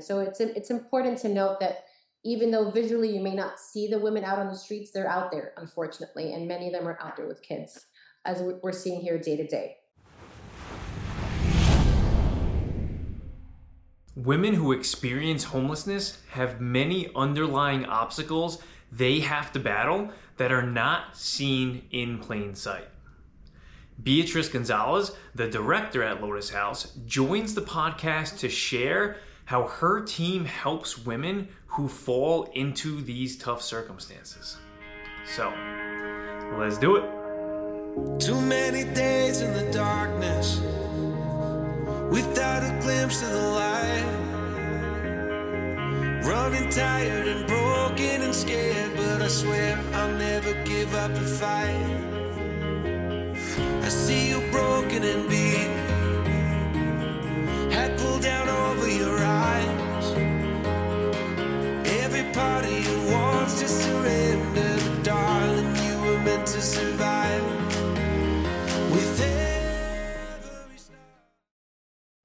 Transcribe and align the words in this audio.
So 0.00 0.20
it's 0.20 0.40
it's 0.40 0.70
important 0.70 1.18
to 1.18 1.28
note 1.28 1.60
that 1.60 1.84
even 2.24 2.50
though 2.50 2.70
visually 2.70 3.14
you 3.14 3.22
may 3.22 3.34
not 3.34 3.58
see 3.58 3.88
the 3.88 3.98
women 3.98 4.24
out 4.24 4.38
on 4.38 4.48
the 4.48 4.56
streets, 4.56 4.90
they're 4.90 5.08
out 5.08 5.30
there, 5.30 5.52
unfortunately, 5.56 6.34
and 6.34 6.46
many 6.46 6.66
of 6.66 6.72
them 6.72 6.86
are 6.86 6.98
out 7.00 7.16
there 7.16 7.26
with 7.26 7.42
kids, 7.42 7.86
as 8.24 8.42
we're 8.62 8.72
seeing 8.72 9.00
here 9.00 9.18
day 9.18 9.36
to 9.36 9.46
day. 9.46 9.76
Women 14.16 14.52
who 14.52 14.72
experience 14.72 15.44
homelessness 15.44 16.18
have 16.28 16.60
many 16.60 17.10
underlying 17.16 17.86
obstacles 17.86 18.62
they 18.92 19.20
have 19.20 19.52
to 19.52 19.60
battle 19.60 20.10
that 20.36 20.52
are 20.52 20.66
not 20.66 21.16
seen 21.16 21.82
in 21.90 22.18
plain 22.18 22.54
sight. 22.54 22.88
Beatrice 24.02 24.48
Gonzalez, 24.48 25.12
the 25.34 25.48
director 25.48 26.02
at 26.02 26.22
Lotus 26.22 26.50
House, 26.50 26.92
joins 27.06 27.54
the 27.54 27.62
podcast 27.62 28.38
to 28.40 28.48
share 28.48 29.18
how 29.50 29.64
her 29.64 30.00
team 30.00 30.44
helps 30.44 30.96
women 31.04 31.48
who 31.66 31.88
fall 31.88 32.44
into 32.54 33.00
these 33.00 33.36
tough 33.36 33.60
circumstances. 33.60 34.58
So, 35.34 35.52
let's 36.56 36.78
do 36.78 36.94
it. 36.94 37.02
Too 38.20 38.40
many 38.40 38.84
days 38.94 39.40
in 39.40 39.52
the 39.52 39.68
darkness 39.72 40.60
without 42.12 42.62
a 42.62 42.78
glimpse 42.80 43.22
of 43.22 43.30
the 43.30 43.48
light. 43.48 44.06
Running 46.24 46.70
tired 46.70 47.26
and 47.26 47.44
broken 47.48 48.22
and 48.22 48.32
scared, 48.32 48.92
but 48.94 49.20
I 49.20 49.26
swear 49.26 49.76
I'll 49.94 50.16
never 50.16 50.52
give 50.62 50.94
up 50.94 51.12
the 51.12 51.22
fight. 51.22 51.96
I 53.84 53.88
see 53.88 54.28
you 54.30 54.48
broken 54.52 55.02
and 55.02 55.28
beat, 55.28 55.89
part 62.32 62.64
of 62.64 62.70
you 62.70 63.12
wants 63.12 63.60
to 63.60 63.68
surrender, 63.68 65.02
darling. 65.02 65.74
You 65.76 66.00
were 66.02 66.18
meant 66.20 66.46
to 66.48 66.60
survive. 66.60 67.42
With 68.92 69.20
every 69.20 70.78
star. 70.78 70.96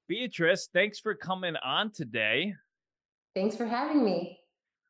Beatrice, 0.07 0.69
thanks 0.73 0.99
for 0.99 1.15
coming 1.15 1.55
on 1.57 1.91
today. 1.91 2.53
Thanks 3.35 3.55
for 3.55 3.65
having 3.65 4.03
me. 4.03 4.39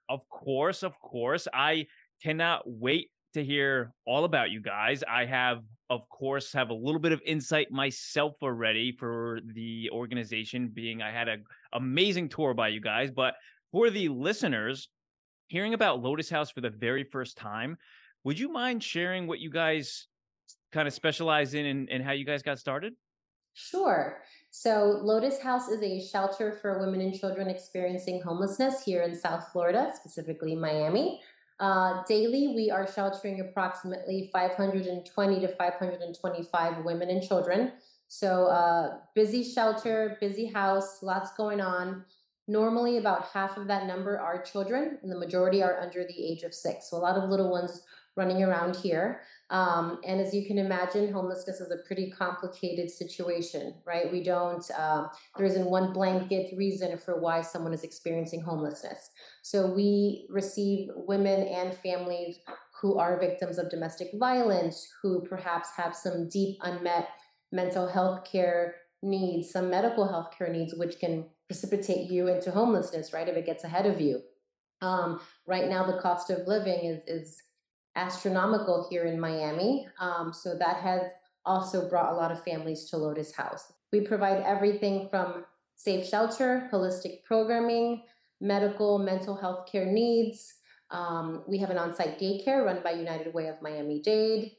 Of 0.09 0.27
course, 0.29 0.83
of 0.83 0.99
course. 0.99 1.47
I 1.53 1.87
cannot 2.21 2.63
wait 2.65 3.09
to 3.33 3.43
hear 3.43 3.93
all 4.05 4.23
about 4.23 4.51
you 4.51 4.61
guys. 4.61 5.03
I 5.03 5.25
have, 5.25 5.63
of 5.89 6.07
course, 6.09 6.53
have 6.53 6.69
a 6.69 6.73
little 6.73 7.01
bit 7.01 7.11
of 7.11 7.21
insight 7.25 7.71
myself 7.71 8.35
already 8.41 8.91
for 8.91 9.39
the 9.53 9.89
organization, 9.91 10.69
being 10.69 11.01
I 11.01 11.11
had 11.11 11.27
an 11.27 11.43
amazing 11.73 12.29
tour 12.29 12.53
by 12.53 12.69
you 12.69 12.79
guys. 12.79 13.11
But 13.11 13.33
for 13.71 13.89
the 13.89 14.09
listeners, 14.09 14.89
hearing 15.47 15.73
about 15.73 16.01
Lotus 16.01 16.29
House 16.29 16.49
for 16.51 16.61
the 16.61 16.69
very 16.69 17.03
first 17.03 17.37
time, 17.37 17.77
would 18.23 18.39
you 18.39 18.49
mind 18.49 18.83
sharing 18.83 19.27
what 19.27 19.39
you 19.39 19.49
guys 19.49 20.07
kind 20.71 20.87
of 20.87 20.93
specialize 20.93 21.53
in 21.53 21.65
and, 21.65 21.89
and 21.89 22.03
how 22.03 22.11
you 22.11 22.25
guys 22.25 22.41
got 22.41 22.59
started? 22.59 22.93
Sure. 23.53 24.21
So, 24.51 24.99
Lotus 25.01 25.41
House 25.41 25.69
is 25.69 25.81
a 25.81 26.05
shelter 26.05 26.51
for 26.61 26.79
women 26.79 27.01
and 27.01 27.17
children 27.17 27.49
experiencing 27.49 28.21
homelessness 28.21 28.83
here 28.83 29.03
in 29.03 29.15
South 29.15 29.47
Florida, 29.51 29.91
specifically 29.95 30.55
Miami. 30.55 31.21
Uh, 31.59 32.03
daily, 32.07 32.53
we 32.53 32.69
are 32.69 32.85
sheltering 32.85 33.39
approximately 33.39 34.29
520 34.33 35.39
to 35.39 35.47
525 35.47 36.83
women 36.83 37.09
and 37.09 37.23
children. 37.23 37.71
So, 38.07 38.47
uh, 38.47 38.97
busy 39.13 39.43
shelter, 39.43 40.17
busy 40.19 40.47
house, 40.47 41.01
lots 41.01 41.31
going 41.37 41.61
on. 41.61 42.03
Normally, 42.47 42.97
about 42.97 43.29
half 43.33 43.57
of 43.57 43.67
that 43.67 43.87
number 43.87 44.19
are 44.19 44.41
children, 44.41 44.99
and 45.01 45.11
the 45.11 45.17
majority 45.17 45.63
are 45.63 45.79
under 45.79 46.05
the 46.05 46.25
age 46.25 46.43
of 46.43 46.53
six. 46.53 46.89
So, 46.89 46.97
a 46.97 46.99
lot 46.99 47.17
of 47.17 47.29
little 47.29 47.51
ones 47.51 47.81
running 48.15 48.43
around 48.43 48.75
here. 48.77 49.21
Um, 49.49 49.99
and 50.07 50.19
as 50.21 50.33
you 50.33 50.45
can 50.45 50.57
imagine, 50.57 51.11
homelessness 51.11 51.59
is 51.59 51.71
a 51.71 51.85
pretty 51.85 52.09
complicated 52.09 52.89
situation, 52.89 53.75
right? 53.85 54.11
We 54.11 54.23
don't, 54.23 54.63
uh, 54.71 55.07
there 55.37 55.45
isn't 55.45 55.69
one 55.69 55.93
blanket 55.93 56.55
reason 56.57 56.97
for 56.97 57.19
why 57.19 57.41
someone 57.41 57.73
is 57.73 57.83
experiencing 57.83 58.41
homelessness. 58.41 59.11
So 59.43 59.67
we 59.67 60.27
receive 60.29 60.89
women 60.95 61.47
and 61.47 61.75
families 61.75 62.39
who 62.81 62.97
are 62.97 63.19
victims 63.19 63.57
of 63.57 63.69
domestic 63.69 64.09
violence, 64.15 64.87
who 65.01 65.23
perhaps 65.27 65.69
have 65.77 65.95
some 65.95 66.29
deep 66.29 66.57
unmet 66.61 67.09
mental 67.51 67.87
health 67.87 68.25
care 68.29 68.75
needs, 69.01 69.51
some 69.51 69.69
medical 69.69 70.07
health 70.07 70.33
care 70.35 70.51
needs, 70.51 70.73
which 70.75 70.99
can 70.99 71.25
precipitate 71.47 72.09
you 72.09 72.27
into 72.27 72.51
homelessness, 72.51 73.13
right? 73.13 73.27
If 73.27 73.35
it 73.35 73.45
gets 73.45 73.63
ahead 73.63 73.85
of 73.85 74.01
you. 74.01 74.21
Um, 74.81 75.19
right 75.45 75.69
now, 75.69 75.85
the 75.85 75.99
cost 75.99 76.29
of 76.29 76.47
living 76.47 76.85
is, 76.85 77.01
is 77.07 77.43
astronomical 77.95 78.87
here 78.89 79.05
in 79.05 79.19
Miami. 79.19 79.87
Um, 79.99 80.33
so 80.33 80.55
that 80.57 80.77
has 80.77 81.01
also 81.45 81.87
brought 81.87 82.13
a 82.13 82.15
lot 82.15 82.31
of 82.31 82.43
families 82.43 82.85
to 82.89 82.97
Lotus 82.97 83.33
House. 83.33 83.71
We 83.91 84.01
provide 84.01 84.43
everything 84.43 85.07
from 85.09 85.45
safe 85.75 86.07
shelter, 86.07 86.69
holistic 86.71 87.23
programming, 87.23 88.03
medical, 88.41 88.97
mental 88.97 89.35
health 89.35 89.69
care 89.71 89.85
needs. 89.85 90.55
Um, 90.91 91.43
we 91.47 91.57
have 91.59 91.69
an 91.69 91.77
on 91.77 91.95
site 91.95 92.19
daycare 92.19 92.65
run 92.65 92.81
by 92.83 92.91
United 92.91 93.33
Way 93.33 93.47
of 93.47 93.61
Miami 93.61 94.01
Dade, 94.01 94.51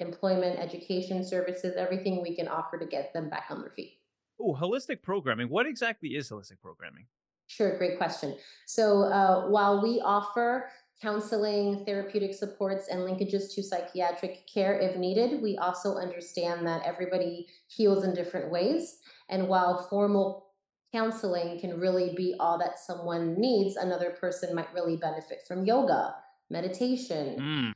employment, 0.00 0.58
education 0.58 1.24
services, 1.24 1.74
everything 1.76 2.22
we 2.22 2.34
can 2.34 2.48
offer 2.48 2.78
to 2.78 2.86
get 2.86 3.12
them 3.12 3.28
back 3.28 3.46
on 3.50 3.60
their 3.60 3.70
feet. 3.70 3.98
Oh, 4.40 4.54
holistic 4.54 5.02
programming. 5.02 5.48
What 5.48 5.66
exactly 5.66 6.10
is 6.10 6.30
holistic 6.30 6.60
programming? 6.60 7.06
Sure, 7.46 7.76
great 7.78 7.98
question. 7.98 8.36
So 8.66 9.02
uh, 9.04 9.48
while 9.48 9.82
we 9.82 10.00
offer 10.00 10.70
counseling, 11.00 11.84
therapeutic 11.84 12.34
supports, 12.34 12.88
and 12.88 13.00
linkages 13.00 13.52
to 13.54 13.62
psychiatric 13.62 14.46
care 14.46 14.78
if 14.78 14.96
needed. 14.96 15.42
We 15.42 15.56
also 15.58 15.96
understand 15.96 16.66
that 16.66 16.82
everybody 16.84 17.46
heals 17.66 18.04
in 18.04 18.14
different 18.14 18.50
ways. 18.50 18.98
And 19.28 19.48
while 19.48 19.86
formal 19.90 20.46
counseling 20.92 21.60
can 21.60 21.78
really 21.78 22.14
be 22.14 22.36
all 22.38 22.58
that 22.58 22.78
someone 22.78 23.38
needs, 23.38 23.76
another 23.76 24.10
person 24.10 24.54
might 24.54 24.72
really 24.72 24.96
benefit 24.96 25.40
from 25.46 25.64
yoga, 25.66 26.14
meditation, 26.50 27.36
Mm, 27.38 27.72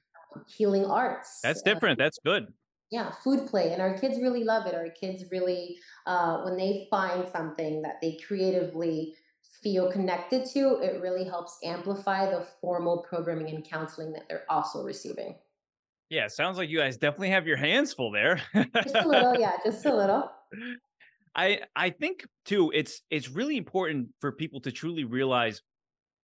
healing 0.46 0.86
arts. 0.86 1.40
that's 1.42 1.60
uh, 1.60 1.64
different. 1.64 1.98
That's 1.98 2.18
good. 2.24 2.46
Yeah, 2.90 3.10
food 3.10 3.46
play. 3.48 3.72
And 3.72 3.82
our 3.82 3.98
kids 3.98 4.20
really 4.20 4.44
love 4.44 4.66
it. 4.66 4.74
Our 4.74 4.88
kids 4.88 5.24
really, 5.30 5.78
uh, 6.06 6.42
when 6.42 6.56
they 6.56 6.86
find 6.90 7.28
something 7.28 7.82
that 7.82 8.00
they 8.00 8.18
creatively 8.26 9.14
feel 9.62 9.90
connected 9.90 10.46
to, 10.46 10.80
it 10.80 11.00
really 11.02 11.24
helps 11.24 11.58
amplify 11.64 12.30
the 12.30 12.46
formal 12.60 13.04
programming 13.08 13.54
and 13.54 13.64
counseling 13.64 14.12
that 14.12 14.22
they're 14.28 14.44
also 14.48 14.82
receiving. 14.84 15.34
Yeah, 16.10 16.26
sounds 16.28 16.56
like 16.56 16.70
you 16.70 16.78
guys 16.78 16.96
definitely 16.96 17.30
have 17.30 17.46
your 17.46 17.58
hands 17.58 17.92
full 17.92 18.10
there. 18.10 18.40
Just 18.54 18.94
a 18.94 19.06
little, 19.06 19.38
yeah, 19.38 19.56
just 19.64 19.84
a 19.84 19.94
little. 19.94 20.30
I 21.34 21.60
I 21.76 21.90
think 21.90 22.26
too 22.46 22.72
it's 22.74 23.02
it's 23.10 23.28
really 23.28 23.58
important 23.58 24.08
for 24.20 24.32
people 24.32 24.60
to 24.62 24.72
truly 24.72 25.04
realize 25.04 25.60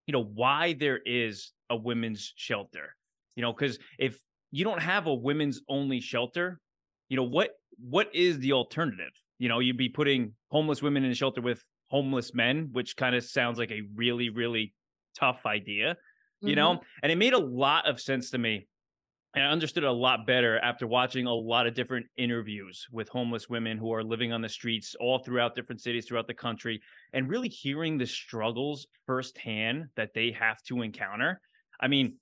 you 0.07 0.13
know 0.13 0.23
why 0.23 0.75
there 0.75 1.01
is 1.05 1.53
a 1.69 1.77
women's 1.77 2.33
shelter. 2.37 2.95
You 3.35 3.43
know, 3.43 3.53
cuz 3.53 3.79
if 3.99 4.21
you 4.53 4.65
don't 4.65 4.83
have 4.83 5.09
a 5.09 5.15
women's 5.15 5.63
only 5.69 6.01
shelter, 6.01 6.61
you 7.11 7.17
know 7.19 7.25
what 7.25 7.53
what 7.79 8.15
is 8.15 8.39
the 8.41 8.53
alternative? 8.53 9.13
You 9.39 9.49
know, 9.49 9.61
you'd 9.61 9.79
be 9.79 9.91
putting 9.91 10.37
homeless 10.51 10.83
women 10.83 11.05
in 11.05 11.13
a 11.13 11.17
shelter 11.17 11.43
with 11.43 11.65
homeless 11.89 12.35
men, 12.35 12.71
which 12.73 12.97
kind 12.97 13.17
of 13.17 13.25
sounds 13.25 13.59
like 13.59 13.73
a 13.73 13.83
really 13.95 14.31
really 14.31 14.75
tough 15.19 15.47
idea, 15.47 15.97
you 16.45 16.57
Mhm. 16.57 16.57
know? 16.57 16.83
And 17.03 17.13
it 17.13 17.17
made 17.19 17.35
a 17.35 17.39
lot 17.39 17.87
of 17.89 18.01
sense 18.01 18.31
to 18.33 18.39
me 18.39 18.69
and 19.35 19.45
I 19.45 19.49
understood 19.51 19.85
it 19.85 19.89
a 19.89 19.93
lot 19.93 20.27
better 20.27 20.59
after 20.59 20.87
watching 20.87 21.27
a 21.27 21.33
lot 21.35 21.67
of 21.67 21.75
different 21.75 22.07
interviews 22.17 22.87
with 22.93 23.09
homeless 23.09 23.49
women 23.49 23.79
who 23.79 23.93
are 23.93 24.05
living 24.05 24.31
on 24.33 24.43
the 24.43 24.49
streets 24.49 24.95
all 25.01 25.19
throughout 25.21 25.55
different 25.55 25.81
cities 25.81 26.07
throughout 26.07 26.27
the 26.27 26.35
country 26.35 26.83
and 27.15 27.31
really 27.31 27.49
hearing 27.49 27.97
the 27.97 28.07
struggles 28.07 28.87
firsthand 29.07 29.87
that 29.97 30.13
they 30.15 30.33
have 30.33 30.63
to 30.65 30.83
encounter. 30.83 31.41
I 31.81 31.89
mean, 31.89 32.19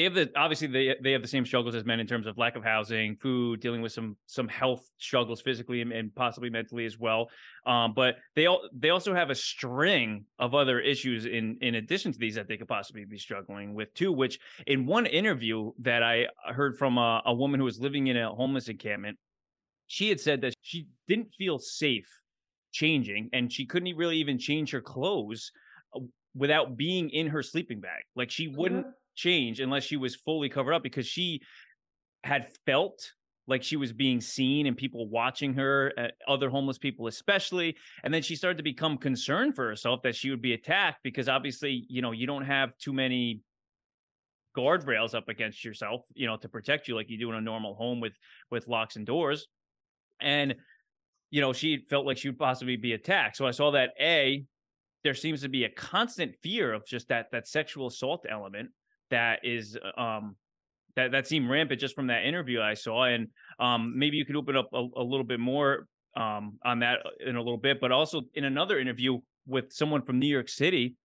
they 0.00 0.04
have 0.04 0.14
the 0.14 0.30
obviously 0.34 0.66
they 0.66 0.96
they 1.02 1.12
have 1.12 1.20
the 1.20 1.28
same 1.28 1.44
struggles 1.44 1.74
as 1.74 1.84
men 1.84 2.00
in 2.00 2.06
terms 2.06 2.26
of 2.26 2.38
lack 2.38 2.56
of 2.56 2.64
housing, 2.64 3.16
food, 3.16 3.60
dealing 3.60 3.82
with 3.82 3.92
some 3.92 4.16
some 4.24 4.48
health 4.48 4.88
struggles 4.96 5.42
physically 5.42 5.82
and, 5.82 5.92
and 5.92 6.14
possibly 6.14 6.48
mentally 6.48 6.86
as 6.86 6.98
well. 6.98 7.28
Um, 7.66 7.92
but 7.94 8.16
they 8.34 8.46
all 8.46 8.66
they 8.72 8.88
also 8.88 9.14
have 9.14 9.28
a 9.28 9.34
string 9.34 10.24
of 10.38 10.54
other 10.54 10.80
issues 10.80 11.26
in 11.26 11.58
in 11.60 11.74
addition 11.74 12.12
to 12.12 12.18
these 12.18 12.36
that 12.36 12.48
they 12.48 12.56
could 12.56 12.68
possibly 12.68 13.04
be 13.04 13.18
struggling 13.18 13.74
with 13.74 13.92
too. 13.92 14.10
Which 14.10 14.38
in 14.66 14.86
one 14.86 15.04
interview 15.04 15.72
that 15.80 16.02
I 16.02 16.28
heard 16.46 16.78
from 16.78 16.96
a, 16.96 17.20
a 17.26 17.34
woman 17.34 17.60
who 17.60 17.66
was 17.66 17.78
living 17.78 18.06
in 18.06 18.16
a 18.16 18.30
homeless 18.30 18.68
encampment, 18.68 19.18
she 19.86 20.08
had 20.08 20.18
said 20.18 20.40
that 20.40 20.54
she 20.62 20.86
didn't 21.08 21.34
feel 21.36 21.58
safe 21.58 22.08
changing, 22.72 23.28
and 23.34 23.52
she 23.52 23.66
couldn't 23.66 23.94
really 23.98 24.16
even 24.16 24.38
change 24.38 24.70
her 24.70 24.80
clothes 24.80 25.52
uh, 25.94 26.00
without 26.34 26.78
being 26.78 27.10
in 27.10 27.26
her 27.26 27.42
sleeping 27.42 27.80
bag. 27.80 28.02
Like 28.16 28.30
she 28.30 28.48
wouldn't 28.48 28.86
Mhm. 28.86 28.92
Change 29.20 29.60
unless 29.60 29.84
she 29.84 29.96
was 29.96 30.14
fully 30.14 30.48
covered 30.48 30.72
up 30.72 30.82
because 30.82 31.06
she 31.06 31.40
had 32.24 32.48
felt 32.66 33.12
like 33.46 33.62
she 33.62 33.76
was 33.76 33.92
being 33.92 34.20
seen 34.20 34.66
and 34.66 34.76
people 34.76 35.08
watching 35.08 35.52
her, 35.54 35.92
uh, 35.98 36.06
other 36.28 36.48
homeless 36.48 36.78
people 36.78 37.08
especially. 37.08 37.76
And 38.04 38.14
then 38.14 38.22
she 38.22 38.36
started 38.36 38.58
to 38.58 38.62
become 38.62 38.96
concerned 38.96 39.56
for 39.56 39.66
herself 39.66 40.02
that 40.02 40.14
she 40.14 40.30
would 40.30 40.40
be 40.40 40.52
attacked 40.52 41.02
because 41.02 41.28
obviously, 41.28 41.84
you 41.88 42.00
know, 42.00 42.12
you 42.12 42.26
don't 42.26 42.44
have 42.44 42.76
too 42.78 42.92
many 42.92 43.40
guardrails 44.56 45.14
up 45.14 45.28
against 45.28 45.64
yourself, 45.64 46.02
you 46.14 46.26
know, 46.26 46.36
to 46.36 46.48
protect 46.48 46.88
you 46.88 46.94
like 46.94 47.10
you 47.10 47.18
do 47.18 47.30
in 47.30 47.36
a 47.36 47.40
normal 47.40 47.74
home 47.74 48.00
with 48.00 48.14
with 48.50 48.68
locks 48.68 48.96
and 48.96 49.06
doors. 49.06 49.48
And 50.20 50.54
you 51.30 51.40
know, 51.40 51.52
she 51.52 51.84
felt 51.88 52.06
like 52.06 52.18
she 52.18 52.28
would 52.28 52.38
possibly 52.38 52.76
be 52.76 52.92
attacked. 52.92 53.36
So 53.36 53.46
I 53.46 53.52
saw 53.52 53.70
that 53.72 53.90
A, 54.00 54.44
there 55.04 55.14
seems 55.14 55.42
to 55.42 55.48
be 55.48 55.64
a 55.64 55.70
constant 55.70 56.34
fear 56.42 56.72
of 56.72 56.84
just 56.86 57.08
that 57.08 57.26
that 57.32 57.48
sexual 57.48 57.86
assault 57.86 58.26
element 58.28 58.70
that 59.10 59.40
is 59.44 59.76
um 59.96 60.36
that 60.96 61.12
that 61.12 61.26
seemed 61.26 61.48
rampant 61.48 61.80
just 61.80 61.94
from 61.94 62.08
that 62.08 62.24
interview 62.24 62.60
I 62.60 62.74
saw. 62.74 63.04
And 63.04 63.28
um 63.58 63.94
maybe 63.96 64.16
you 64.16 64.24
could 64.24 64.36
open 64.36 64.56
up 64.56 64.68
a, 64.72 64.86
a 64.96 65.02
little 65.02 65.24
bit 65.24 65.40
more 65.40 65.86
um 66.16 66.58
on 66.64 66.80
that 66.80 66.98
in 67.24 67.36
a 67.36 67.40
little 67.40 67.58
bit, 67.58 67.80
but 67.80 67.92
also 67.92 68.22
in 68.34 68.44
another 68.44 68.78
interview 68.78 69.18
with 69.46 69.72
someone 69.72 70.02
from 70.02 70.18
New 70.18 70.28
York 70.28 70.48
City, 70.48 70.96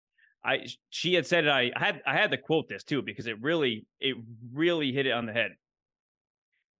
I 0.44 0.66
she 0.90 1.14
had 1.14 1.26
said 1.26 1.48
I, 1.48 1.72
I 1.74 1.84
had 1.84 2.02
I 2.06 2.14
had 2.14 2.30
to 2.30 2.38
quote 2.38 2.68
this 2.68 2.84
too 2.84 3.02
because 3.02 3.26
it 3.26 3.40
really 3.40 3.86
it 4.00 4.16
really 4.52 4.92
hit 4.92 5.06
it 5.06 5.12
on 5.12 5.26
the 5.26 5.32
head. 5.32 5.52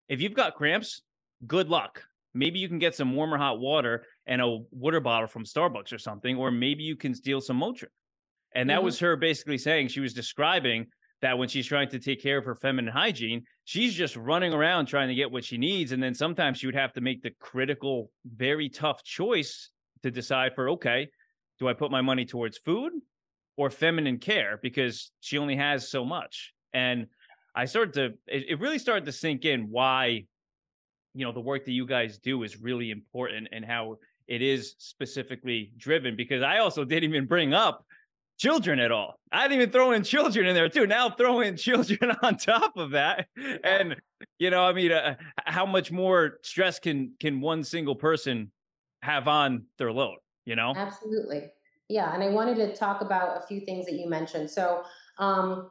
If 0.08 0.20
you've 0.20 0.34
got 0.34 0.54
cramps, 0.54 1.02
good 1.46 1.68
luck. 1.68 2.02
Maybe 2.32 2.58
you 2.58 2.68
can 2.68 2.78
get 2.78 2.94
some 2.94 3.16
warmer 3.16 3.38
hot 3.38 3.58
water 3.58 4.04
and 4.26 4.40
a 4.42 4.58
water 4.70 5.00
bottle 5.00 5.26
from 5.26 5.44
Starbucks 5.44 5.92
or 5.92 5.98
something, 5.98 6.36
or 6.36 6.50
maybe 6.50 6.84
you 6.84 6.94
can 6.94 7.14
steal 7.14 7.40
some 7.40 7.58
Motrin. 7.58 7.86
And 8.54 8.70
that 8.70 8.76
mm-hmm. 8.76 8.84
was 8.84 8.98
her 9.00 9.16
basically 9.16 9.58
saying 9.58 9.88
she 9.88 10.00
was 10.00 10.14
describing 10.14 10.86
that 11.22 11.38
when 11.38 11.48
she's 11.48 11.66
trying 11.66 11.88
to 11.88 11.98
take 11.98 12.22
care 12.22 12.38
of 12.38 12.44
her 12.44 12.54
feminine 12.54 12.92
hygiene, 12.92 13.44
she's 13.64 13.94
just 13.94 14.16
running 14.16 14.52
around 14.52 14.86
trying 14.86 15.08
to 15.08 15.14
get 15.14 15.30
what 15.30 15.44
she 15.44 15.56
needs. 15.56 15.92
And 15.92 16.02
then 16.02 16.14
sometimes 16.14 16.58
she 16.58 16.66
would 16.66 16.74
have 16.74 16.92
to 16.94 17.00
make 17.00 17.22
the 17.22 17.32
critical, 17.40 18.10
very 18.24 18.68
tough 18.68 19.02
choice 19.02 19.70
to 20.02 20.10
decide 20.10 20.54
for, 20.54 20.70
okay, 20.70 21.08
do 21.58 21.68
I 21.68 21.72
put 21.72 21.90
my 21.90 22.02
money 22.02 22.26
towards 22.26 22.58
food 22.58 22.92
or 23.56 23.70
feminine 23.70 24.18
care? 24.18 24.58
Because 24.62 25.10
she 25.20 25.38
only 25.38 25.56
has 25.56 25.88
so 25.88 26.04
much. 26.04 26.52
And 26.74 27.06
I 27.54 27.64
started 27.64 27.94
to, 27.94 28.14
it, 28.26 28.60
really 28.60 28.78
started 28.78 29.06
to 29.06 29.12
sink 29.12 29.46
in 29.46 29.70
why 29.70 30.26
you 31.16 31.24
know 31.24 31.32
the 31.32 31.40
work 31.40 31.64
that 31.64 31.72
you 31.72 31.86
guys 31.86 32.18
do 32.18 32.42
is 32.42 32.60
really 32.60 32.90
important 32.90 33.48
and 33.50 33.64
how 33.64 33.96
it 34.28 34.42
is 34.42 34.74
specifically 34.76 35.72
driven 35.78 36.14
because 36.14 36.42
I 36.42 36.58
also 36.58 36.84
didn't 36.84 37.08
even 37.08 37.26
bring 37.26 37.54
up 37.54 37.86
children 38.38 38.78
at 38.78 38.92
all. 38.92 39.18
I 39.32 39.48
didn't 39.48 39.62
even 39.62 39.72
throw 39.72 39.92
in 39.92 40.02
children 40.02 40.46
in 40.46 40.54
there 40.54 40.68
too. 40.68 40.86
Now 40.86 41.10
throw 41.10 41.40
in 41.40 41.56
children 41.68 42.12
on 42.22 42.36
top 42.36 42.76
of 42.76 42.90
that, 42.92 43.26
and 43.64 43.96
you 44.38 44.50
know, 44.50 44.64
I 44.64 44.72
mean, 44.72 44.92
uh, 44.92 45.16
how 45.44 45.66
much 45.66 45.90
more 45.90 46.38
stress 46.42 46.78
can 46.78 47.12
can 47.20 47.40
one 47.40 47.64
single 47.64 47.96
person 47.96 48.50
have 49.02 49.28
on 49.28 49.66
their 49.78 49.92
load? 49.92 50.18
You 50.44 50.56
know, 50.56 50.74
absolutely, 50.76 51.50
yeah. 51.88 52.14
And 52.14 52.22
I 52.22 52.28
wanted 52.28 52.56
to 52.56 52.74
talk 52.74 53.00
about 53.00 53.42
a 53.42 53.46
few 53.46 53.60
things 53.60 53.86
that 53.86 53.94
you 53.94 54.08
mentioned. 54.08 54.50
So, 54.50 54.82
um, 55.18 55.70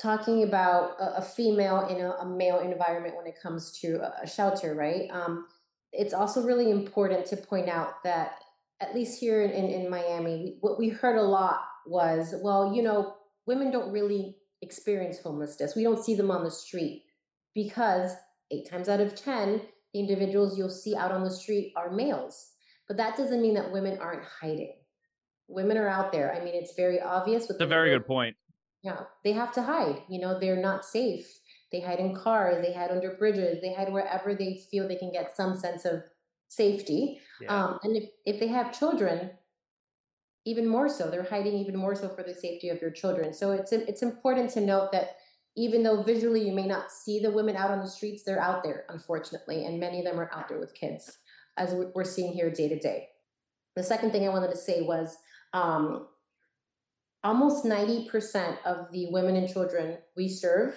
talking 0.00 0.44
about 0.44 0.96
a, 1.00 1.18
a 1.18 1.22
female 1.22 1.86
in 1.88 2.00
a, 2.00 2.10
a, 2.12 2.26
male 2.26 2.60
environment 2.60 3.16
when 3.16 3.26
it 3.26 3.34
comes 3.40 3.72
to 3.80 4.00
a, 4.22 4.26
shelter, 4.26 4.74
right? 4.74 5.08
Um, 5.10 5.46
it's 5.92 6.14
also 6.14 6.42
really 6.42 6.70
important 6.70 7.26
to 7.26 7.36
point 7.36 7.68
out 7.68 8.02
that 8.02 8.36
at 8.80 8.94
least 8.94 9.20
here 9.20 9.42
in, 9.42 9.50
in, 9.50 9.82
in 9.82 9.90
Miami, 9.90 10.56
what 10.60 10.78
we 10.78 10.88
heard 10.88 11.16
a 11.16 11.22
lot 11.22 11.60
was, 11.86 12.34
well, 12.42 12.72
you 12.74 12.82
know, 12.82 13.14
women 13.46 13.70
don't 13.70 13.92
really 13.92 14.36
experience 14.60 15.18
homelessness. 15.20 15.74
We 15.74 15.82
don't 15.82 16.04
see 16.04 16.14
them 16.14 16.30
on 16.30 16.44
the 16.44 16.50
street 16.50 17.04
because 17.54 18.12
eight 18.50 18.68
times 18.68 18.88
out 18.88 19.00
of 19.00 19.14
10, 19.14 19.62
the 19.92 20.00
individuals 20.00 20.56
you'll 20.56 20.70
see 20.70 20.96
out 20.96 21.12
on 21.12 21.24
the 21.24 21.30
street 21.30 21.72
are 21.76 21.90
males. 21.90 22.50
But 22.88 22.96
that 22.96 23.16
doesn't 23.16 23.42
mean 23.42 23.54
that 23.54 23.72
women 23.72 23.98
aren't 24.00 24.24
hiding. 24.40 24.74
Women 25.48 25.76
are 25.76 25.88
out 25.88 26.12
there. 26.12 26.34
I 26.34 26.44
mean, 26.44 26.54
it's 26.54 26.74
very 26.74 27.00
obvious. 27.00 27.48
With 27.48 27.58
That's 27.58 27.66
a 27.66 27.68
very 27.68 27.90
good 27.90 28.06
point. 28.06 28.36
Yeah, 28.82 29.00
they 29.24 29.32
have 29.32 29.52
to 29.52 29.62
hide. 29.62 30.02
You 30.08 30.20
know, 30.20 30.38
they're 30.38 30.60
not 30.60 30.84
safe. 30.84 31.26
They 31.70 31.80
hide 31.80 32.00
in 32.00 32.14
cars, 32.14 32.62
they 32.62 32.72
hide 32.72 32.90
under 32.90 33.14
bridges, 33.14 33.62
they 33.62 33.72
hide 33.72 33.90
wherever 33.90 34.34
they 34.34 34.60
feel 34.70 34.86
they 34.86 34.96
can 34.96 35.10
get 35.10 35.34
some 35.34 35.56
sense 35.56 35.86
of 35.86 36.02
safety. 36.48 37.18
Yeah. 37.40 37.64
Um, 37.64 37.78
and 37.82 37.96
if, 37.96 38.10
if 38.26 38.40
they 38.40 38.48
have 38.48 38.78
children, 38.78 39.30
even 40.44 40.66
more 40.68 40.88
so, 40.88 41.10
they're 41.10 41.22
hiding 41.22 41.54
even 41.54 41.76
more 41.76 41.94
so 41.94 42.08
for 42.08 42.22
the 42.22 42.34
safety 42.34 42.68
of 42.68 42.80
their 42.80 42.90
children. 42.90 43.32
So 43.32 43.52
it's 43.52 43.72
it's 43.72 44.02
important 44.02 44.50
to 44.50 44.60
note 44.60 44.92
that 44.92 45.16
even 45.56 45.82
though 45.82 46.02
visually 46.02 46.46
you 46.46 46.54
may 46.54 46.66
not 46.66 46.90
see 46.90 47.20
the 47.20 47.30
women 47.30 47.56
out 47.56 47.70
on 47.70 47.80
the 47.80 47.88
streets, 47.88 48.22
they're 48.24 48.40
out 48.40 48.62
there, 48.62 48.84
unfortunately, 48.88 49.64
and 49.66 49.78
many 49.78 49.98
of 49.98 50.04
them 50.04 50.18
are 50.18 50.30
out 50.32 50.48
there 50.48 50.58
with 50.58 50.74
kids, 50.74 51.18
as 51.56 51.74
we're 51.94 52.04
seeing 52.04 52.32
here 52.32 52.50
day 52.50 52.68
to 52.68 52.78
day. 52.78 53.08
The 53.76 53.82
second 53.82 54.12
thing 54.12 54.26
I 54.26 54.30
wanted 54.30 54.50
to 54.50 54.56
say 54.56 54.82
was 54.82 55.16
um, 55.52 56.06
almost 57.22 57.64
90% 57.64 58.56
of 58.64 58.90
the 58.92 59.08
women 59.10 59.36
and 59.36 59.48
children 59.48 59.98
we 60.16 60.28
serve 60.28 60.74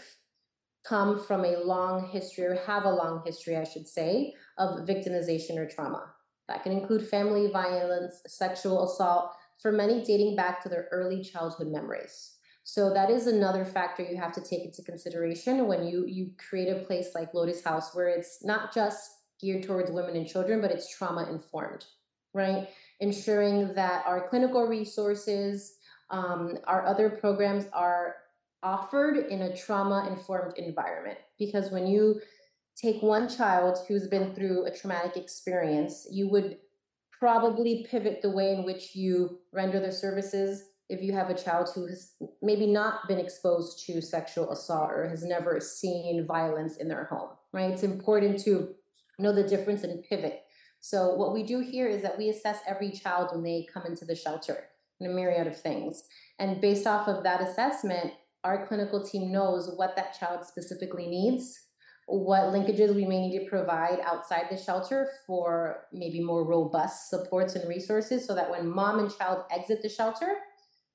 come 0.85 1.23
from 1.23 1.43
a 1.43 1.57
long 1.63 2.09
history 2.09 2.45
or 2.45 2.55
have 2.67 2.85
a 2.85 2.89
long 2.89 3.23
history, 3.25 3.57
I 3.57 3.63
should 3.63 3.87
say, 3.87 4.33
of 4.57 4.85
victimization 4.87 5.57
or 5.57 5.67
trauma. 5.67 6.13
That 6.47 6.63
can 6.63 6.73
include 6.73 7.07
family 7.07 7.49
violence, 7.51 8.21
sexual 8.27 8.85
assault, 8.85 9.31
for 9.57 9.71
many 9.71 10.03
dating 10.03 10.35
back 10.35 10.61
to 10.63 10.69
their 10.69 10.87
early 10.91 11.23
childhood 11.23 11.67
memories. 11.67 12.31
So 12.63 12.91
that 12.93 13.11
is 13.11 13.27
another 13.27 13.63
factor 13.63 14.03
you 14.03 14.17
have 14.17 14.33
to 14.33 14.41
take 14.41 14.65
into 14.65 14.81
consideration 14.81 15.67
when 15.67 15.85
you 15.85 16.05
you 16.07 16.31
create 16.49 16.69
a 16.69 16.83
place 16.83 17.09
like 17.13 17.33
Lotus 17.33 17.63
House 17.63 17.93
where 17.93 18.07
it's 18.07 18.43
not 18.43 18.73
just 18.73 19.11
geared 19.39 19.63
towards 19.63 19.91
women 19.91 20.15
and 20.15 20.27
children, 20.27 20.61
but 20.61 20.71
it's 20.71 20.89
trauma 20.89 21.29
informed, 21.29 21.85
right? 22.33 22.67
Ensuring 22.99 23.73
that 23.75 24.03
our 24.07 24.27
clinical 24.29 24.65
resources, 24.65 25.75
um, 26.09 26.57
our 26.65 26.85
other 26.85 27.09
programs 27.09 27.65
are 27.71 28.15
offered 28.63 29.17
in 29.17 29.43
a 29.43 29.55
trauma 29.55 30.09
informed 30.09 30.57
environment 30.57 31.19
because 31.37 31.69
when 31.69 31.85
you 31.85 32.19
take 32.75 33.01
one 33.01 33.29
child 33.29 33.77
who's 33.87 34.07
been 34.07 34.33
through 34.33 34.65
a 34.65 34.75
traumatic 34.75 35.15
experience, 35.17 36.07
you 36.11 36.27
would 36.29 36.57
probably 37.19 37.85
pivot 37.89 38.21
the 38.21 38.29
way 38.29 38.53
in 38.53 38.63
which 38.63 38.95
you 38.95 39.39
render 39.51 39.79
the 39.79 39.91
services 39.91 40.63
if 40.89 41.01
you 41.01 41.13
have 41.13 41.29
a 41.29 41.37
child 41.37 41.69
who 41.73 41.87
has 41.87 42.13
maybe 42.41 42.67
not 42.67 43.07
been 43.07 43.19
exposed 43.19 43.85
to 43.85 44.01
sexual 44.01 44.51
assault 44.51 44.91
or 44.91 45.09
has 45.09 45.23
never 45.23 45.59
seen 45.59 46.25
violence 46.27 46.77
in 46.77 46.87
their 46.87 47.05
home, 47.05 47.29
right? 47.51 47.71
It's 47.71 47.83
important 47.83 48.39
to 48.41 48.75
know 49.17 49.33
the 49.33 49.47
difference 49.47 49.83
and 49.83 50.03
pivot. 50.03 50.41
So, 50.79 51.15
what 51.15 51.33
we 51.33 51.41
do 51.41 51.59
here 51.59 51.87
is 51.87 52.03
that 52.03 52.17
we 52.17 52.29
assess 52.29 52.59
every 52.67 52.91
child 52.91 53.29
when 53.31 53.43
they 53.43 53.65
come 53.73 53.85
into 53.87 54.05
the 54.05 54.15
shelter 54.15 54.65
and 54.99 55.09
a 55.09 55.13
myriad 55.13 55.47
of 55.47 55.59
things. 55.59 56.03
And 56.37 56.61
based 56.61 56.85
off 56.85 57.07
of 57.07 57.23
that 57.23 57.41
assessment, 57.41 58.13
our 58.43 58.67
clinical 58.67 59.03
team 59.03 59.31
knows 59.31 59.73
what 59.75 59.95
that 59.95 60.17
child 60.19 60.45
specifically 60.45 61.07
needs, 61.07 61.64
what 62.07 62.53
linkages 62.53 62.93
we 62.93 63.05
may 63.05 63.27
need 63.27 63.39
to 63.39 63.49
provide 63.49 63.99
outside 64.05 64.45
the 64.49 64.57
shelter 64.57 65.09
for 65.25 65.85
maybe 65.91 66.23
more 66.23 66.43
robust 66.43 67.09
supports 67.09 67.55
and 67.55 67.67
resources 67.67 68.25
so 68.25 68.35
that 68.35 68.49
when 68.49 68.69
mom 68.69 68.99
and 68.99 69.15
child 69.17 69.43
exit 69.51 69.81
the 69.81 69.89
shelter, 69.89 70.35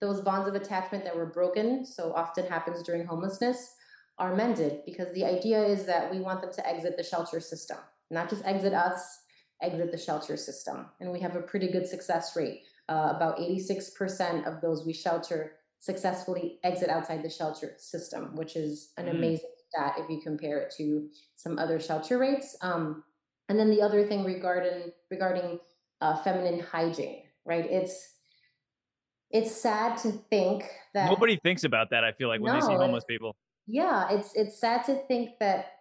those 0.00 0.20
bonds 0.20 0.48
of 0.48 0.54
attachment 0.54 1.04
that 1.04 1.16
were 1.16 1.26
broken, 1.26 1.84
so 1.84 2.12
often 2.14 2.46
happens 2.46 2.82
during 2.82 3.04
homelessness, 3.04 3.74
are 4.18 4.36
mended 4.36 4.80
because 4.86 5.12
the 5.14 5.24
idea 5.24 5.60
is 5.60 5.84
that 5.86 6.10
we 6.10 6.20
want 6.20 6.42
them 6.42 6.52
to 6.52 6.66
exit 6.68 6.96
the 6.96 7.02
shelter 7.02 7.40
system, 7.40 7.78
not 8.10 8.30
just 8.30 8.44
exit 8.44 8.72
us, 8.72 9.20
exit 9.60 9.90
the 9.90 9.98
shelter 9.98 10.36
system. 10.36 10.86
And 11.00 11.10
we 11.10 11.20
have 11.20 11.34
a 11.34 11.42
pretty 11.42 11.72
good 11.72 11.88
success 11.88 12.36
rate 12.36 12.62
uh, 12.88 13.12
about 13.16 13.38
86% 13.38 14.46
of 14.46 14.60
those 14.60 14.86
we 14.86 14.92
shelter 14.92 15.52
successfully 15.80 16.58
exit 16.62 16.90
outside 16.90 17.22
the 17.22 17.30
shelter 17.30 17.74
system, 17.78 18.36
which 18.36 18.54
is 18.54 18.92
an 18.96 19.06
mm. 19.06 19.10
amazing 19.10 19.50
stat 19.70 19.94
if 19.98 20.08
you 20.08 20.20
compare 20.22 20.58
it 20.58 20.72
to 20.76 21.08
some 21.36 21.58
other 21.58 21.80
shelter 21.80 22.18
rates. 22.18 22.56
Um, 22.62 23.04
and 23.48 23.58
then 23.58 23.70
the 23.70 23.82
other 23.82 24.06
thing 24.06 24.24
regarding 24.24 24.92
regarding 25.10 25.58
uh, 26.00 26.16
feminine 26.22 26.60
hygiene, 26.60 27.22
right? 27.44 27.66
It's 27.68 28.14
it's 29.30 29.54
sad 29.54 29.98
to 29.98 30.12
think 30.30 30.64
that 30.94 31.08
nobody 31.08 31.38
thinks 31.42 31.64
about 31.64 31.90
that. 31.90 32.04
I 32.04 32.12
feel 32.12 32.28
like 32.28 32.40
when 32.40 32.52
no, 32.52 32.60
they 32.60 32.66
see 32.66 32.74
homeless 32.74 33.04
people. 33.04 33.36
Yeah, 33.66 34.08
it's 34.10 34.34
it's 34.34 34.58
sad 34.58 34.84
to 34.84 34.96
think 35.06 35.38
that 35.40 35.72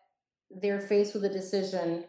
they're 0.49 0.81
faced 0.81 1.13
with 1.13 1.25
a 1.25 1.29
decision 1.29 2.05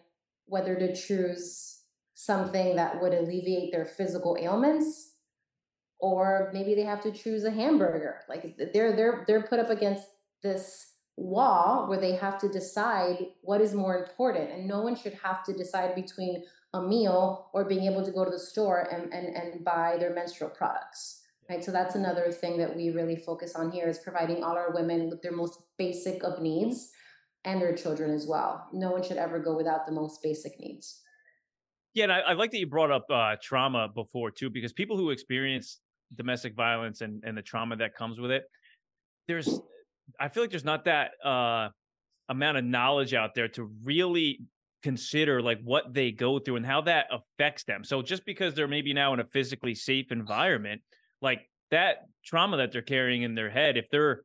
whether 0.46 0.74
to 0.74 0.94
choose 0.94 1.82
something 2.14 2.76
that 2.76 3.00
would 3.00 3.14
alleviate 3.14 3.70
their 3.72 3.86
physical 3.86 4.36
ailments 4.40 5.12
or 6.00 6.50
maybe 6.52 6.74
they 6.74 6.82
have 6.82 7.02
to 7.02 7.12
choose 7.12 7.44
a 7.44 7.50
hamburger 7.50 8.20
like 8.28 8.56
they're 8.72 8.94
they're 8.94 9.24
they're 9.26 9.42
put 9.42 9.58
up 9.58 9.70
against 9.70 10.06
this 10.42 10.89
wall 11.20 11.88
where 11.88 12.00
they 12.00 12.12
have 12.12 12.38
to 12.40 12.48
decide 12.48 13.18
what 13.42 13.60
is 13.60 13.74
more 13.74 13.98
important 13.98 14.50
and 14.50 14.66
no 14.66 14.80
one 14.80 14.96
should 14.96 15.14
have 15.14 15.44
to 15.44 15.52
decide 15.52 15.94
between 15.94 16.42
a 16.74 16.82
meal 16.82 17.50
or 17.52 17.64
being 17.64 17.84
able 17.84 18.04
to 18.04 18.12
go 18.12 18.24
to 18.24 18.30
the 18.30 18.38
store 18.38 18.88
and 18.92 19.12
and, 19.12 19.36
and 19.36 19.64
buy 19.64 19.96
their 19.98 20.14
menstrual 20.14 20.50
products 20.50 21.22
right 21.48 21.64
so 21.64 21.70
that's 21.70 21.94
another 21.94 22.30
thing 22.30 22.56
that 22.56 22.74
we 22.74 22.90
really 22.90 23.16
focus 23.16 23.54
on 23.54 23.70
here 23.70 23.88
is 23.88 23.98
providing 23.98 24.42
all 24.42 24.56
our 24.56 24.72
women 24.72 25.10
with 25.10 25.20
their 25.22 25.32
most 25.32 25.60
basic 25.76 26.22
of 26.22 26.40
needs 26.40 26.92
and 27.44 27.60
their 27.60 27.74
children 27.74 28.10
as 28.10 28.26
well. 28.26 28.68
No 28.72 28.90
one 28.90 29.02
should 29.02 29.16
ever 29.16 29.38
go 29.38 29.56
without 29.56 29.86
the 29.86 29.92
most 29.92 30.22
basic 30.22 30.58
needs. 30.60 31.00
Yeah, 31.94 32.04
and 32.04 32.12
I, 32.12 32.20
I 32.20 32.32
like 32.34 32.50
that 32.52 32.58
you 32.58 32.66
brought 32.66 32.90
up 32.90 33.06
uh, 33.10 33.36
trauma 33.42 33.88
before 33.88 34.30
too, 34.30 34.50
because 34.50 34.72
people 34.72 34.96
who 34.96 35.10
experience 35.10 35.80
domestic 36.14 36.54
violence 36.54 37.00
and 37.00 37.22
and 37.24 37.36
the 37.36 37.42
trauma 37.42 37.76
that 37.76 37.94
comes 37.94 38.20
with 38.20 38.30
it, 38.30 38.44
there's, 39.26 39.60
I 40.18 40.28
feel 40.28 40.42
like 40.42 40.50
there's 40.50 40.64
not 40.64 40.84
that 40.84 41.12
uh, 41.24 41.68
amount 42.28 42.58
of 42.58 42.64
knowledge 42.64 43.14
out 43.14 43.34
there 43.34 43.48
to 43.48 43.70
really 43.84 44.40
consider 44.82 45.42
like 45.42 45.60
what 45.62 45.92
they 45.92 46.10
go 46.10 46.38
through 46.38 46.56
and 46.56 46.66
how 46.66 46.80
that 46.82 47.06
affects 47.10 47.64
them. 47.64 47.84
So 47.84 48.02
just 48.02 48.24
because 48.24 48.54
they're 48.54 48.68
maybe 48.68 48.94
now 48.94 49.12
in 49.12 49.20
a 49.20 49.24
physically 49.24 49.74
safe 49.74 50.10
environment, 50.10 50.80
like 51.20 51.48
that 51.70 51.98
trauma 52.24 52.56
that 52.58 52.72
they're 52.72 52.82
carrying 52.82 53.22
in 53.22 53.34
their 53.34 53.50
head, 53.50 53.76
if 53.76 53.86
they're 53.90 54.22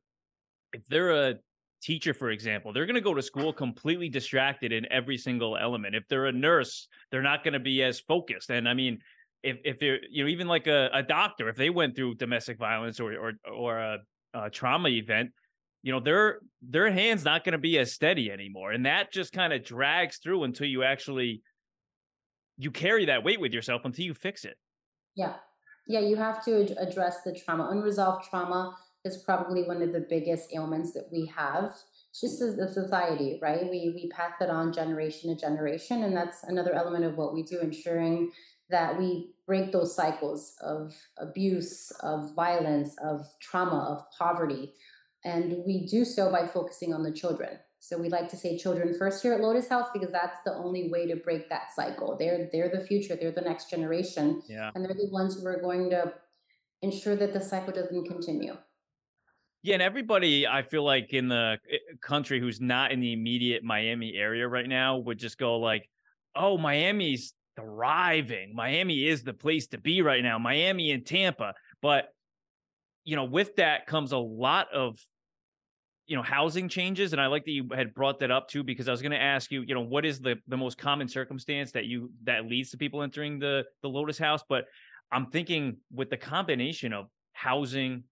if 0.73 0.85
they're 0.87 1.29
a 1.29 1.35
teacher, 1.81 2.13
for 2.13 2.31
example, 2.31 2.73
they're 2.73 2.85
going 2.85 2.95
to 2.95 3.01
go 3.01 3.13
to 3.13 3.21
school 3.21 3.53
completely 3.53 4.09
distracted 4.09 4.71
in 4.71 4.91
every 4.91 5.17
single 5.17 5.55
element. 5.57 5.95
If 5.95 6.07
they're 6.07 6.25
a 6.25 6.31
nurse, 6.31 6.87
they're 7.11 7.21
not 7.21 7.43
going 7.43 7.53
to 7.53 7.59
be 7.59 7.83
as 7.83 7.99
focused. 7.99 8.49
And 8.49 8.67
I 8.67 8.73
mean, 8.73 8.99
if 9.43 9.57
if 9.63 9.79
they're 9.79 9.99
you 10.09 10.23
know 10.23 10.29
even 10.29 10.47
like 10.47 10.67
a, 10.67 10.89
a 10.93 11.03
doctor, 11.03 11.49
if 11.49 11.55
they 11.55 11.69
went 11.69 11.95
through 11.95 12.15
domestic 12.15 12.57
violence 12.57 12.99
or 12.99 13.13
or 13.13 13.33
or 13.53 13.77
a, 13.77 13.97
a 14.33 14.49
trauma 14.49 14.89
event, 14.89 15.31
you 15.85 15.91
know 15.91 15.99
their 15.99 16.39
their 16.63 16.91
hands 16.91 17.23
not 17.23 17.43
going 17.43 17.51
to 17.53 17.59
be 17.59 17.77
as 17.77 17.93
steady 17.93 18.31
anymore, 18.31 18.71
and 18.71 18.87
that 18.87 19.13
just 19.13 19.31
kind 19.31 19.53
of 19.53 19.63
drags 19.63 20.17
through 20.17 20.43
until 20.43 20.65
you 20.65 20.81
actually 20.83 21.43
you 22.57 22.71
carry 22.71 23.05
that 23.05 23.23
weight 23.23 23.39
with 23.39 23.53
yourself 23.53 23.85
until 23.85 24.03
you 24.03 24.15
fix 24.15 24.45
it. 24.45 24.57
Yeah, 25.15 25.35
yeah, 25.87 25.99
you 25.99 26.15
have 26.15 26.43
to 26.45 26.75
address 26.79 27.21
the 27.23 27.39
trauma. 27.39 27.69
Unresolved 27.69 28.27
trauma 28.27 28.75
is 29.03 29.17
probably 29.17 29.61
one 29.61 29.83
of 29.83 29.93
the 29.93 30.07
biggest 30.09 30.49
ailments 30.55 30.91
that 30.93 31.07
we 31.11 31.27
have. 31.27 31.65
It's 32.09 32.19
just 32.19 32.41
as 32.41 32.57
a 32.57 32.73
society, 32.73 33.37
right? 33.39 33.61
We 33.69 33.91
we 33.93 34.09
pass 34.09 34.41
it 34.41 34.49
on 34.49 34.73
generation 34.73 35.29
to 35.29 35.39
generation, 35.39 36.03
and 36.03 36.17
that's 36.17 36.43
another 36.45 36.73
element 36.73 37.05
of 37.05 37.15
what 37.15 37.35
we 37.35 37.43
do, 37.43 37.59
ensuring 37.59 38.31
that 38.71 38.97
we 38.97 39.35
break 39.45 39.71
those 39.71 39.95
cycles 39.95 40.55
of 40.61 40.95
abuse, 41.19 41.91
of 41.99 42.33
violence, 42.35 42.95
of 43.03 43.27
trauma, 43.39 43.81
of 43.81 44.03
poverty. 44.17 44.73
And 45.25 45.65
we 45.65 45.87
do 45.87 46.05
so 46.05 46.31
by 46.31 46.47
focusing 46.47 46.93
on 46.93 47.01
the 47.01 47.11
children. 47.11 47.57
So 47.79 47.97
we 47.97 48.09
like 48.09 48.29
to 48.29 48.37
say 48.37 48.57
children 48.57 48.95
first 48.97 49.21
here 49.23 49.33
at 49.33 49.41
Lotus 49.41 49.67
House 49.67 49.89
because 49.91 50.11
that's 50.11 50.39
the 50.45 50.53
only 50.53 50.89
way 50.89 51.07
to 51.07 51.15
break 51.15 51.49
that 51.49 51.73
cycle. 51.75 52.15
They're 52.17 52.47
they're 52.51 52.69
the 52.69 52.81
future, 52.81 53.15
they're 53.15 53.31
the 53.31 53.41
next 53.41 53.69
generation. 53.69 54.41
Yeah. 54.47 54.71
And 54.73 54.85
they're 54.85 54.93
the 54.93 55.09
ones 55.11 55.35
who 55.35 55.45
are 55.45 55.59
going 55.59 55.89
to 55.89 56.13
ensure 56.81 57.15
that 57.15 57.33
the 57.33 57.41
cycle 57.41 57.73
doesn't 57.73 58.07
continue. 58.07 58.55
Yeah, 59.63 59.73
and 59.73 59.81
everybody 59.81 60.45
I 60.45 60.61
feel 60.61 60.83
like 60.83 61.11
in 61.11 61.27
the 61.27 61.57
eh, 61.71 61.77
country 62.01 62.39
who's 62.39 62.61
not 62.61 62.91
in 62.91 62.99
the 62.99 63.13
immediate 63.13 63.63
Miami 63.63 64.13
area 64.15 64.47
right 64.47 64.69
now 64.69 64.97
would 64.97 65.17
just 65.17 65.39
go 65.39 65.57
like, 65.57 65.89
"Oh, 66.35 66.57
Miami's 66.57 67.33
thriving. 67.55 68.53
Miami 68.53 69.07
is 69.07 69.23
the 69.23 69.33
place 69.33 69.65
to 69.67 69.79
be 69.79 70.03
right 70.03 70.21
now. 70.21 70.37
Miami 70.37 70.91
and 70.91 71.03
Tampa." 71.03 71.55
But 71.81 72.09
you 73.03 73.15
know, 73.15 73.25
with 73.25 73.55
that 73.55 73.87
comes 73.87 74.11
a 74.11 74.17
lot 74.17 74.67
of 74.71 74.99
you 76.07 76.15
know 76.15 76.21
housing 76.21 76.69
changes 76.69 77.13
and 77.13 77.21
i 77.21 77.25
like 77.25 77.43
that 77.45 77.51
you 77.51 77.67
had 77.73 77.93
brought 77.93 78.19
that 78.19 78.31
up 78.31 78.47
too 78.47 78.63
because 78.63 78.87
i 78.87 78.91
was 78.91 79.01
going 79.01 79.11
to 79.11 79.21
ask 79.21 79.51
you 79.51 79.61
you 79.61 79.73
know 79.73 79.81
what 79.81 80.05
is 80.05 80.19
the 80.19 80.35
the 80.47 80.57
most 80.57 80.77
common 80.77 81.07
circumstance 81.07 81.71
that 81.71 81.85
you 81.85 82.11
that 82.23 82.45
leads 82.45 82.69
to 82.69 82.77
people 82.77 83.01
entering 83.01 83.39
the 83.39 83.63
the 83.81 83.89
lotus 83.89 84.17
house? 84.17 84.41
But 84.47 84.65
i'm 85.11 85.27
thinking 85.27 85.77
with 85.91 86.09
the 86.09 86.17
combination 86.17 86.93
of 86.93 87.07
housing 87.33 88.03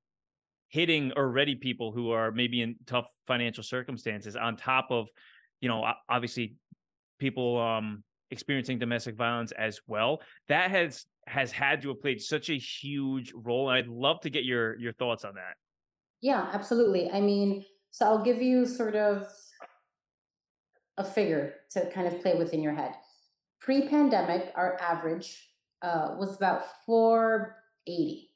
hitting 0.69 1.11
already 1.13 1.55
people 1.55 1.91
who 1.91 2.11
are 2.11 2.31
maybe 2.31 2.61
in 2.61 2.75
tough 2.87 3.05
financial 3.27 3.63
circumstances 3.63 4.35
on 4.35 4.57
top 4.57 4.87
of 4.89 5.07
you 5.61 5.69
know 5.69 5.85
obviously 6.09 6.55
people 7.19 7.59
um 7.61 8.03
experiencing 8.31 8.79
domestic 8.79 9.15
violence 9.15 9.51
as 9.51 9.79
well 9.85 10.21
that 10.47 10.71
has 10.71 11.05
has 11.27 11.51
had 11.51 11.81
to 11.81 11.89
have 11.89 12.01
played 12.01 12.19
such 12.19 12.49
a 12.49 12.57
huge 12.57 13.31
role 13.35 13.69
and 13.69 13.77
i'd 13.77 13.87
love 13.87 14.19
to 14.19 14.29
get 14.31 14.43
your 14.43 14.77
your 14.79 14.93
thoughts 14.93 15.23
on 15.23 15.35
that. 15.35 15.55
Yeah 16.21 16.49
absolutely. 16.53 17.11
I 17.11 17.21
mean 17.21 17.63
so 17.93 18.05
i'll 18.05 18.23
give 18.23 18.41
you 18.41 18.65
sort 18.65 18.95
of 18.95 19.27
a 20.97 21.03
figure 21.03 21.53
to 21.71 21.89
kind 21.91 22.07
of 22.07 22.21
play 22.21 22.35
within 22.35 22.61
your 22.61 22.73
head 22.73 22.93
pre-pandemic 23.61 24.51
our 24.55 24.77
average 24.81 25.49
uh, 25.83 26.15
was 26.17 26.35
about 26.35 26.63
480 26.85 28.29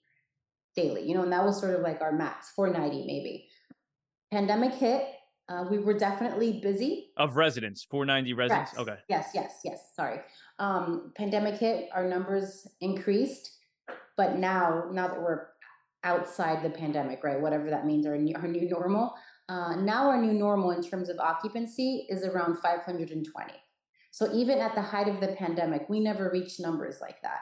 daily, 0.77 1.07
you 1.07 1.15
know, 1.15 1.23
and 1.23 1.31
that 1.33 1.43
was 1.43 1.59
sort 1.59 1.73
of 1.73 1.81
like 1.81 2.01
our 2.01 2.13
max, 2.13 2.51
490 2.55 3.07
maybe. 3.07 3.47
Pandemic 4.31 4.73
hit, 4.73 5.07
uh, 5.49 5.65
we 5.69 5.79
were 5.79 5.97
definitely 5.97 6.59
busy. 6.61 7.09
Of 7.17 7.35
residents, 7.35 7.85
490 7.89 8.33
residents? 8.33 8.71
Yes. 8.73 8.81
Okay. 8.81 8.97
Yes, 9.09 9.29
yes, 9.33 9.59
yes. 9.65 9.91
Sorry. 9.95 10.19
Um, 10.59 11.11
pandemic 11.15 11.55
hit, 11.55 11.89
our 11.93 12.07
numbers 12.07 12.67
increased, 12.79 13.57
but 14.15 14.37
now, 14.37 14.85
now 14.91 15.07
that 15.07 15.21
we're 15.21 15.47
outside 16.03 16.63
the 16.63 16.69
pandemic, 16.69 17.23
right, 17.23 17.39
whatever 17.39 17.69
that 17.69 17.85
means, 17.85 18.05
our 18.05 18.17
new, 18.17 18.35
our 18.35 18.47
new 18.47 18.69
normal, 18.69 19.15
uh, 19.49 19.75
now 19.75 20.09
our 20.09 20.21
new 20.21 20.33
normal 20.33 20.71
in 20.71 20.83
terms 20.83 21.09
of 21.09 21.19
occupancy 21.19 22.05
is 22.09 22.23
around 22.23 22.57
520. 22.57 23.53
So 24.11 24.33
even 24.33 24.59
at 24.59 24.75
the 24.75 24.81
height 24.81 25.07
of 25.07 25.21
the 25.21 25.29
pandemic, 25.29 25.87
we 25.89 25.99
never 25.99 26.29
reached 26.31 26.59
numbers 26.59 26.97
like 27.01 27.21
that. 27.21 27.41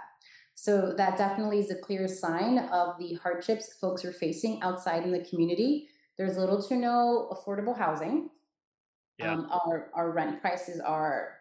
So 0.55 0.93
that 0.97 1.17
definitely 1.17 1.59
is 1.59 1.71
a 1.71 1.75
clear 1.75 2.07
sign 2.07 2.59
of 2.59 2.97
the 2.97 3.15
hardships 3.15 3.74
folks 3.79 4.05
are 4.05 4.13
facing 4.13 4.62
outside 4.62 5.03
in 5.03 5.12
the 5.12 5.24
community. 5.24 5.89
There's 6.17 6.38
little 6.38 6.62
to 6.63 6.75
no 6.75 7.29
affordable 7.31 7.77
housing. 7.77 8.29
Yeah. 9.17 9.33
Um, 9.33 9.47
our 9.51 9.91
our 9.93 10.12
rent 10.12 10.41
prices 10.41 10.81
are 10.81 11.35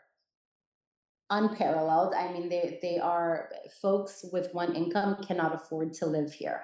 unparalleled. 1.31 2.15
I 2.15 2.33
mean, 2.33 2.49
they 2.49 2.79
they 2.83 2.99
are 2.99 3.51
folks 3.81 4.25
with 4.33 4.53
one 4.53 4.75
income 4.75 5.17
cannot 5.27 5.55
afford 5.55 5.95
to 5.95 6.07
live 6.07 6.33
here, 6.33 6.63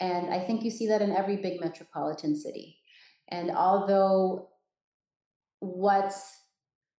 and 0.00 0.32
I 0.32 0.40
think 0.44 0.62
you 0.62 0.70
see 0.70 0.86
that 0.88 1.02
in 1.02 1.10
every 1.10 1.36
big 1.36 1.60
metropolitan 1.60 2.36
city. 2.36 2.77
And 3.28 3.50
although 3.50 4.48
what 5.60 6.12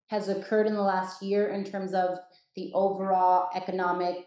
has 0.08 0.28
occurred 0.28 0.66
in 0.66 0.74
the 0.74 0.82
last 0.82 1.22
year 1.22 1.48
in 1.48 1.64
terms 1.64 1.94
of 1.94 2.18
the 2.56 2.70
overall 2.74 3.50
economic 3.54 4.26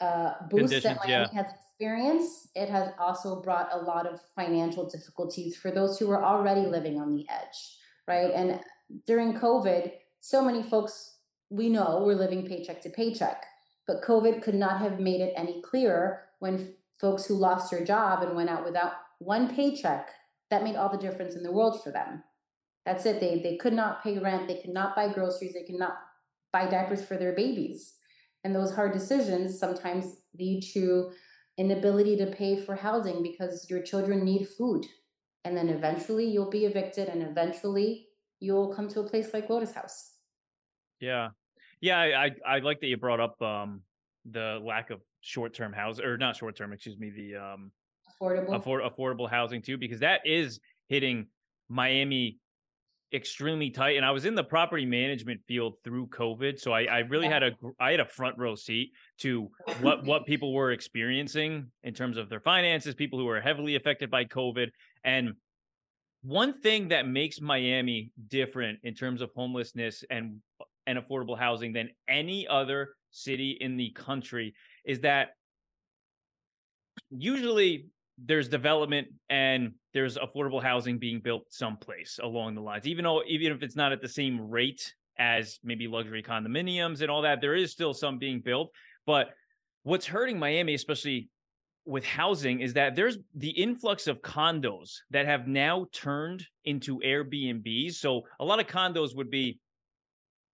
uh, 0.00 0.32
boost 0.50 0.82
that 0.82 0.96
Miami 0.96 1.28
yeah. 1.32 1.42
has 1.42 1.46
experienced, 1.58 2.48
it 2.54 2.68
has 2.68 2.90
also 2.98 3.40
brought 3.40 3.68
a 3.72 3.78
lot 3.78 4.06
of 4.06 4.20
financial 4.34 4.88
difficulties 4.88 5.56
for 5.56 5.70
those 5.70 5.98
who 5.98 6.08
were 6.08 6.24
already 6.24 6.62
living 6.62 7.00
on 7.00 7.14
the 7.14 7.24
edge, 7.28 7.76
right? 8.06 8.30
And 8.32 8.60
during 9.06 9.34
COVID, 9.34 9.92
so 10.20 10.44
many 10.44 10.62
folks 10.62 11.18
we 11.50 11.68
know 11.68 12.02
were 12.04 12.14
living 12.14 12.46
paycheck 12.46 12.80
to 12.82 12.90
paycheck, 12.90 13.44
but 13.86 14.02
COVID 14.02 14.42
could 14.42 14.54
not 14.54 14.80
have 14.80 15.00
made 15.00 15.20
it 15.20 15.34
any 15.36 15.60
clearer 15.62 16.22
when 16.38 16.74
folks 17.00 17.26
who 17.26 17.34
lost 17.34 17.70
their 17.70 17.84
job 17.84 18.22
and 18.22 18.34
went 18.34 18.48
out 18.48 18.64
without 18.64 18.92
one 19.18 19.54
paycheck, 19.54 20.10
that 20.52 20.62
made 20.62 20.76
all 20.76 20.88
the 20.88 20.98
difference 20.98 21.34
in 21.34 21.42
the 21.42 21.52
world 21.52 21.82
for 21.82 21.90
them. 21.90 22.22
That's 22.86 23.06
it. 23.06 23.18
They 23.18 23.40
they 23.42 23.56
could 23.56 23.72
not 23.72 24.04
pay 24.04 24.18
rent, 24.18 24.46
they 24.46 24.60
could 24.60 24.72
not 24.72 24.94
buy 24.94 25.12
groceries, 25.12 25.54
they 25.54 25.64
could 25.64 25.78
not 25.78 25.94
buy 26.52 26.66
diapers 26.66 27.04
for 27.04 27.16
their 27.16 27.34
babies 27.34 27.96
and 28.44 28.54
those 28.54 28.74
hard 28.74 28.92
decisions 28.92 29.58
sometimes 29.58 30.16
lead 30.38 30.62
to 30.74 31.10
inability 31.58 32.16
to 32.16 32.26
pay 32.26 32.56
for 32.60 32.74
housing 32.74 33.22
because 33.22 33.66
your 33.68 33.82
children 33.82 34.24
need 34.24 34.48
food. 34.48 34.86
And 35.44 35.56
then 35.56 35.68
eventually 35.68 36.24
you'll 36.26 36.50
be 36.50 36.64
evicted 36.64 37.08
and 37.08 37.22
eventually 37.22 38.06
you'll 38.40 38.74
come 38.74 38.88
to 38.88 39.00
a 39.00 39.08
place 39.08 39.32
like 39.32 39.50
Lotus 39.50 39.72
House. 39.72 40.12
Yeah. 41.00 41.28
Yeah, 41.80 41.98
I, 41.98 42.24
I, 42.24 42.30
I 42.46 42.58
like 42.60 42.80
that 42.80 42.86
you 42.86 42.96
brought 42.96 43.20
up 43.20 43.40
um 43.42 43.82
the 44.30 44.60
lack 44.62 44.90
of 44.90 45.00
short-term 45.20 45.72
housing 45.72 46.04
or 46.04 46.16
not 46.16 46.36
short-term, 46.36 46.72
excuse 46.72 46.96
me, 46.98 47.10
the 47.10 47.36
um 47.36 47.72
affordable 48.20 48.56
afford, 48.56 48.82
affordable 48.82 49.28
housing 49.28 49.62
too 49.62 49.76
because 49.76 50.00
that 50.00 50.20
is 50.24 50.60
hitting 50.88 51.26
Miami 51.68 52.38
extremely 53.14 53.68
tight 53.68 53.96
and 53.96 54.06
i 54.06 54.10
was 54.10 54.24
in 54.24 54.34
the 54.34 54.42
property 54.42 54.86
management 54.86 55.38
field 55.46 55.74
through 55.84 56.06
covid 56.06 56.58
so 56.58 56.72
i, 56.72 56.84
I 56.84 56.98
really 57.00 57.26
yeah. 57.26 57.34
had 57.34 57.42
a 57.42 57.50
i 57.78 57.90
had 57.90 58.00
a 58.00 58.06
front 58.06 58.38
row 58.38 58.54
seat 58.54 58.92
to 59.18 59.50
what 59.82 60.04
what 60.04 60.24
people 60.24 60.54
were 60.54 60.72
experiencing 60.72 61.66
in 61.82 61.92
terms 61.92 62.16
of 62.16 62.30
their 62.30 62.40
finances 62.40 62.94
people 62.94 63.18
who 63.18 63.26
were 63.26 63.40
heavily 63.40 63.76
affected 63.76 64.10
by 64.10 64.24
covid 64.24 64.68
and 65.04 65.34
one 66.22 66.58
thing 66.58 66.88
that 66.88 67.06
makes 67.06 67.38
miami 67.38 68.12
different 68.28 68.78
in 68.82 68.94
terms 68.94 69.20
of 69.20 69.30
homelessness 69.36 70.04
and 70.08 70.38
and 70.86 70.98
affordable 70.98 71.38
housing 71.38 71.72
than 71.72 71.90
any 72.08 72.46
other 72.48 72.94
city 73.10 73.58
in 73.60 73.76
the 73.76 73.90
country 73.90 74.54
is 74.86 75.00
that 75.00 75.30
usually 77.10 77.86
there's 78.24 78.48
development 78.48 79.08
and 79.30 79.72
there's 79.94 80.16
affordable 80.16 80.62
housing 80.62 80.98
being 80.98 81.20
built 81.20 81.44
someplace 81.50 82.18
along 82.22 82.54
the 82.54 82.60
lines 82.60 82.86
even 82.86 83.04
though 83.04 83.22
even 83.26 83.52
if 83.52 83.62
it's 83.62 83.76
not 83.76 83.92
at 83.92 84.00
the 84.00 84.08
same 84.08 84.40
rate 84.40 84.94
as 85.18 85.58
maybe 85.62 85.86
luxury 85.86 86.22
condominiums 86.22 87.00
and 87.00 87.10
all 87.10 87.22
that 87.22 87.40
there 87.40 87.54
is 87.54 87.70
still 87.70 87.92
some 87.92 88.18
being 88.18 88.40
built 88.40 88.70
but 89.06 89.30
what's 89.82 90.06
hurting 90.06 90.38
miami 90.38 90.74
especially 90.74 91.28
with 91.84 92.04
housing 92.04 92.60
is 92.60 92.74
that 92.74 92.94
there's 92.94 93.18
the 93.34 93.50
influx 93.50 94.06
of 94.06 94.22
condos 94.22 94.98
that 95.10 95.26
have 95.26 95.48
now 95.48 95.86
turned 95.92 96.46
into 96.64 97.00
Airbnbs. 97.00 97.94
So 97.94 98.22
a 98.38 98.44
lot 98.44 98.60
of 98.60 98.66
condos 98.66 99.16
would 99.16 99.30
be 99.30 99.58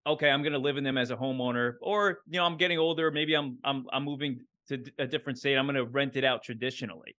okay, 0.07 0.31
I'm 0.31 0.43
going 0.43 0.55
to 0.55 0.59
live 0.59 0.79
in 0.79 0.85
them 0.85 0.97
as 0.97 1.11
a 1.11 1.17
homeowner 1.17 1.75
or 1.83 2.21
you 2.29 2.39
know, 2.39 2.47
I'm 2.47 2.57
getting 2.57 2.79
older, 2.79 3.11
maybe 3.11 3.35
I'm 3.35 3.59
I'm 3.63 3.85
I'm 3.93 4.05
moving 4.05 4.41
to 4.69 4.83
a 4.99 5.07
different 5.07 5.39
state, 5.39 5.57
I'm 5.57 5.67
going 5.67 5.77
to 5.77 5.85
rent 5.85 6.17
it 6.17 6.25
out 6.25 6.43
traditionally. 6.43 7.15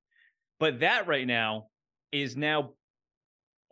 But 0.60 0.82
that 0.82 1.08
right 1.08 1.26
now 1.26 1.68
is 2.12 2.36
now 2.36 2.72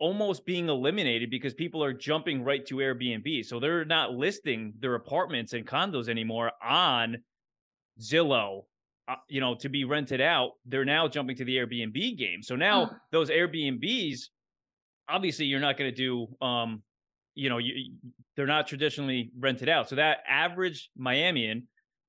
almost 0.00 0.46
being 0.46 0.68
eliminated 0.68 1.30
because 1.30 1.54
people 1.54 1.82
are 1.82 1.92
jumping 1.92 2.42
right 2.42 2.64
to 2.66 2.76
Airbnb. 2.76 3.44
So 3.44 3.58
they're 3.58 3.84
not 3.84 4.12
listing 4.12 4.72
their 4.78 4.94
apartments 4.94 5.52
and 5.52 5.66
condos 5.66 6.08
anymore 6.08 6.52
on 6.62 7.18
Zillow, 8.00 8.62
uh, 9.08 9.16
you 9.28 9.40
know, 9.40 9.56
to 9.56 9.68
be 9.68 9.84
rented 9.84 10.20
out. 10.20 10.52
They're 10.66 10.84
now 10.84 11.08
jumping 11.08 11.36
to 11.36 11.44
the 11.44 11.56
Airbnb 11.56 12.16
game. 12.16 12.42
So 12.42 12.54
now 12.54 12.86
huh. 12.86 12.94
those 13.10 13.28
Airbnbs, 13.28 14.20
obviously, 15.08 15.46
you're 15.46 15.60
not 15.60 15.76
going 15.76 15.92
to 15.92 15.96
do, 15.96 16.28
um, 16.46 16.82
you 17.34 17.48
know, 17.48 17.58
you, 17.58 17.94
they're 18.36 18.46
not 18.46 18.68
traditionally 18.68 19.32
rented 19.38 19.68
out. 19.68 19.88
So 19.88 19.96
that 19.96 20.18
average 20.28 20.90
Miamian 20.98 21.62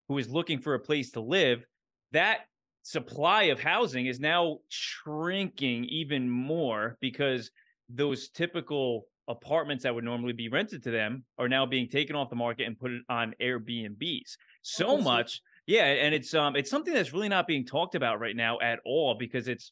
who 0.08 0.18
is 0.20 0.30
looking 0.30 0.60
for 0.60 0.76
a 0.76 0.80
place 0.80 1.12
to 1.12 1.22
live, 1.22 1.64
that 2.12 2.42
supply 2.84 3.44
of 3.44 3.60
housing 3.60 4.06
is 4.06 4.20
now 4.20 4.60
shrinking 4.70 5.86
even 5.86 6.30
more 6.30 6.98
because 7.02 7.52
those 7.90 8.30
typical 8.30 9.06
apartments 9.28 9.84
that 9.84 9.94
would 9.94 10.04
normally 10.04 10.34
be 10.34 10.50
rented 10.50 10.84
to 10.84 10.92
them 10.92 11.24
are 11.38 11.48
now 11.48 11.66
being 11.66 11.88
taken 11.88 12.16
off 12.16 12.30
the 12.30 12.36
market 12.36 12.66
and 12.66 12.80
put 12.80 12.92
on 13.10 13.34
Airbnbs. 13.42 14.38
So 14.64 14.98
much, 14.98 15.42
yeah, 15.68 15.86
and 15.86 16.16
it's 16.16 16.34
um 16.34 16.56
it's 16.56 16.70
something 16.70 16.94
that's 16.94 17.14
really 17.14 17.30
not 17.30 17.48
being 17.48 17.66
talked 17.66 17.96
about 17.96 18.20
right 18.20 18.36
now 18.36 18.60
at 18.60 18.80
all 18.86 19.16
because 19.16 19.48
it's 19.48 19.72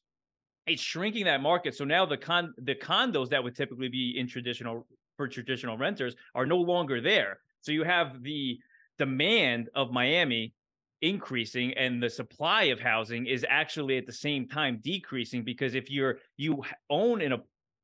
it's 0.68 0.82
shrinking 0.82 1.26
that 1.26 1.42
market. 1.42 1.76
So 1.76 1.86
now 1.86 2.06
the 2.06 2.18
con 2.18 2.54
the 2.58 2.76
condos 2.76 3.30
that 3.30 3.44
would 3.44 3.56
typically 3.56 3.90
be 3.90 4.16
in 4.18 4.28
traditional 4.28 4.86
for 5.16 5.28
traditional 5.28 5.78
renters 5.78 6.16
are 6.36 6.46
no 6.46 6.58
longer 6.58 7.02
there. 7.02 7.40
So 7.62 7.72
you 7.72 7.84
have 7.84 8.22
the 8.22 8.60
demand 9.00 9.70
of 9.76 9.92
Miami 9.92 10.54
increasing 11.02 11.74
and 11.74 12.02
the 12.02 12.10
supply 12.10 12.64
of 12.64 12.80
housing 12.80 13.28
is 13.28 13.46
actually 13.48 13.98
at 13.98 14.06
the 14.06 14.14
same 14.14 14.48
time 14.48 14.80
decreasing 14.84 15.44
because 15.44 15.76
if 15.76 15.92
you're 15.92 16.18
you 16.38 16.64
own 16.90 17.22
in 17.22 17.34
a 17.34 17.38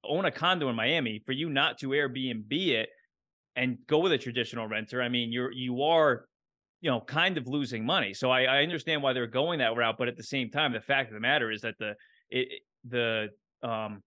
own 0.03 0.25
a 0.25 0.31
condo 0.31 0.67
in 0.69 0.75
Miami 0.75 1.21
for 1.25 1.31
you 1.31 1.49
not 1.49 1.77
to 1.77 1.89
Airbnb 1.89 2.51
it 2.51 2.89
and 3.55 3.77
go 3.87 3.99
with 3.99 4.11
a 4.11 4.17
traditional 4.17 4.67
renter 4.67 5.01
I 5.01 5.09
mean 5.09 5.31
you're 5.31 5.51
you 5.51 5.83
are 5.83 6.25
you 6.81 6.89
know 6.89 7.01
kind 7.01 7.37
of 7.37 7.47
losing 7.47 7.85
money. 7.85 8.13
So 8.13 8.31
I, 8.31 8.43
I 8.43 8.63
understand 8.63 9.03
why 9.03 9.13
they're 9.13 9.27
going 9.27 9.59
that 9.59 9.77
route 9.77 9.95
but 9.97 10.07
at 10.07 10.17
the 10.17 10.23
same 10.23 10.49
time 10.49 10.73
the 10.73 10.81
fact 10.81 11.09
of 11.09 11.13
the 11.13 11.19
matter 11.19 11.51
is 11.51 11.61
that 11.61 11.75
the 11.77 11.93
it, 12.31 12.47
the 12.89 13.29
um 13.61 14.01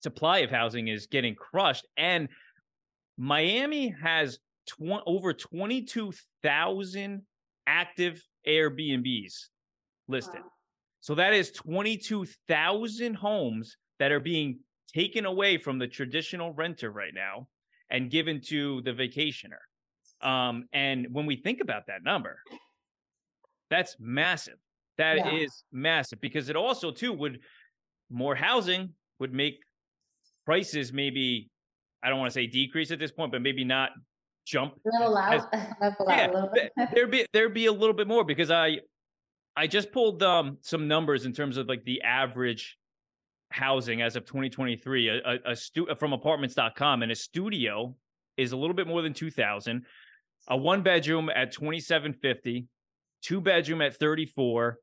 supply 0.00 0.38
of 0.38 0.50
housing 0.50 0.88
is 0.88 1.06
getting 1.06 1.34
crushed 1.34 1.86
and 1.96 2.28
Miami 3.16 3.94
has 4.02 4.38
tw- 4.66 5.02
over 5.06 5.32
22,000 5.32 7.22
active 7.66 8.22
Airbnbs 8.46 9.48
listed. 10.08 10.40
Wow. 10.40 10.50
So 11.00 11.14
that 11.16 11.34
is 11.34 11.50
22,000 11.52 13.14
homes 13.14 13.76
that 13.98 14.10
are 14.10 14.20
being 14.20 14.60
taken 14.92 15.26
away 15.26 15.58
from 15.58 15.78
the 15.78 15.86
traditional 15.86 16.52
renter 16.52 16.90
right 16.90 17.12
now 17.14 17.48
and 17.90 18.10
given 18.10 18.40
to 18.48 18.80
the 18.82 18.92
vacationer. 18.92 19.60
Um, 20.26 20.64
and 20.72 21.08
when 21.12 21.26
we 21.26 21.36
think 21.36 21.60
about 21.60 21.86
that 21.88 22.02
number, 22.02 22.38
that's 23.70 23.96
massive. 23.98 24.54
That 24.96 25.16
yeah. 25.16 25.32
is 25.32 25.64
massive 25.72 26.20
because 26.20 26.48
it 26.48 26.56
also 26.56 26.90
too 26.90 27.12
would 27.12 27.40
more 28.10 28.34
housing 28.34 28.90
would 29.18 29.32
make 29.32 29.58
prices 30.44 30.92
maybe 30.92 31.50
I 32.02 32.10
don't 32.10 32.18
want 32.18 32.30
to 32.30 32.34
say 32.34 32.46
decrease 32.46 32.90
at 32.90 32.98
this 32.98 33.10
point, 33.10 33.32
but 33.32 33.40
maybe 33.40 33.64
not 33.64 33.90
jump 34.44 34.74
level 34.84 35.16
out, 35.16 35.52
level 35.80 36.06
yeah, 36.08 36.26
out 36.26 36.34
little 36.34 36.50
bit. 37.08 37.28
there'd 37.32 37.54
be 37.54 37.66
a 37.66 37.72
little 37.72 37.94
bit 37.94 38.06
more 38.06 38.24
because 38.24 38.50
I 38.50 38.78
I 39.56 39.66
just 39.66 39.92
pulled 39.92 40.22
um 40.22 40.58
some 40.60 40.88
numbers 40.88 41.26
in 41.26 41.32
terms 41.32 41.56
of 41.56 41.68
like 41.68 41.84
the 41.84 42.02
average 42.02 42.78
housing 43.50 44.02
as 44.02 44.16
of 44.16 44.24
2023 44.24 45.08
a, 45.08 45.14
a, 45.14 45.52
a 45.52 45.56
stu- 45.56 45.88
from 45.96 46.12
apartments.com 46.12 47.02
and 47.02 47.12
a 47.12 47.14
studio 47.14 47.94
is 48.36 48.52
a 48.52 48.56
little 48.56 48.74
bit 48.74 48.88
more 48.88 49.00
than 49.00 49.14
2000 49.14 49.84
a 50.48 50.56
one 50.56 50.82
bedroom 50.82 51.30
at 51.30 51.52
2750 51.52 52.66
two 53.22 53.40
bedroom 53.40 53.80
at 53.80 53.96
34 53.96 54.78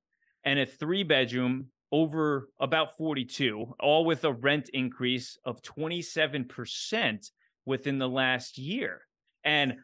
and 0.45 0.57
a 0.57 0.65
three 0.65 1.03
bedroom 1.03 1.67
over 1.91 2.47
about 2.59 2.97
42 2.97 3.75
all 3.79 4.05
with 4.05 4.23
a 4.23 4.31
rent 4.31 4.69
increase 4.73 5.37
of 5.43 5.61
27% 5.61 7.29
within 7.65 7.99
the 7.99 8.07
last 8.07 8.57
year 8.57 9.01
and 9.43 9.75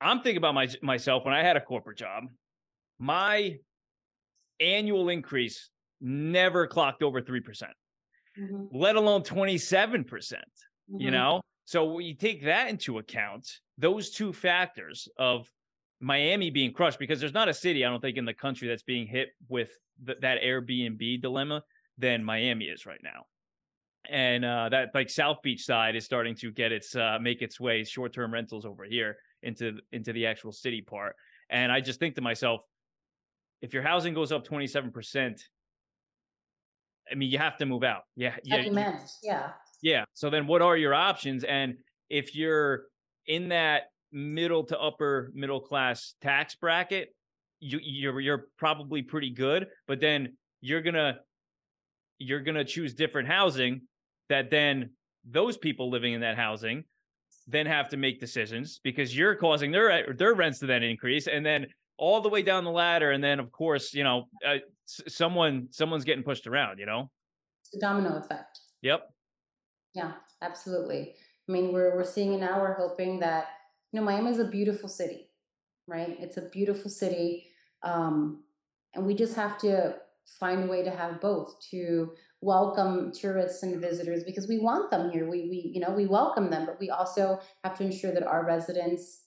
I'm 0.00 0.20
thinking 0.20 0.38
about 0.38 0.54
my, 0.54 0.68
myself 0.82 1.24
when 1.24 1.34
I 1.34 1.42
had 1.42 1.56
a 1.56 1.60
corporate 1.60 1.98
job, 1.98 2.24
my 2.98 3.58
annual 4.60 5.08
increase 5.08 5.70
never 6.00 6.66
clocked 6.66 7.02
over 7.02 7.20
3%, 7.20 7.44
percent 7.44 7.72
mm-hmm. 8.38 8.64
let 8.72 8.96
alone 8.96 9.22
27%. 9.22 10.06
percent 10.06 10.42
mm-hmm. 10.90 11.00
You 11.00 11.10
know? 11.10 11.40
So 11.64 11.84
when 11.84 12.04
you 12.04 12.14
take 12.14 12.44
that 12.44 12.68
into 12.68 12.98
account, 12.98 13.48
those 13.78 14.10
two 14.10 14.32
factors 14.32 15.08
of 15.16 15.48
Miami 16.00 16.50
being 16.50 16.72
crushed, 16.72 16.98
because 16.98 17.20
there's 17.20 17.32
not 17.32 17.48
a 17.48 17.54
city, 17.54 17.84
I 17.84 17.88
don't 17.88 18.00
think, 18.00 18.16
in 18.16 18.24
the 18.24 18.34
country 18.34 18.66
that's 18.66 18.82
being 18.82 19.06
hit 19.06 19.28
with 19.48 19.70
th- 20.04 20.18
that 20.20 20.42
Airbnb 20.42 21.22
dilemma 21.22 21.62
than 21.98 22.24
Miami 22.24 22.64
is 22.64 22.84
right 22.84 23.00
now 23.02 23.26
and 24.10 24.44
uh, 24.44 24.68
that 24.70 24.90
like 24.94 25.08
South 25.08 25.38
Beach 25.42 25.64
side 25.64 25.96
is 25.96 26.04
starting 26.04 26.34
to 26.36 26.50
get 26.50 26.72
its 26.72 26.96
uh, 26.96 27.18
make 27.20 27.42
its 27.42 27.60
way 27.60 27.84
short 27.84 28.12
term 28.12 28.32
rentals 28.32 28.64
over 28.64 28.84
here 28.84 29.16
into 29.42 29.78
into 29.92 30.12
the 30.12 30.26
actual 30.26 30.52
city 30.52 30.80
part. 30.80 31.16
And 31.50 31.70
I 31.70 31.80
just 31.80 32.00
think 32.00 32.14
to 32.16 32.20
myself, 32.20 32.62
if 33.60 33.72
your 33.72 33.82
housing 33.82 34.14
goes 34.14 34.32
up 34.32 34.44
twenty 34.44 34.66
seven 34.66 34.90
percent, 34.90 35.42
I 37.10 37.14
mean 37.14 37.30
you 37.30 37.38
have 37.38 37.56
to 37.58 37.66
move 37.66 37.84
out. 37.84 38.02
Yeah, 38.16 38.34
yeah, 38.44 38.56
yeah, 39.22 39.50
yeah. 39.82 40.04
So 40.14 40.30
then, 40.30 40.46
what 40.46 40.62
are 40.62 40.76
your 40.76 40.94
options? 40.94 41.44
And 41.44 41.76
if 42.10 42.34
you're 42.34 42.84
in 43.26 43.48
that 43.50 43.84
middle 44.10 44.64
to 44.64 44.78
upper 44.78 45.30
middle 45.34 45.60
class 45.60 46.14
tax 46.20 46.56
bracket, 46.56 47.14
you 47.60 47.78
you're 47.82 48.20
you're 48.20 48.46
probably 48.58 49.02
pretty 49.02 49.30
good. 49.30 49.68
But 49.86 50.00
then 50.00 50.36
you're 50.60 50.82
gonna 50.82 51.20
you're 52.18 52.40
gonna 52.40 52.64
choose 52.64 52.94
different 52.94 53.28
housing 53.28 53.82
that 54.32 54.50
then 54.50 54.88
those 55.30 55.58
people 55.58 55.90
living 55.90 56.14
in 56.14 56.22
that 56.22 56.36
housing 56.36 56.84
then 57.46 57.66
have 57.66 57.90
to 57.90 57.98
make 57.98 58.18
decisions 58.18 58.80
because 58.82 59.14
you're 59.16 59.34
causing 59.34 59.70
their 59.70 60.14
their 60.14 60.32
rents 60.32 60.58
to 60.60 60.66
then 60.66 60.82
increase. 60.82 61.26
And 61.26 61.44
then 61.44 61.66
all 61.98 62.22
the 62.22 62.30
way 62.30 62.42
down 62.42 62.64
the 62.64 62.70
ladder 62.70 63.10
and 63.10 63.22
then 63.22 63.38
of 63.38 63.52
course 63.52 63.92
you 63.92 64.02
know 64.02 64.24
uh, 64.48 64.56
someone 64.86 65.68
someone's 65.70 66.04
getting 66.04 66.24
pushed 66.24 66.46
around 66.46 66.78
you 66.78 66.86
know? 66.86 67.10
It's 67.60 67.76
a 67.76 67.78
domino 67.86 68.16
effect. 68.16 68.58
Yep. 68.80 69.08
Yeah 69.94 70.12
absolutely. 70.40 71.14
I 71.46 71.52
mean 71.52 71.72
we're 71.72 71.94
we're 71.94 72.04
seeing 72.04 72.32
it 72.32 72.40
now 72.40 72.58
we're 72.58 72.74
hoping 72.74 73.20
that 73.20 73.48
you 73.92 74.00
know 74.00 74.06
miami 74.06 74.30
is 74.30 74.38
a 74.38 74.46
beautiful 74.46 74.88
city 74.88 75.28
right? 75.86 76.16
It's 76.20 76.38
a 76.38 76.48
beautiful 76.48 76.90
city 76.90 77.48
um 77.82 78.44
and 78.94 79.04
we 79.04 79.14
just 79.14 79.36
have 79.36 79.58
to 79.58 79.96
find 80.40 80.64
a 80.64 80.66
way 80.66 80.82
to 80.82 80.90
have 80.90 81.20
both 81.20 81.60
to 81.70 82.12
welcome 82.42 83.12
tourists 83.12 83.62
and 83.62 83.80
visitors 83.80 84.24
because 84.24 84.48
we 84.48 84.58
want 84.58 84.90
them 84.90 85.10
here. 85.10 85.30
We, 85.30 85.48
we, 85.48 85.70
you 85.74 85.80
know, 85.80 85.90
we 85.90 86.06
welcome 86.06 86.50
them, 86.50 86.66
but 86.66 86.78
we 86.78 86.90
also 86.90 87.40
have 87.62 87.78
to 87.78 87.84
ensure 87.84 88.12
that 88.12 88.26
our 88.26 88.44
residents 88.44 89.22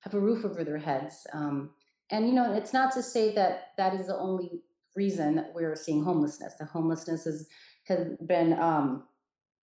have 0.00 0.14
a 0.14 0.20
roof 0.20 0.44
over 0.44 0.64
their 0.64 0.78
heads. 0.78 1.26
Um, 1.34 1.70
and 2.10 2.26
you 2.26 2.32
know, 2.32 2.54
it's 2.54 2.72
not 2.72 2.92
to 2.92 3.02
say 3.02 3.34
that 3.34 3.72
that 3.76 3.94
is 3.94 4.06
the 4.06 4.16
only 4.16 4.62
reason 4.96 5.34
that 5.34 5.52
we're 5.54 5.76
seeing 5.76 6.04
homelessness. 6.04 6.54
The 6.58 6.64
homelessness 6.64 7.24
has 7.24 7.48
has 7.84 8.16
been 8.24 8.52
um, 8.54 9.04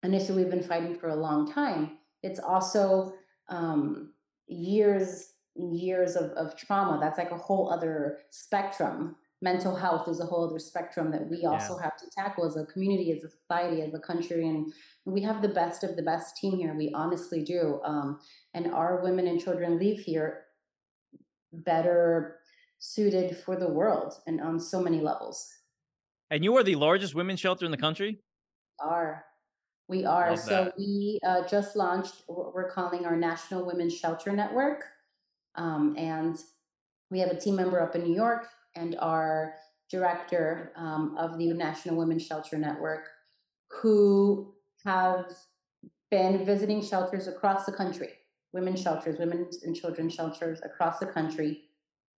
an 0.03 0.13
issue 0.13 0.33
we've 0.33 0.49
been 0.49 0.61
fighting 0.61 0.95
for 0.95 1.09
a 1.09 1.15
long 1.15 1.51
time. 1.51 1.97
It's 2.23 2.39
also 2.39 3.13
um, 3.47 4.11
years 4.47 5.29
years 5.55 6.15
of, 6.15 6.31
of 6.31 6.55
trauma. 6.57 6.99
That's 6.99 7.17
like 7.17 7.31
a 7.31 7.37
whole 7.37 7.71
other 7.71 8.19
spectrum 8.29 9.15
mental 9.41 9.75
health 9.75 10.07
is 10.07 10.19
a 10.19 10.25
whole 10.25 10.47
other 10.47 10.59
spectrum 10.59 11.11
that 11.11 11.29
we 11.29 11.45
also 11.45 11.75
yeah. 11.75 11.83
have 11.83 11.97
to 11.97 12.09
tackle 12.15 12.45
as 12.45 12.57
a 12.57 12.65
community, 12.65 13.11
as 13.11 13.23
a 13.23 13.29
society, 13.29 13.81
as 13.81 13.93
a 13.93 13.99
country. 13.99 14.47
And 14.47 14.73
we 15.05 15.21
have 15.21 15.41
the 15.41 15.49
best 15.49 15.83
of 15.83 15.95
the 15.95 16.01
best 16.01 16.37
team 16.37 16.57
here. 16.57 16.73
We 16.75 16.91
honestly 16.93 17.43
do. 17.43 17.79
Um, 17.83 18.19
and 18.53 18.73
our 18.73 19.01
women 19.03 19.27
and 19.27 19.41
children 19.41 19.77
leave 19.77 19.99
here 19.99 20.45
better 21.53 22.39
suited 22.79 23.37
for 23.37 23.55
the 23.55 23.67
world 23.67 24.13
and 24.25 24.41
on 24.41 24.59
so 24.59 24.81
many 24.81 25.01
levels. 25.01 25.47
And 26.29 26.43
you 26.43 26.55
are 26.57 26.63
the 26.63 26.75
largest 26.75 27.15
women's 27.15 27.39
shelter 27.39 27.65
in 27.65 27.71
the 27.71 27.77
country? 27.77 28.19
Are. 28.79 29.23
We 29.87 30.03
are. 30.03 30.31
Love 30.31 30.39
so 30.39 30.63
that. 30.65 30.73
we 30.77 31.19
uh, 31.25 31.47
just 31.47 31.75
launched 31.75 32.23
what 32.27 32.53
we're 32.53 32.69
calling 32.69 33.05
our 33.05 33.15
National 33.15 33.65
Women's 33.65 33.95
Shelter 33.95 34.33
Network. 34.33 34.83
Um, 35.55 35.95
and 35.97 36.37
we 37.09 37.19
have 37.19 37.29
a 37.29 37.39
team 37.39 37.55
member 37.55 37.81
up 37.81 37.95
in 37.95 38.03
New 38.03 38.13
York 38.13 38.47
and 38.77 38.95
our 38.99 39.55
director 39.89 40.71
um, 40.75 41.15
of 41.17 41.37
the 41.37 41.53
National 41.53 41.97
Women's 41.97 42.25
Shelter 42.25 42.57
Network, 42.57 43.07
who 43.81 44.53
have 44.85 45.31
been 46.11 46.45
visiting 46.45 46.81
shelters 46.81 47.27
across 47.27 47.65
the 47.65 47.71
country, 47.71 48.09
women's 48.53 48.81
shelters, 48.81 49.17
women's 49.19 49.63
and 49.63 49.75
children's 49.75 50.13
shelters 50.13 50.59
across 50.63 50.99
the 50.99 51.05
country, 51.05 51.63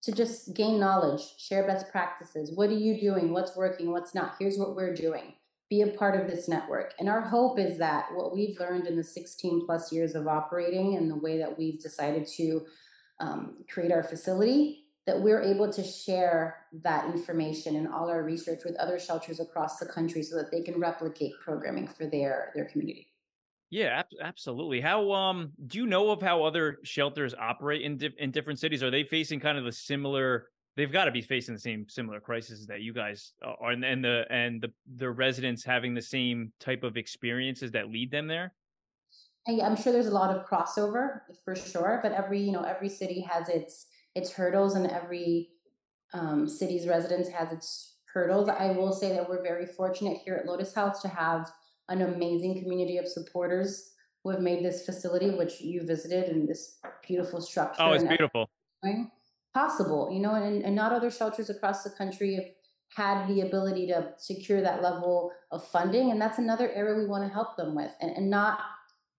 to 0.01 0.11
just 0.11 0.53
gain 0.53 0.79
knowledge, 0.79 1.21
share 1.37 1.67
best 1.67 1.91
practices. 1.91 2.51
What 2.55 2.69
are 2.69 2.73
you 2.73 2.99
doing? 2.99 3.33
What's 3.33 3.55
working? 3.55 3.91
What's 3.91 4.15
not? 4.15 4.35
Here's 4.39 4.57
what 4.57 4.75
we're 4.75 4.95
doing. 4.95 5.33
Be 5.69 5.81
a 5.81 5.87
part 5.87 6.19
of 6.19 6.27
this 6.27 6.47
network. 6.47 6.93
And 6.99 7.09
our 7.09 7.21
hope 7.21 7.59
is 7.59 7.77
that 7.79 8.05
what 8.15 8.33
we've 8.33 8.59
learned 8.59 8.87
in 8.87 8.95
the 8.95 9.03
16 9.03 9.65
plus 9.65 9.91
years 9.91 10.15
of 10.15 10.27
operating 10.27 10.95
and 10.95 11.11
the 11.11 11.15
way 11.15 11.37
that 11.37 11.57
we've 11.57 11.79
decided 11.79 12.27
to 12.37 12.65
um, 13.19 13.57
create 13.69 13.91
our 13.91 14.03
facility, 14.03 14.85
that 15.09 15.19
we're 15.19 15.41
able 15.41 15.73
to 15.73 15.83
share 15.83 16.67
that 16.83 17.05
information 17.05 17.75
and 17.77 17.87
all 17.87 18.11
our 18.11 18.21
research 18.21 18.61
with 18.63 18.75
other 18.75 18.99
shelters 18.99 19.39
across 19.39 19.79
the 19.79 19.85
country 19.87 20.21
so 20.21 20.35
that 20.35 20.51
they 20.51 20.61
can 20.61 20.79
replicate 20.79 21.31
programming 21.43 21.87
for 21.87 22.05
their 22.05 22.51
their 22.53 22.65
community. 22.65 23.07
Yeah, 23.71 24.01
ab- 24.01 24.19
absolutely. 24.21 24.81
How 24.81 25.11
um 25.11 25.51
do 25.65 25.79
you 25.79 25.87
know 25.87 26.11
of 26.11 26.21
how 26.21 26.43
other 26.43 26.77
shelters 26.83 27.33
operate 27.33 27.81
in 27.81 27.97
di- 27.97 28.13
in 28.19 28.29
different 28.29 28.59
cities? 28.59 28.83
Are 28.83 28.91
they 28.91 29.03
facing 29.03 29.39
kind 29.39 29.57
of 29.57 29.65
the 29.65 29.71
similar? 29.71 30.49
They've 30.75 30.91
got 30.91 31.05
to 31.05 31.11
be 31.11 31.23
facing 31.23 31.55
the 31.55 31.59
same 31.59 31.87
similar 31.89 32.19
crises 32.19 32.67
that 32.67 32.81
you 32.81 32.93
guys 32.93 33.33
are, 33.41 33.71
and, 33.71 33.83
and 33.83 34.03
the 34.03 34.25
and 34.29 34.61
the 34.61 34.71
the 34.95 35.09
residents 35.09 35.63
having 35.63 35.95
the 35.95 36.03
same 36.03 36.53
type 36.59 36.83
of 36.83 36.97
experiences 36.97 37.71
that 37.71 37.89
lead 37.89 38.11
them 38.11 38.27
there. 38.27 38.53
And 39.47 39.59
I'm 39.59 39.75
sure 39.75 39.91
there's 39.91 40.05
a 40.05 40.11
lot 40.11 40.35
of 40.35 40.45
crossover 40.45 41.21
for 41.43 41.55
sure, 41.55 41.99
but 42.03 42.11
every 42.11 42.39
you 42.39 42.51
know 42.51 42.61
every 42.61 42.89
city 42.89 43.21
has 43.21 43.49
its 43.49 43.87
its 44.15 44.31
hurdles, 44.33 44.75
and 44.75 44.87
every 44.87 45.49
um, 46.13 46.47
city's 46.47 46.87
residents 46.87 47.29
has 47.29 47.51
its 47.51 47.95
hurdles. 48.13 48.49
I 48.49 48.71
will 48.71 48.91
say 48.91 49.13
that 49.13 49.29
we're 49.29 49.43
very 49.43 49.65
fortunate 49.65 50.17
here 50.25 50.35
at 50.35 50.45
Lotus 50.45 50.73
House 50.73 51.01
to 51.01 51.07
have 51.07 51.51
an 51.87 52.01
amazing 52.01 52.61
community 52.61 52.97
of 52.97 53.07
supporters 53.07 53.91
who 54.23 54.31
have 54.31 54.41
made 54.41 54.63
this 54.63 54.85
facility, 54.85 55.31
which 55.31 55.61
you 55.61 55.85
visited, 55.85 56.29
and 56.29 56.47
this 56.47 56.79
beautiful 57.07 57.41
structure. 57.41 57.81
Oh, 57.81 57.91
it's 57.93 58.03
beautiful. 58.03 58.49
Possible, 59.53 60.09
you 60.11 60.19
know, 60.19 60.35
and, 60.35 60.63
and 60.63 60.75
not 60.75 60.91
other 60.91 61.09
shelters 61.09 61.49
across 61.49 61.83
the 61.83 61.89
country 61.89 62.35
have 62.35 62.45
had 62.95 63.27
the 63.27 63.41
ability 63.41 63.87
to 63.87 64.13
secure 64.17 64.61
that 64.61 64.81
level 64.81 65.31
of 65.51 65.65
funding, 65.67 66.11
and 66.11 66.21
that's 66.21 66.37
another 66.37 66.71
area 66.71 66.95
we 66.95 67.07
want 67.07 67.23
to 67.27 67.33
help 67.33 67.57
them 67.57 67.75
with, 67.75 67.91
and, 68.01 68.11
and 68.15 68.29
not 68.29 68.59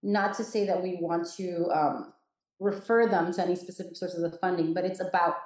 not 0.02 0.34
to 0.34 0.44
say 0.44 0.66
that 0.66 0.82
we 0.82 0.98
want 1.00 1.28
to 1.36 1.68
um, 1.74 2.12
refer 2.60 3.08
them 3.08 3.32
to 3.32 3.42
any 3.42 3.56
specific 3.56 3.96
sources 3.96 4.22
of 4.22 4.38
funding, 4.38 4.74
but 4.74 4.84
it's 4.84 5.00
about 5.00 5.36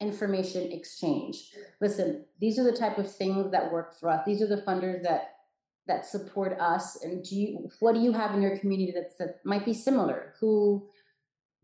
information 0.00 0.72
exchange. 0.72 1.50
Listen, 1.80 2.24
these 2.40 2.58
are 2.58 2.64
the 2.64 2.76
type 2.76 2.98
of 2.98 3.12
things 3.12 3.50
that 3.52 3.72
work 3.72 3.98
for 3.98 4.08
us. 4.08 4.22
These 4.24 4.42
are 4.42 4.46
the 4.46 4.62
funders 4.62 5.02
that 5.02 5.28
that 5.88 6.06
support 6.06 6.56
us 6.60 7.02
and 7.02 7.24
do 7.24 7.34
you 7.34 7.68
what 7.80 7.94
do 7.94 8.00
you 8.00 8.12
have 8.12 8.36
in 8.36 8.40
your 8.40 8.56
community 8.56 8.92
that's 8.94 9.16
that 9.16 9.40
might 9.44 9.64
be 9.64 9.74
similar? 9.74 10.34
Who 10.38 10.88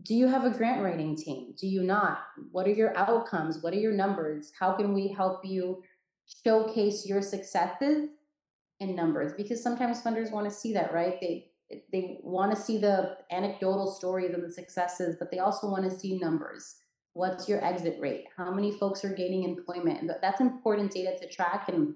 do 0.03 0.15
you 0.15 0.29
have 0.29 0.45
a 0.45 0.51
grant 0.51 0.83
writing 0.83 1.17
team? 1.17 1.55
Do 1.57 1.67
you 1.67 1.83
not? 1.83 2.19
What 2.51 2.67
are 2.67 2.73
your 2.73 2.97
outcomes? 2.97 3.63
What 3.63 3.75
are 3.75 3.79
your 3.79 3.93
numbers? 3.93 4.53
How 4.59 4.73
can 4.73 4.93
we 4.93 5.09
help 5.09 5.45
you 5.45 5.83
showcase 6.45 7.07
your 7.07 7.23
successes 7.23 8.09
in 8.81 8.95
numbers? 8.95 9.33
Because 9.37 9.63
sometimes 9.63 10.03
funders 10.03 10.31
want 10.31 10.49
to 10.49 10.55
see 10.55 10.73
that 10.75 10.93
right? 10.93 11.21
They 11.21 11.51
they 11.93 12.19
want 12.23 12.55
to 12.55 12.61
see 12.61 12.79
the 12.79 13.17
anecdotal 13.31 13.87
stories 13.87 14.33
and 14.35 14.43
the 14.43 14.51
successes 14.51 15.17
but 15.19 15.31
they 15.31 15.39
also 15.39 15.69
want 15.69 15.85
to 15.85 15.99
see 15.99 16.19
numbers 16.19 16.77
what's 17.15 17.49
your 17.49 17.65
exit 17.65 17.99
rate 18.01 18.25
how 18.37 18.51
many 18.51 18.73
folks 18.73 19.05
are 19.05 19.15
gaining 19.15 19.45
employment 19.45 20.01
and 20.01 20.11
that's 20.23 20.41
important 20.41 20.91
data 20.91 21.17
to 21.21 21.29
track 21.29 21.69
and 21.69 21.95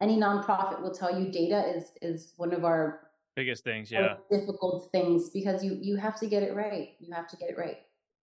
any 0.00 0.16
nonprofit 0.16 0.80
will 0.82 0.94
tell 0.94 1.18
you 1.18 1.30
data 1.30 1.64
is 1.74 1.92
is 2.02 2.34
one 2.36 2.52
of 2.52 2.64
our 2.64 3.04
Biggest 3.36 3.64
things, 3.64 3.90
yeah. 3.90 4.14
difficult 4.30 4.90
things 4.92 5.30
because 5.30 5.64
you 5.64 5.76
you 5.80 5.96
have 5.96 6.18
to 6.20 6.26
get 6.28 6.44
it 6.44 6.54
right. 6.54 6.90
You 7.00 7.12
have 7.12 7.26
to 7.28 7.36
get 7.36 7.50
it 7.50 7.58
right. 7.58 7.78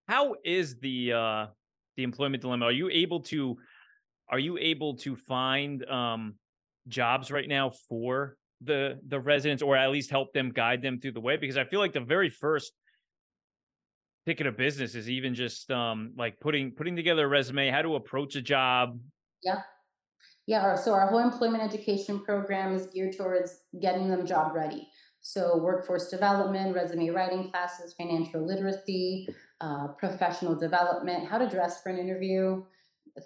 How 0.08 0.36
is 0.45 0.80
the 0.80 1.12
uh 1.12 1.47
the 1.97 2.04
employment 2.04 2.41
dilemma? 2.41 2.67
Are 2.67 2.71
you 2.71 2.89
able 2.89 3.19
to 3.24 3.58
are 4.30 4.39
you 4.39 4.58
able 4.58 4.95
to 4.97 5.17
find 5.17 5.84
um 5.89 6.36
jobs 6.88 7.30
right 7.30 7.50
now 7.50 7.71
for 7.89 8.38
the 8.63 9.00
the 9.08 9.19
residents 9.19 9.63
or 9.63 9.76
at 9.76 9.89
least 9.91 10.10
help 10.10 10.34
them 10.34 10.52
guide 10.52 10.82
them 10.82 11.00
through 11.00 11.13
the 11.13 11.21
way 11.21 11.38
because 11.38 11.58
I 11.58 11.63
feel 11.63 11.80
like 11.80 11.93
the 11.93 12.00
very 12.00 12.30
first 12.30 12.74
ticket 14.26 14.45
of 14.45 14.56
business 14.56 14.93
is 14.95 15.10
even 15.10 15.34
just 15.34 15.71
um 15.71 16.13
like 16.17 16.39
putting 16.39 16.71
putting 16.71 16.95
together 16.95 17.26
a 17.26 17.28
resume, 17.28 17.69
how 17.69 17.82
to 17.82 17.95
approach 17.95 18.36
a 18.36 18.41
job. 18.41 19.00
Yeah. 19.43 19.62
Yeah, 20.47 20.76
so 20.76 20.93
our 20.93 21.08
whole 21.08 21.19
employment 21.19 21.63
education 21.63 22.19
program 22.19 22.76
is 22.76 22.88
geared 22.88 23.15
towards 23.15 23.60
getting 23.80 24.10
them 24.10 24.26
job 24.26 24.54
ready. 24.56 24.88
So 25.21 25.58
workforce 25.58 26.10
development, 26.10 26.76
resume 26.76 27.10
writing 27.10 27.52
classes, 27.52 27.93
financial 27.93 28.45
literacy, 28.45 29.30
uh, 29.62 29.89
professional 30.00 30.56
development, 30.56 31.28
how 31.28 31.38
to 31.38 31.47
dress 31.47 31.82
for 31.82 31.89
an 31.89 32.00
interview, 32.00 32.63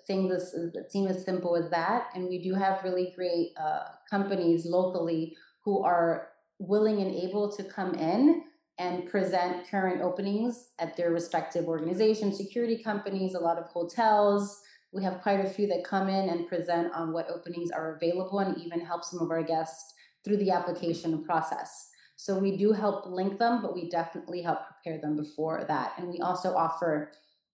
things 0.07 0.31
as 0.31 0.71
that 0.73 0.91
seem 0.91 1.07
as 1.07 1.23
simple 1.23 1.55
as 1.55 1.69
that. 1.69 2.09
And 2.13 2.27
we 2.27 2.41
do 2.41 2.53
have 2.53 2.83
really 2.83 3.13
great 3.15 3.51
uh, 3.57 3.83
companies 4.09 4.65
locally 4.65 5.35
who 5.63 5.83
are 5.83 6.29
willing 6.59 7.01
and 7.01 7.13
able 7.13 7.51
to 7.51 7.63
come 7.63 7.93
in 7.95 8.43
and 8.77 9.09
present 9.09 9.69
current 9.69 10.01
openings 10.01 10.69
at 10.79 10.97
their 10.97 11.11
respective 11.11 11.65
organizations, 11.65 12.37
security 12.37 12.77
companies, 12.81 13.33
a 13.33 13.39
lot 13.39 13.57
of 13.57 13.65
hotels. 13.67 14.61
We 14.91 15.03
have 15.03 15.21
quite 15.21 15.43
a 15.43 15.49
few 15.49 15.67
that 15.67 15.83
come 15.83 16.09
in 16.09 16.29
and 16.29 16.47
present 16.47 16.93
on 16.93 17.13
what 17.13 17.29
openings 17.29 17.71
are 17.71 17.95
available 17.95 18.39
and 18.39 18.57
even 18.57 18.81
help 18.81 19.03
some 19.03 19.21
of 19.21 19.31
our 19.31 19.43
guests 19.43 19.93
through 20.23 20.37
the 20.37 20.51
application 20.51 21.23
process. 21.23 21.89
So 22.17 22.37
we 22.37 22.57
do 22.57 22.71
help 22.71 23.05
link 23.05 23.39
them, 23.39 23.61
but 23.61 23.75
we 23.75 23.89
definitely 23.89 24.41
help 24.41 24.59
prepare 24.67 25.01
them 25.01 25.15
before 25.15 25.65
that. 25.67 25.93
And 25.97 26.07
we 26.07 26.19
also 26.19 26.55
offer 26.55 27.11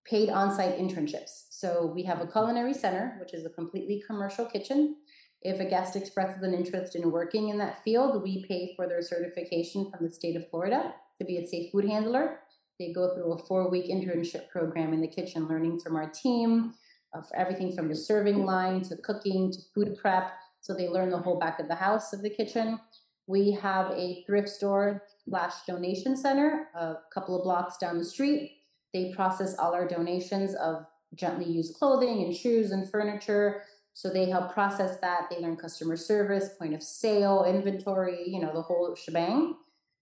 paid 0.08 0.28
on-site 0.28 0.78
internships. 0.78 1.46
So 1.50 1.92
we 1.94 2.02
have 2.04 2.20
a 2.20 2.26
culinary 2.26 2.74
center, 2.74 3.16
which 3.20 3.34
is 3.34 3.46
a 3.46 3.50
completely 3.50 4.02
commercial 4.06 4.46
kitchen. 4.46 4.96
If 5.42 5.60
a 5.60 5.64
guest 5.64 5.96
expresses 5.96 6.42
an 6.42 6.54
interest 6.54 6.94
in 6.94 7.10
working 7.10 7.48
in 7.48 7.58
that 7.58 7.82
field, 7.82 8.22
we 8.22 8.44
pay 8.46 8.74
for 8.76 8.88
their 8.88 9.02
certification 9.02 9.90
from 9.90 10.06
the 10.06 10.12
state 10.12 10.36
of 10.36 10.48
Florida 10.50 10.94
to 11.18 11.24
be 11.24 11.38
a 11.38 11.46
safe 11.46 11.72
food 11.72 11.84
handler. 11.84 12.40
They 12.78 12.92
go 12.92 13.14
through 13.14 13.32
a 13.32 13.38
four-week 13.38 13.86
internship 13.86 14.48
program 14.48 14.92
in 14.92 15.00
the 15.00 15.08
kitchen, 15.08 15.48
learning 15.48 15.80
from 15.80 15.96
our 15.96 16.10
team, 16.10 16.74
of 17.14 17.26
everything 17.34 17.72
from 17.72 17.88
the 17.88 17.94
serving 17.94 18.44
line 18.44 18.82
to 18.82 18.96
cooking 18.96 19.52
to 19.52 19.58
food 19.74 19.96
prep. 20.00 20.32
So 20.60 20.74
they 20.74 20.88
learn 20.88 21.10
the 21.10 21.18
whole 21.18 21.38
back 21.38 21.58
of 21.58 21.68
the 21.68 21.74
house 21.74 22.12
of 22.12 22.22
the 22.22 22.30
kitchen. 22.30 22.80
We 23.26 23.52
have 23.52 23.90
a 23.92 24.24
thrift 24.26 24.48
store 24.48 25.02
slash 25.28 25.54
donation 25.66 26.16
center 26.16 26.68
a 26.74 26.94
couple 27.12 27.36
of 27.36 27.44
blocks 27.44 27.76
down 27.76 27.98
the 27.98 28.04
street. 28.04 28.61
They 28.92 29.12
process 29.14 29.56
all 29.58 29.74
our 29.74 29.88
donations 29.88 30.54
of 30.54 30.86
gently 31.14 31.46
used 31.46 31.74
clothing 31.74 32.22
and 32.22 32.34
shoes 32.34 32.70
and 32.70 32.90
furniture. 32.90 33.62
So 33.94 34.08
they 34.08 34.28
help 34.30 34.52
process 34.52 34.98
that. 35.00 35.28
They 35.30 35.38
learn 35.38 35.56
customer 35.56 35.96
service, 35.96 36.50
point 36.58 36.74
of 36.74 36.82
sale, 36.82 37.44
inventory, 37.44 38.24
you 38.26 38.40
know, 38.40 38.52
the 38.52 38.62
whole 38.62 38.94
shebang. 38.94 39.56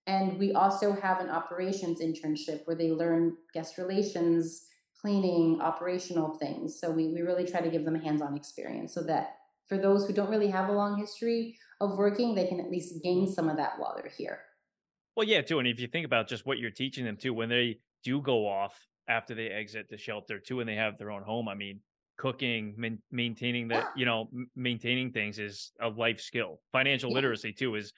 And 0.06 0.38
we 0.38 0.52
also 0.52 0.92
have 0.92 1.20
an 1.20 1.28
operations 1.28 2.00
internship 2.00 2.62
where 2.64 2.76
they 2.76 2.90
learn 2.90 3.36
guest 3.52 3.78
relations, 3.78 4.66
cleaning, 5.00 5.60
operational 5.60 6.36
things. 6.38 6.78
So 6.78 6.90
we, 6.90 7.08
we 7.08 7.22
really 7.22 7.46
try 7.46 7.60
to 7.60 7.70
give 7.70 7.84
them 7.84 7.96
a 7.96 8.00
hands 8.00 8.22
on 8.22 8.36
experience 8.36 8.94
so 8.94 9.02
that 9.04 9.36
for 9.66 9.78
those 9.78 10.06
who 10.06 10.12
don't 10.12 10.30
really 10.30 10.50
have 10.50 10.68
a 10.68 10.72
long 10.72 10.98
history 10.98 11.56
of 11.80 11.96
working, 11.96 12.34
they 12.34 12.46
can 12.46 12.60
at 12.60 12.70
least 12.70 13.02
gain 13.02 13.28
some 13.28 13.48
of 13.48 13.56
that 13.56 13.78
while 13.78 13.94
they're 13.96 14.12
here. 14.16 14.40
Well, 15.16 15.26
yeah, 15.26 15.42
too. 15.42 15.58
And 15.58 15.68
if 15.68 15.80
you 15.80 15.88
think 15.88 16.06
about 16.06 16.28
just 16.28 16.46
what 16.46 16.58
you're 16.58 16.70
teaching 16.70 17.04
them 17.04 17.16
too, 17.16 17.34
when 17.34 17.48
they 17.48 17.78
do 18.04 18.20
go 18.20 18.46
off 18.48 18.78
after 19.08 19.34
they 19.34 19.48
exit 19.48 19.88
the 19.88 19.96
shelter 19.96 20.38
too, 20.38 20.60
and 20.60 20.68
they 20.68 20.76
have 20.76 20.98
their 20.98 21.10
own 21.10 21.22
home, 21.22 21.48
I 21.48 21.54
mean, 21.54 21.80
cooking, 22.16 22.74
man- 22.76 23.02
maintaining 23.10 23.68
the, 23.68 23.84
you 23.96 24.06
know, 24.06 24.28
m- 24.32 24.50
maintaining 24.54 25.12
things 25.12 25.38
is 25.38 25.72
a 25.80 25.88
life 25.88 26.20
skill. 26.20 26.60
Financial 26.72 27.10
Yeah. 27.10 27.16
literacy 27.16 27.52
too 27.52 27.74
is 27.74 27.92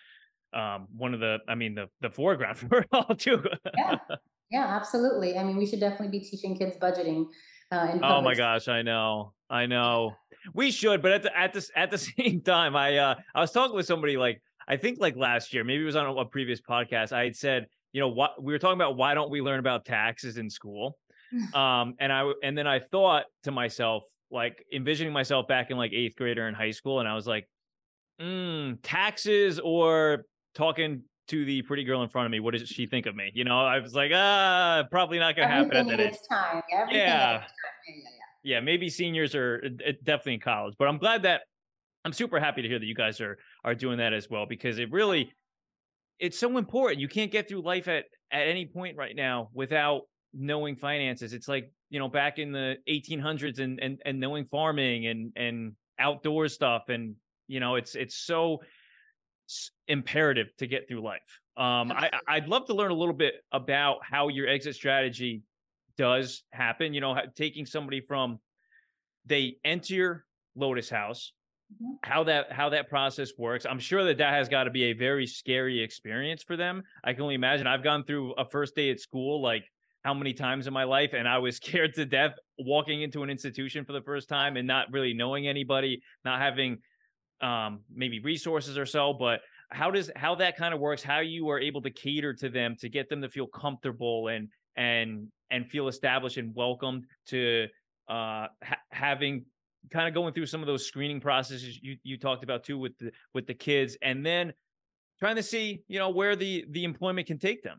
um 0.55 0.87
one 0.95 1.15
of 1.15 1.21
the, 1.21 1.39
I 1.49 1.55
mean, 1.55 1.75
the 1.75 1.89
the 2.01 2.11
foreground 2.11 2.59
for 2.59 2.79
it 2.79 2.89
all 2.93 3.15
too. 3.15 3.45
Yeah. 3.77 3.99
Yeah, 4.51 4.67
absolutely. 4.67 5.39
I 5.39 5.45
mean, 5.45 5.57
we 5.57 5.65
should 5.65 5.81
definitely 5.81 6.19
be 6.19 6.23
teaching 6.23 6.59
kids 6.59 6.77
budgeting. 6.77 7.25
Uh, 7.71 7.99
Oh 8.03 8.21
my 8.21 8.35
gosh, 8.35 8.69
I 8.69 8.83
know, 8.83 9.33
I 9.49 9.65
know. 9.65 10.15
We 10.53 10.71
should, 10.71 11.01
but 11.01 11.11
at 11.13 11.23
the 11.23 11.35
at 11.35 11.55
this 11.55 11.71
at 11.75 11.91
the 11.91 11.97
same 12.19 12.43
time, 12.43 12.77
I 12.77 12.99
uh 12.99 13.15
I 13.35 13.41
was 13.41 13.51
talking 13.51 13.75
with 13.75 13.87
somebody 13.87 14.19
like 14.19 14.43
I 14.69 14.77
think 14.77 14.99
like 15.01 15.17
last 15.17 15.53
year, 15.55 15.65
maybe 15.65 15.83
it 15.83 15.87
was 15.87 15.97
on 15.97 16.17
a, 16.19 16.25
previous 16.25 16.61
podcast. 16.61 17.13
I 17.13 17.25
had 17.25 17.37
said, 17.37 17.67
you 17.93 18.01
know, 18.01 18.09
what 18.09 18.43
we 18.43 18.53
were 18.53 18.59
talking 18.59 18.79
about. 18.79 18.97
Why 18.97 19.15
don't 19.15 19.31
we 19.31 19.41
learn 19.41 19.59
about 19.61 19.85
taxes 19.85 20.39
in 20.39 20.49
school? 20.51 20.99
Um, 21.55 21.95
and 21.99 22.13
I 22.13 22.31
and 22.43 22.59
then 22.59 22.67
I 22.67 22.79
thought 22.79 23.25
to 23.45 23.51
myself, 23.51 24.05
like 24.31 24.67
envisioning 24.71 25.15
myself 25.15 25.49
back 25.49 25.71
in 25.71 25.79
like 25.79 25.93
eighth 25.95 26.15
grade 26.15 26.37
or 26.37 26.47
in 26.47 26.53
high 26.55 26.73
school, 26.73 27.01
and 27.01 27.09
I 27.09 27.15
was 27.15 27.27
like, 27.27 27.49
mm, 28.21 28.79
taxes 28.83 29.59
or 29.59 30.27
talking 30.55 31.05
to 31.29 31.45
the 31.47 31.63
pretty 31.63 31.85
girl 31.85 32.03
in 32.03 32.11
front 32.11 32.27
of 32.27 32.33
me. 32.33 32.41
What 32.41 32.53
does 32.53 32.69
she 32.69 32.85
think 32.85 33.07
of 33.07 33.17
me? 33.17 33.31
You 33.33 33.45
know, 33.45 33.61
I 33.65 33.79
was 33.79 33.95
like, 33.95 34.13
ah, 34.15 34.85
probably 34.91 35.19
not 35.19 35.35
gonna 35.35 35.49
happen 35.49 35.75
at 35.75 35.87
that 35.87 36.01
age. 36.01 36.17
time. 36.31 36.61
Everything 36.71 37.01
Yeah. 37.01 37.31
at 37.31 37.43
its 37.45 37.53
time. 37.53 38.03
Yeah, 38.45 38.57
yeah, 38.57 38.61
maybe 38.61 38.91
seniors 38.91 39.35
are 39.35 39.63
uh, 39.65 39.93
definitely 40.05 40.35
in 40.35 40.41
college, 40.41 40.75
but 40.79 40.87
I'm 40.89 40.99
glad 40.99 41.23
that 41.23 41.43
I'm 42.05 42.13
super 42.13 42.41
happy 42.41 42.61
to 42.61 42.69
hear 42.69 42.79
that 42.79 42.85
you 42.87 42.95
guys 42.95 43.21
are 43.23 43.39
are 43.65 43.75
doing 43.75 43.99
that 43.99 44.13
as 44.13 44.29
well 44.29 44.47
because 44.47 44.79
it 44.79 44.91
really 44.91 45.33
it's 46.19 46.39
so 46.39 46.57
important. 46.57 47.01
You 47.01 47.09
can't 47.09 47.33
get 47.33 47.49
through 47.49 47.63
life 47.63 47.89
at 47.89 48.05
at 48.31 48.47
any 48.47 48.67
point 48.67 48.97
right 48.97 49.15
now 49.15 49.51
without 49.53 50.03
knowing 50.33 50.77
finances. 50.77 51.33
It's 51.33 51.49
like, 51.49 51.71
you 51.91 51.99
know, 51.99 52.09
back 52.09 52.39
in 52.39 52.53
the 52.53 52.77
1800s 52.89 53.59
and 53.59 53.81
and 53.81 54.01
and 54.05 54.21
knowing 54.21 54.45
farming 54.45 55.07
and 55.07 55.33
and 55.37 55.73
outdoor 55.99 56.49
stuff 56.49 56.89
and 56.89 57.17
you 57.49 57.61
know, 57.61 57.75
it's 57.75 57.95
it's 57.95 58.17
so 58.17 58.63
imperative 59.89 60.49
to 60.59 60.67
get 60.67 60.89
through 60.89 61.03
life. 61.03 61.41
Um 61.57 61.93
I 61.93 62.11
I'd 62.27 62.49
love 62.49 62.67
to 62.67 62.75
learn 62.75 62.91
a 62.91 62.97
little 62.97 63.15
bit 63.15 63.35
about 63.53 63.99
how 64.03 64.29
your 64.29 64.49
exit 64.49 64.75
strategy 64.75 65.43
does 65.99 66.45
happen, 66.53 66.95
you 66.95 67.01
know, 67.01 67.17
taking 67.37 67.67
somebody 67.67 68.01
from 68.01 68.39
they 69.27 69.57
enter 69.65 70.25
Lotus 70.55 70.89
House, 70.89 71.33
mm-hmm. 71.73 71.93
how 72.03 72.25
that 72.25 72.53
how 72.53 72.69
that 72.71 72.89
process 72.89 73.33
works. 73.39 73.67
I'm 73.69 73.79
sure 73.79 74.05
that 74.05 74.19
that 74.19 74.35
has 74.35 74.49
got 74.49 74.65
to 74.65 74.71
be 74.71 74.85
a 74.85 74.93
very 74.93 75.27
scary 75.27 75.81
experience 75.83 76.43
for 76.43 76.57
them. 76.57 76.83
I 77.05 77.13
can 77.13 77.23
only 77.23 77.35
imagine. 77.35 77.67
I've 77.67 77.83
gone 77.83 78.05
through 78.05 78.33
a 78.35 78.45
first 78.45 78.75
day 78.75 78.91
at 78.91 79.01
school 79.01 79.43
like 79.43 79.65
how 80.05 80.13
many 80.15 80.33
times 80.33 80.67
in 80.67 80.73
my 80.73 80.85
life 80.85 81.15
and 81.15 81.29
I 81.29 81.39
was 81.39 81.57
scared 81.63 81.95
to 81.95 82.05
death 82.05 82.33
walking 82.59 83.03
into 83.03 83.23
an 83.23 83.31
institution 83.31 83.85
for 83.85 83.93
the 83.93 84.03
first 84.03 84.29
time 84.29 84.57
and 84.57 84.67
not 84.67 84.93
really 84.93 85.15
knowing 85.15 85.49
anybody, 85.49 86.03
not 86.25 86.41
having 86.41 86.79
um 87.41 87.81
maybe 87.93 88.21
resources 88.21 88.79
or 88.79 88.87
so, 88.87 89.13
but 89.13 89.41
how 89.71 89.91
does 89.91 90.11
how 90.15 90.35
that 90.37 90.57
kind 90.57 90.75
of 90.75 90.81
works, 90.81 91.03
how 91.03 91.21
you 91.21 91.49
are 91.49 91.59
able 91.59 91.83
to 91.83 91.91
cater 91.91 92.35
to 92.35 92.49
them 92.49 92.77
to 92.81 92.89
get 92.89 93.09
them 93.09 93.23
to 93.23 93.29
feel 93.29 93.47
comfortable 93.47 94.29
and 94.29 94.49
and 94.77 95.29
and 95.51 95.69
feel 95.69 95.89
established 95.89 96.37
and 96.37 96.55
welcomed 96.55 97.05
to 97.27 97.67
uh 98.09 98.47
ha- 98.63 98.83
having 98.91 99.45
kind 99.91 100.09
of 100.09 100.15
going 100.15 100.33
through 100.33 100.47
some 100.47 100.61
of 100.61 100.67
those 100.67 100.87
screening 100.87 101.21
processes 101.21 101.79
you 101.83 101.97
you 102.03 102.17
talked 102.17 102.45
about 102.45 102.65
too 102.65 102.79
with 102.79 102.97
the 102.99 103.11
with 103.35 103.47
the 103.47 103.55
kids 103.55 103.97
and 104.03 104.25
then 104.25 104.53
trying 105.19 105.37
to 105.37 105.43
see 105.43 105.83
you 105.89 105.99
know 105.99 106.11
where 106.11 106.37
the 106.37 106.65
the 106.71 106.85
employment 106.85 107.27
can 107.27 107.39
take 107.39 107.63
them 107.63 107.79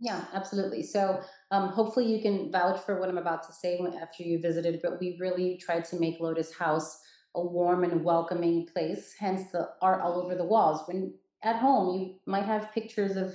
yeah 0.00 0.24
absolutely 0.32 0.82
so 0.82 1.20
um, 1.50 1.68
hopefully 1.68 2.06
you 2.06 2.22
can 2.22 2.50
vouch 2.50 2.80
for 2.80 2.98
what 3.00 3.08
i'm 3.08 3.18
about 3.18 3.42
to 3.42 3.52
say 3.52 3.80
after 4.00 4.22
you 4.22 4.40
visited 4.40 4.80
but 4.82 5.00
we 5.00 5.16
really 5.20 5.56
tried 5.56 5.84
to 5.84 5.98
make 5.98 6.20
lotus 6.20 6.54
house 6.54 6.98
a 7.34 7.40
warm 7.44 7.82
and 7.82 8.04
welcoming 8.04 8.66
place 8.66 9.14
hence 9.18 9.50
the 9.52 9.68
art 9.80 10.00
all 10.00 10.22
over 10.22 10.34
the 10.34 10.44
walls 10.44 10.82
when 10.86 11.12
at 11.42 11.56
home 11.56 11.98
you 11.98 12.14
might 12.26 12.44
have 12.44 12.72
pictures 12.72 13.16
of 13.16 13.34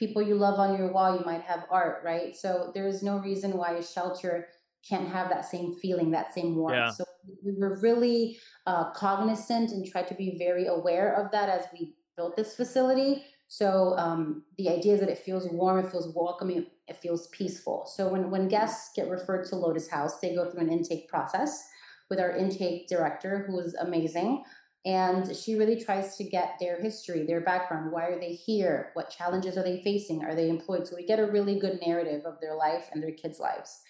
people 0.00 0.22
you 0.22 0.34
love 0.34 0.58
on 0.58 0.78
your 0.78 0.90
wall, 0.90 1.16
you 1.16 1.24
might 1.26 1.42
have 1.42 1.66
art, 1.70 2.02
right? 2.02 2.34
So 2.34 2.72
there 2.74 2.88
is 2.88 3.02
no 3.02 3.18
reason 3.18 3.56
why 3.56 3.72
a 3.72 3.84
shelter 3.84 4.48
can't 4.88 5.06
have 5.08 5.28
that 5.28 5.44
same 5.44 5.74
feeling, 5.74 6.10
that 6.12 6.32
same 6.32 6.56
warmth. 6.56 6.76
Yeah. 6.76 6.90
So 6.90 7.04
we 7.44 7.52
were 7.58 7.78
really 7.80 8.38
uh, 8.66 8.90
cognizant 8.92 9.70
and 9.70 9.86
tried 9.86 10.08
to 10.08 10.14
be 10.14 10.36
very 10.38 10.66
aware 10.66 11.14
of 11.14 11.30
that 11.32 11.48
as 11.48 11.66
we 11.72 11.94
built 12.16 12.36
this 12.36 12.54
facility. 12.54 13.24
So 13.48 13.94
um, 13.98 14.44
the 14.58 14.68
idea 14.68 14.94
is 14.94 15.00
that 15.00 15.08
it 15.08 15.18
feels 15.18 15.48
warm, 15.50 15.84
it 15.84 15.90
feels 15.90 16.14
welcoming, 16.14 16.66
it 16.86 16.96
feels 16.96 17.26
peaceful. 17.28 17.90
So 17.92 18.08
when, 18.08 18.30
when 18.30 18.46
guests 18.46 18.90
get 18.94 19.08
referred 19.08 19.44
to 19.46 19.56
Lotus 19.56 19.88
House, 19.88 20.20
they 20.20 20.34
go 20.34 20.48
through 20.48 20.60
an 20.60 20.72
intake 20.72 21.08
process 21.08 21.66
with 22.08 22.20
our 22.20 22.30
intake 22.36 22.88
director, 22.88 23.44
who 23.46 23.58
is 23.58 23.74
amazing. 23.74 24.44
And 24.86 25.36
she 25.36 25.56
really 25.56 25.82
tries 25.82 26.16
to 26.16 26.24
get 26.24 26.56
their 26.60 26.80
history, 26.80 27.26
their 27.26 27.40
background. 27.40 27.92
Why 27.92 28.04
are 28.04 28.20
they 28.20 28.32
here? 28.32 28.90
What 28.94 29.10
challenges 29.10 29.58
are 29.58 29.64
they 29.64 29.82
facing? 29.82 30.24
Are 30.24 30.34
they 30.34 30.48
employed? 30.48 30.86
So 30.86 30.96
we 30.96 31.04
get 31.04 31.18
a 31.18 31.26
really 31.26 31.58
good 31.58 31.80
narrative 31.84 32.24
of 32.24 32.40
their 32.40 32.54
life 32.54 32.88
and 32.92 33.02
their 33.02 33.12
kids' 33.12 33.40
lives. 33.40 33.82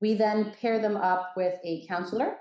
We 0.00 0.14
then 0.14 0.54
pair 0.60 0.80
them 0.80 0.96
up 0.96 1.34
with 1.36 1.54
a 1.62 1.86
counselor 1.86 2.38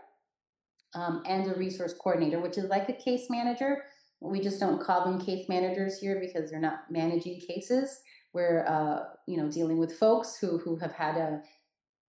um, 0.97 1.21
and 1.25 1.49
a 1.49 1.55
resource 1.55 1.93
coordinator, 1.93 2.39
which 2.39 2.57
is 2.57 2.65
like 2.65 2.89
a 2.89 2.93
case 2.93 3.29
manager. 3.29 3.83
We 4.19 4.39
just 4.39 4.59
don't 4.59 4.81
call 4.81 5.05
them 5.05 5.23
case 5.23 5.47
managers 5.47 5.99
here 5.99 6.19
because 6.19 6.49
they're 6.49 6.59
not 6.59 6.89
managing 6.89 7.39
cases. 7.39 8.01
We're, 8.33 8.65
uh, 8.67 9.03
you 9.27 9.37
know, 9.37 9.49
dealing 9.49 9.77
with 9.77 9.97
folks 9.97 10.37
who 10.37 10.57
who 10.57 10.77
have 10.77 10.93
had 10.93 11.17
a 11.17 11.41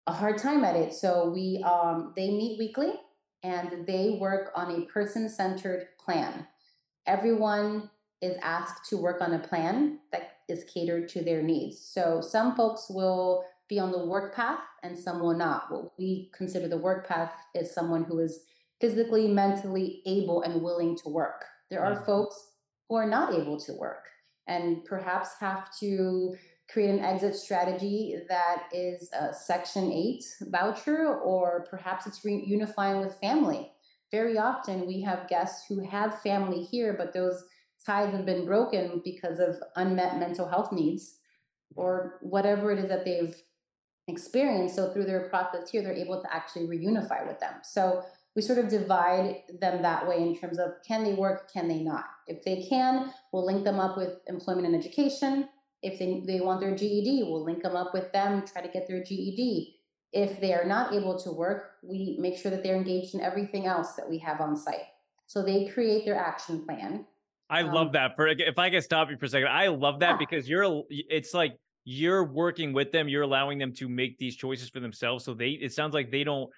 a 0.08 0.14
hard 0.14 0.38
time 0.38 0.64
at 0.64 0.78
it. 0.78 0.94
So 0.94 1.30
we 1.30 1.62
um, 1.64 2.14
they 2.16 2.30
meet 2.32 2.58
weekly 2.58 2.94
and 3.44 3.86
they 3.86 4.18
work 4.20 4.52
on 4.56 4.72
a 4.72 4.86
person 4.86 5.30
centered 5.30 5.88
plan. 6.04 6.48
Everyone 7.06 7.90
is 8.22 8.38
asked 8.42 8.90
to 8.90 8.98
work 8.98 9.22
on 9.22 9.34
a 9.34 9.40
plan 9.40 10.00
that 10.12 10.38
is 10.48 10.66
catered 10.74 11.10
to 11.10 11.24
their 11.24 11.44
needs. 11.44 11.80
So 11.80 12.22
some 12.22 12.56
folks 12.56 12.88
will 12.90 13.44
be 13.68 13.80
on 13.80 13.92
the 13.92 14.06
work 14.06 14.34
path 14.34 14.62
and 14.82 14.98
some 14.98 15.20
will 15.20 15.36
not. 15.36 15.70
What 15.70 15.92
we 16.00 16.32
consider 16.34 16.70
the 16.70 16.78
work 16.78 17.06
path 17.08 17.34
is 17.54 17.74
someone 17.74 18.06
who 18.06 18.20
is 18.20 18.46
physically, 18.80 19.28
mentally 19.28 20.02
able 20.06 20.42
and 20.42 20.62
willing 20.62 20.98
to 20.98 21.10
work. 21.10 21.46
There 21.70 21.84
are 21.84 21.96
mm-hmm. 21.96 22.06
folks 22.06 22.52
who 22.88 22.96
are 22.96 23.10
not 23.10 23.34
able 23.34 23.60
to 23.62 23.74
work 23.74 24.06
and 24.48 24.84
perhaps 24.86 25.32
have 25.40 25.70
to 25.80 26.36
create 26.70 26.90
an 26.90 27.04
exit 27.04 27.36
strategy 27.36 28.16
that 28.28 28.64
is 28.74 29.10
a 29.14 29.34
Section 29.34 29.92
8 29.92 30.24
voucher, 30.50 31.16
or 31.16 31.66
perhaps 31.70 32.06
it's 32.08 32.26
reunifying 32.26 33.04
with 33.04 33.20
family. 33.20 33.72
Very 34.12 34.38
often, 34.38 34.86
we 34.86 35.02
have 35.02 35.30
guests 35.30 35.66
who 35.68 35.86
have 35.86 36.22
family 36.22 36.64
here, 36.64 36.96
but 36.98 37.14
those 37.14 37.44
ties 37.86 38.14
have 38.14 38.26
been 38.26 38.46
broken 38.46 39.02
because 39.04 39.40
of 39.40 39.56
unmet 39.76 40.20
mental 40.20 40.48
health 40.48 40.72
needs 40.72 41.18
or 41.76 42.20
whatever 42.22 42.72
it 42.72 42.80
is 42.80 42.90
that 42.90 43.06
they've 43.06 43.36
experienced. 44.08 44.76
So, 44.76 44.92
through 44.92 45.06
their 45.06 45.30
process 45.30 45.70
here, 45.70 45.82
they're 45.82 45.94
able 45.94 46.22
to 46.22 46.34
actually 46.34 46.68
reunify 46.68 47.26
with 47.28 47.40
them. 47.40 47.56
So, 47.64 48.04
we 48.38 48.42
sort 48.42 48.60
of 48.60 48.70
divide 48.70 49.44
them 49.60 49.82
that 49.82 50.08
way 50.08 50.22
in 50.22 50.38
terms 50.38 50.60
of 50.60 50.70
can 50.88 51.04
they 51.04 51.14
work, 51.14 51.52
can 51.52 51.68
they 51.68 51.80
not? 51.80 52.06
If 52.28 52.44
they 52.46 52.66
can, 52.70 53.12
we'll 53.34 53.46
link 53.46 53.66
them 53.66 53.82
up 53.82 53.98
with 53.98 54.20
employment 54.28 54.68
and 54.68 54.76
education 54.76 55.50
if 55.82 56.00
they, 56.00 56.24
they 56.26 56.42
want 56.42 56.60
their 56.60 56.76
GED, 56.76 57.24
we'll 57.24 57.44
link 57.44 57.64
them 57.64 57.76
up 57.76 57.94
with 57.94 58.12
them, 58.12 58.44
try 58.46 58.62
to 58.62 58.68
get 58.68 58.88
their 58.88 59.04
GED. 59.04 59.76
If 60.14 60.40
they 60.40 60.54
are 60.54 60.66
not 60.66 60.94
able 60.94 61.20
to 61.20 61.32
work, 61.32 61.72
we 61.84 62.18
make 62.20 62.38
sure 62.38 62.50
that 62.52 62.64
they're 62.64 62.76
engaged 62.76 63.14
in 63.14 63.22
everything 63.22 63.66
else 63.66 63.94
that 63.94 64.10
we 64.10 64.18
have 64.20 64.42
on 64.42 64.56
site. 64.56 64.88
So 65.28 65.44
they 65.44 65.68
create 65.68 66.06
their 66.06 66.16
action 66.16 66.66
plan. 66.66 67.06
I 67.50 67.64
um, 67.64 67.74
love 67.74 67.92
that. 67.94 68.16
For 68.16 68.28
if 68.28 68.58
I 68.58 68.70
can 68.70 68.82
stop 68.82 69.10
you 69.10 69.18
for 69.18 69.26
a 69.26 69.30
second, 69.30 69.50
I 69.50 69.68
love 69.68 70.00
that 70.00 70.12
yeah. 70.12 70.18
because 70.18 70.50
you're 70.50 70.84
it's 70.90 71.34
like 71.34 71.58
you're 71.84 72.24
working 72.24 72.74
with 72.74 72.92
them, 72.92 73.08
you're 73.08 73.24
allowing 73.24 73.58
them 73.58 73.74
to 73.74 73.88
make 73.88 74.18
these 74.18 74.36
choices 74.36 74.70
for 74.70 74.80
themselves. 74.80 75.24
So 75.24 75.34
they 75.34 75.50
it 75.50 75.74
sounds 75.74 75.94
like 75.94 76.12
they 76.12 76.24
don't, 76.24 76.50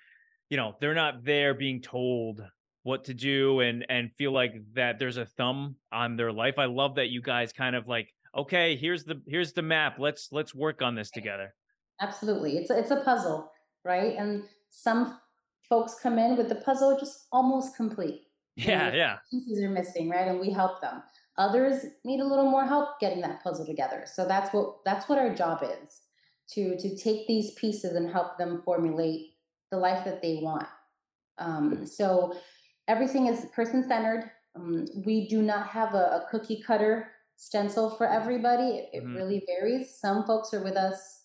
you 0.50 0.58
know, 0.58 0.76
they're 0.80 0.96
not 0.96 1.24
there 1.24 1.54
being 1.54 1.82
told 1.82 2.42
what 2.84 3.06
to 3.06 3.14
do 3.14 3.60
and 3.60 3.86
and 3.90 4.12
feel 4.18 4.32
like 4.32 4.54
that 4.74 5.00
there's 5.00 5.18
a 5.18 5.26
thumb 5.26 5.76
on 5.92 6.16
their 6.16 6.32
life. 6.32 6.56
I 6.58 6.66
love 6.66 6.96
that 6.96 7.10
you 7.10 7.22
guys 7.22 7.54
kind 7.54 7.76
of 7.76 7.88
like 7.88 8.14
okay, 8.36 8.76
here's 8.76 9.04
the 9.04 9.22
here's 9.28 9.54
the 9.54 9.62
map. 9.62 9.98
Let's 10.00 10.30
let's 10.32 10.54
work 10.54 10.82
on 10.82 10.96
this 10.96 11.12
together. 11.12 11.54
Absolutely. 12.02 12.58
It's 12.58 12.70
a, 12.70 12.80
it's 12.80 12.92
a 12.92 13.02
puzzle, 13.02 13.52
right? 13.84 14.16
And 14.18 14.44
some 14.72 15.20
folks 15.68 15.96
come 16.02 16.18
in 16.18 16.38
with 16.38 16.50
the 16.50 16.56
puzzle 16.56 16.98
just 17.00 17.28
almost 17.32 17.76
complete. 17.76 18.22
Yeah, 18.56 18.94
yeah. 18.94 19.18
Pieces 19.32 19.64
are 19.64 19.70
missing, 19.70 20.10
right? 20.10 20.28
And 20.28 20.38
we 20.38 20.50
help 20.50 20.82
them. 20.82 21.02
Others 21.38 21.86
need 22.04 22.20
a 22.20 22.26
little 22.26 22.52
more 22.52 22.66
help 22.66 23.00
getting 23.00 23.22
that 23.22 23.42
puzzle 23.42 23.66
together. 23.66 24.04
So 24.06 24.28
that's 24.28 24.54
what 24.54 24.84
that's 24.84 25.08
what 25.08 25.18
our 25.18 25.34
job 25.34 25.64
is 25.64 26.02
to 26.56 26.76
to 26.78 26.98
take 26.98 27.26
these 27.28 27.52
pieces 27.52 27.96
and 27.96 28.12
help 28.12 28.38
them 28.38 28.62
formulate 28.66 29.28
the 29.72 29.78
life 29.78 30.04
that 30.06 30.22
they 30.22 30.40
want. 30.42 30.68
Um, 31.38 31.86
so 31.86 32.36
everything 32.88 33.28
is 33.28 33.46
person 33.56 33.88
centered. 33.88 34.32
Um, 34.56 34.86
we 35.06 35.28
do 35.28 35.42
not 35.42 35.68
have 35.68 35.94
a, 35.94 36.24
a 36.24 36.28
cookie 36.30 36.62
cutter 36.66 37.12
stencil 37.36 37.92
for 37.92 38.08
everybody. 38.08 38.64
It, 38.64 38.90
it 38.94 39.04
mm-hmm. 39.04 39.16
really 39.16 39.44
varies. 39.48 39.98
Some 40.00 40.26
folks 40.26 40.54
are 40.54 40.64
with 40.64 40.76
us 40.76 41.24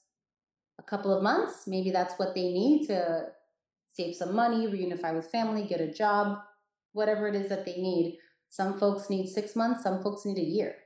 a 0.78 0.82
couple 0.82 1.12
of 1.12 1.22
months. 1.22 1.64
Maybe 1.66 1.90
that's 1.90 2.14
what 2.18 2.34
they 2.34 2.52
need 2.52 2.86
to 2.86 3.26
save 3.88 4.14
some 4.14 4.34
money, 4.34 4.66
reunify 4.66 5.14
with 5.14 5.30
family, 5.30 5.64
get 5.64 5.80
a 5.80 5.92
job, 5.92 6.38
whatever 6.92 7.28
it 7.28 7.34
is 7.34 7.48
that 7.48 7.64
they 7.64 7.76
need. 7.76 8.18
Some 8.48 8.78
folks 8.78 9.10
need 9.10 9.28
six 9.28 9.56
months, 9.56 9.82
some 9.82 10.02
folks 10.02 10.24
need 10.24 10.38
a 10.38 10.44
year. 10.44 10.76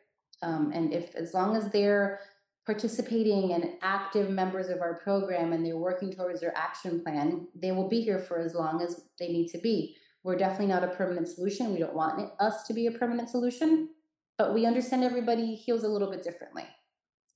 Um, 0.42 0.70
and 0.74 0.92
if 0.92 1.14
as 1.14 1.34
long 1.34 1.56
as 1.56 1.68
they're 1.70 2.20
participating 2.68 3.54
and 3.54 3.70
active 3.80 4.28
members 4.28 4.68
of 4.68 4.82
our 4.82 5.00
program 5.02 5.54
and 5.54 5.64
they're 5.64 5.78
working 5.78 6.12
towards 6.12 6.42
their 6.42 6.54
action 6.54 7.00
plan, 7.02 7.48
they 7.54 7.72
will 7.72 7.88
be 7.88 8.02
here 8.02 8.18
for 8.18 8.38
as 8.38 8.54
long 8.54 8.82
as 8.82 9.06
they 9.18 9.28
need 9.28 9.48
to 9.48 9.56
be. 9.56 9.96
We're 10.22 10.36
definitely 10.36 10.66
not 10.66 10.84
a 10.84 10.88
permanent 10.88 11.28
solution. 11.28 11.72
We 11.72 11.78
don't 11.78 11.94
want 11.94 12.30
us 12.38 12.66
to 12.66 12.74
be 12.74 12.86
a 12.86 12.90
permanent 12.90 13.30
solution, 13.30 13.88
but 14.36 14.52
we 14.52 14.66
understand 14.66 15.02
everybody 15.02 15.54
heals 15.54 15.82
a 15.82 15.88
little 15.88 16.10
bit 16.10 16.22
differently 16.22 16.66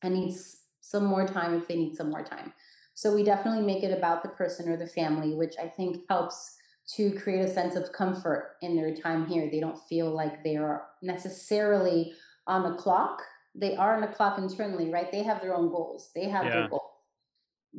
and 0.03 0.13
needs 0.13 0.65
some 0.83 1.07
more 1.07 1.27
time 1.27 1.55
if 1.55 1.67
they 1.67 1.77
need 1.77 1.97
some 1.97 2.11
more 2.11 2.23
time. 2.23 2.53
So 2.93 3.15
we 3.15 3.25
definitely 3.25 3.65
make 3.65 3.83
it 3.83 3.97
about 3.97 4.23
the 4.23 4.29
person 4.29 4.69
or 4.69 4.77
the 4.77 4.87
family, 4.87 5.35
which 5.35 5.55
I 5.59 5.67
think 5.67 6.03
helps 6.11 6.57
to 6.97 7.11
create 7.13 7.41
a 7.41 7.49
sense 7.49 7.75
of 7.75 7.95
comfort 7.95 8.57
in 8.61 8.77
their 8.77 8.95
time 8.95 9.27
here. 9.27 9.49
They 9.51 9.61
don't 9.61 9.81
feel 9.89 10.15
like 10.15 10.45
they 10.45 10.57
are 10.57 10.89
necessarily 11.01 12.13
on 12.47 12.65
the 12.65 12.77
clock. 12.77 13.23
They 13.55 13.77
are 13.77 13.95
on 13.95 14.01
the 14.01 14.07
clock 14.09 14.39
internally, 14.39 14.91
right? 14.91 15.11
They 15.13 15.23
have 15.23 15.41
their 15.43 15.55
own 15.55 15.69
goals. 15.71 16.11
They 16.15 16.29
have 16.29 16.45
yeah. 16.47 16.53
their 16.53 16.69
goals. 16.69 16.83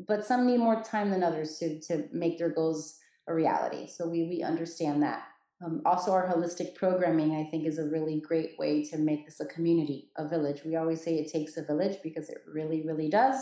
but 0.08 0.26
some 0.26 0.46
need 0.48 0.60
more 0.60 0.82
time 0.84 1.10
than 1.12 1.24
others 1.24 1.58
to 1.60 1.80
to 1.82 2.08
make 2.12 2.38
their 2.38 2.50
goals 2.50 2.98
a 3.28 3.34
reality. 3.34 3.88
So 3.88 4.08
we 4.08 4.24
we 4.28 4.44
understand 4.44 5.04
that. 5.04 5.24
Um, 5.64 5.82
also, 5.86 6.12
our 6.12 6.28
holistic 6.28 6.76
programming, 6.76 7.36
I 7.36 7.50
think, 7.50 7.66
is 7.66 7.80
a 7.80 7.86
really 7.90 8.20
great 8.20 8.60
way 8.60 8.84
to 8.86 8.98
make 8.98 9.26
this 9.26 9.40
a 9.40 9.46
community, 9.46 10.12
a 10.18 10.28
village. 10.28 10.62
We 10.66 10.76
always 10.76 11.02
say 11.04 11.16
it 11.16 11.32
takes 11.32 11.56
a 11.58 11.64
village 11.64 12.00
because 12.04 12.30
it 12.30 12.40
really, 12.52 12.84
really 12.86 13.10
does. 13.10 13.38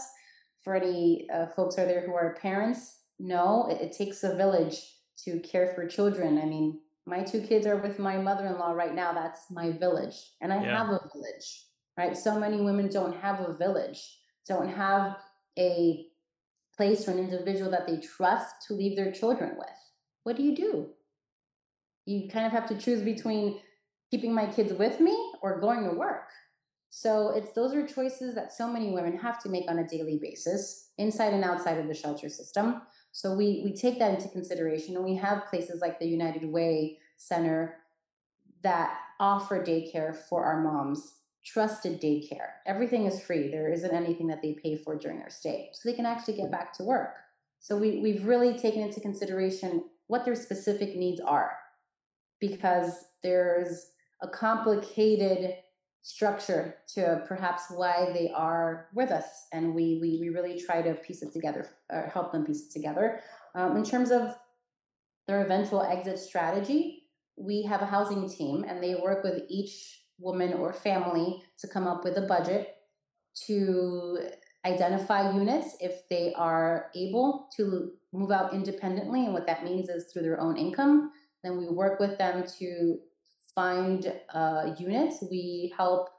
For 0.63 0.76
any 0.76 1.28
uh, 1.34 1.48
folks 1.56 1.80
out 1.80 1.88
there 1.88 2.06
who 2.06 2.13
are 2.13 2.36
parents, 2.39 3.00
no, 3.17 3.67
it, 3.72 3.82
it 3.82 3.91
takes 3.98 4.24
a 4.24 4.36
village 4.36 4.78
to 5.24 5.39
care 5.39 5.74
for 5.74 5.88
children. 5.88 6.38
I 6.38 6.46
mean, 6.46 6.82
my 7.08 7.24
two 7.24 7.41
kids 7.41 7.65
are 7.65 7.78
with 7.78 7.98
my 7.98 8.17
mother-in-law 8.17 8.74
right 8.74 8.94
now. 8.94 9.13
That's 9.13 9.50
my 9.50 9.72
village, 9.72 10.17
and 10.41 10.54
I 10.54 10.62
Yeah. 10.63 10.78
have 10.78 10.89
a 10.89 11.00
village, 11.12 11.65
right? 11.97 12.15
So 12.15 12.39
many 12.39 12.62
women 12.62 12.89
don't 12.89 13.15
have 13.17 13.39
a 13.39 13.54
village, 13.54 14.19
don't 14.47 14.69
have 14.69 15.17
a 15.58 16.06
place 16.75 17.08
or 17.08 17.12
an 17.12 17.19
individual 17.19 17.69
that 17.71 17.88
they 17.88 17.97
trust 17.97 18.67
to 18.67 18.73
leave 18.73 18.95
their 18.95 19.12
children 19.12 19.56
with. 19.58 19.67
What 20.23 20.38
do 20.38 20.43
you 20.43 20.56
do? 20.56 20.89
You 22.06 22.30
kind 22.30 22.45
of 22.45 22.51
have 22.51 22.67
to 22.69 22.77
choose 22.77 23.01
between 23.01 23.60
keeping 24.10 24.34
my 24.34 24.45
kids 24.47 24.73
with 24.73 24.99
me 24.99 25.15
or 25.41 25.60
going 25.60 25.84
to 25.84 25.95
work. 25.95 26.27
So 26.89 27.30
it's 27.30 27.54
those 27.54 27.73
are 27.73 27.88
choices 27.88 28.36
that 28.36 28.51
so 28.51 28.67
many 28.67 28.91
women 28.91 29.17
have 29.17 29.41
to 29.43 29.49
make 29.49 29.69
on 29.69 29.80
a 29.80 29.88
daily 29.88 30.19
basis, 30.21 30.89
inside 30.97 31.34
and 31.34 31.43
outside 31.43 31.77
of 31.77 31.88
the 31.88 31.93
shelter 31.93 32.27
system. 32.27 32.82
So 33.13 33.34
we 33.34 33.62
we 33.63 33.73
take 33.73 33.97
that 33.99 34.13
into 34.13 34.27
consideration, 34.27 34.95
and 34.95 35.06
we 35.06 35.15
have 35.15 35.47
places 35.47 35.80
like 35.80 35.99
the 35.99 36.08
United 36.08 36.43
Way 36.45 36.99
Center 37.15 37.77
that 38.62 38.97
offer 39.21 39.63
daycare 39.63 40.13
for 40.13 40.43
our 40.43 40.62
moms, 40.62 41.13
trusted 41.43 42.01
daycare. 42.01 42.49
Everything 42.65 43.06
is 43.06 43.21
free. 43.21 43.49
There 43.49 43.71
isn't 43.71 43.93
anything 43.93 44.27
that 44.27 44.41
they 44.41 44.54
pay 44.54 44.77
for 44.77 44.95
during 44.95 45.19
their 45.19 45.30
stay, 45.30 45.69
so 45.73 45.89
they 45.89 45.95
can 45.95 46.06
actually 46.06 46.36
get 46.36 46.51
back 46.51 46.73
to 46.73 46.84
work. 46.84 47.15
So 47.60 47.77
we 47.77 47.99
we've 47.99 48.25
really 48.25 48.58
taken 48.58 48.82
into 48.82 48.99
consideration 48.99 49.86
what 50.08 50.25
their 50.25 50.36
specific 50.36 50.95
needs 50.95 51.21
are, 51.21 51.51
because 52.39 53.06
there's 53.23 53.91
a 54.21 54.27
complicated 54.27 55.56
structure 56.04 56.75
to 56.95 57.23
perhaps 57.27 57.63
why 57.69 58.12
they 58.13 58.32
are 58.36 58.88
with 58.93 59.12
us 59.12 59.45
and 59.51 59.75
we 59.75 59.99
we, 60.01 60.17
we 60.19 60.30
really 60.30 60.60
try 60.60 60.82
to 60.82 60.95
piece 60.95 61.21
it 61.21 61.32
together 61.32 61.69
or 61.91 62.10
help 62.12 62.32
them 62.32 62.43
piece 62.43 62.65
it 62.65 62.71
together 62.71 63.21
um, 63.54 63.77
in 63.77 63.84
terms 63.84 64.10
of 64.10 64.36
their 65.27 65.45
eventual 65.45 65.84
exit 65.84 66.17
strategy 66.17 67.04
we 67.38 67.62
have 67.62 67.84
a 67.84 67.86
housing 67.86 68.27
team 68.27 68.65
and 68.67 68.84
they 68.84 68.95
work 68.95 69.23
with 69.23 69.43
each 69.47 70.00
woman 70.21 70.53
or 70.53 70.71
family 70.73 71.43
to 71.60 71.67
come 71.67 71.88
up 71.88 72.03
with 72.03 72.17
a 72.17 72.21
budget 72.21 72.75
to 73.47 74.19
identify 74.65 75.34
units 75.34 75.75
if 75.79 76.07
they 76.10 76.34
are 76.36 76.91
able 76.95 77.49
to 77.57 77.91
move 78.13 78.31
out 78.31 78.53
independently 78.53 79.25
and 79.25 79.34
what 79.34 79.47
that 79.47 79.63
means 79.63 79.89
is 79.89 80.12
through 80.12 80.21
their 80.21 80.39
own 80.39 80.55
income 80.57 81.12
then 81.43 81.57
we 81.57 81.67
work 81.67 81.99
with 81.99 82.17
them 82.17 82.45
to 82.60 82.99
find 83.53 84.13
uh, 84.34 84.73
units. 84.77 85.23
We 85.29 85.73
help 85.77 86.10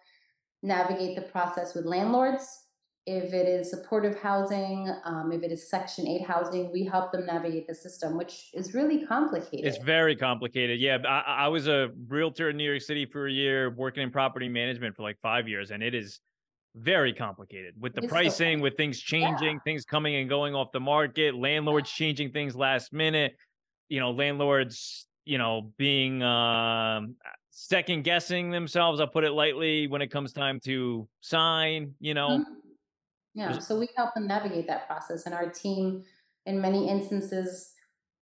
navigate 0.63 1.17
the 1.17 1.23
process 1.23 1.75
with 1.75 1.85
landlords. 1.85 2.62
If 3.05 3.35
it 3.35 3.49
is 3.49 3.69
supportive 3.69 4.21
housing, 4.21 4.89
um, 5.05 5.33
if 5.33 5.43
it 5.43 5.51
is 5.51 5.69
Section 5.69 6.07
8 6.07 6.23
housing, 6.23 6.71
we 6.71 6.85
help 6.85 7.11
them 7.11 7.27
navigate 7.27 7.67
the 7.67 7.75
system, 7.75 8.17
which 8.17 8.51
is 8.55 8.75
really 8.75 9.05
complicated. 9.05 9.67
It's 9.67 9.79
very 9.85 10.15
complicated. 10.15 10.79
Yeah, 10.79 10.99
I, 11.05 11.45
I 11.45 11.49
was 11.49 11.67
a 11.67 11.91
realtor 12.07 12.51
in 12.51 12.57
New 12.57 12.69
York 12.69 12.81
City 12.81 13.07
for 13.07 13.27
a 13.27 13.33
year, 13.33 13.71
working 13.71 14.05
in 14.05 14.11
property 14.13 14.49
management 14.49 14.95
for 14.95 15.03
like 15.03 15.19
five 15.21 15.49
years, 15.49 15.73
and 15.73 15.83
it 15.83 15.95
is 15.95 16.21
very 16.77 17.13
complicated 17.13 17.75
with 17.81 17.95
the 17.95 18.01
It's 18.03 18.09
so 18.09 18.15
pricing, 18.15 18.61
with 18.61 18.77
things 18.77 19.01
changing, 19.01 19.61
things 19.61 19.85
coming 19.85 20.15
and 20.15 20.29
going 20.29 20.55
off 20.55 20.71
the 20.73 20.81
market, 20.81 21.35
landlords 21.35 21.91
changing 21.91 22.31
things 22.31 22.55
last 22.55 22.93
minute. 22.93 23.35
You 23.89 23.99
know, 24.01 24.13
landlords, 24.13 25.07
you 25.25 25.39
know, 25.39 25.73
being 25.77 26.23
um, 26.23 27.17
second 27.51 28.05
guessing 28.05 28.51
themselves. 28.51 29.01
I'll 29.01 29.09
put 29.09 29.25
it 29.25 29.33
lightly 29.33 29.87
when 29.89 30.03
it 30.03 30.09
comes 30.11 30.33
time 30.33 30.61
to 30.61 31.09
sign. 31.21 31.95
You 32.01 32.15
know, 32.15 32.39
Mhm. 32.39 32.72
Yeah, 33.35 33.59
so 33.59 33.79
we 33.79 33.89
help 33.97 34.15
them 34.15 34.27
navigate 34.27 34.67
that 34.67 34.87
process, 34.87 35.25
and 35.25 35.35
our 35.35 35.51
team, 35.51 36.05
in 36.45 36.61
many 36.61 36.89
instances, 36.89 37.73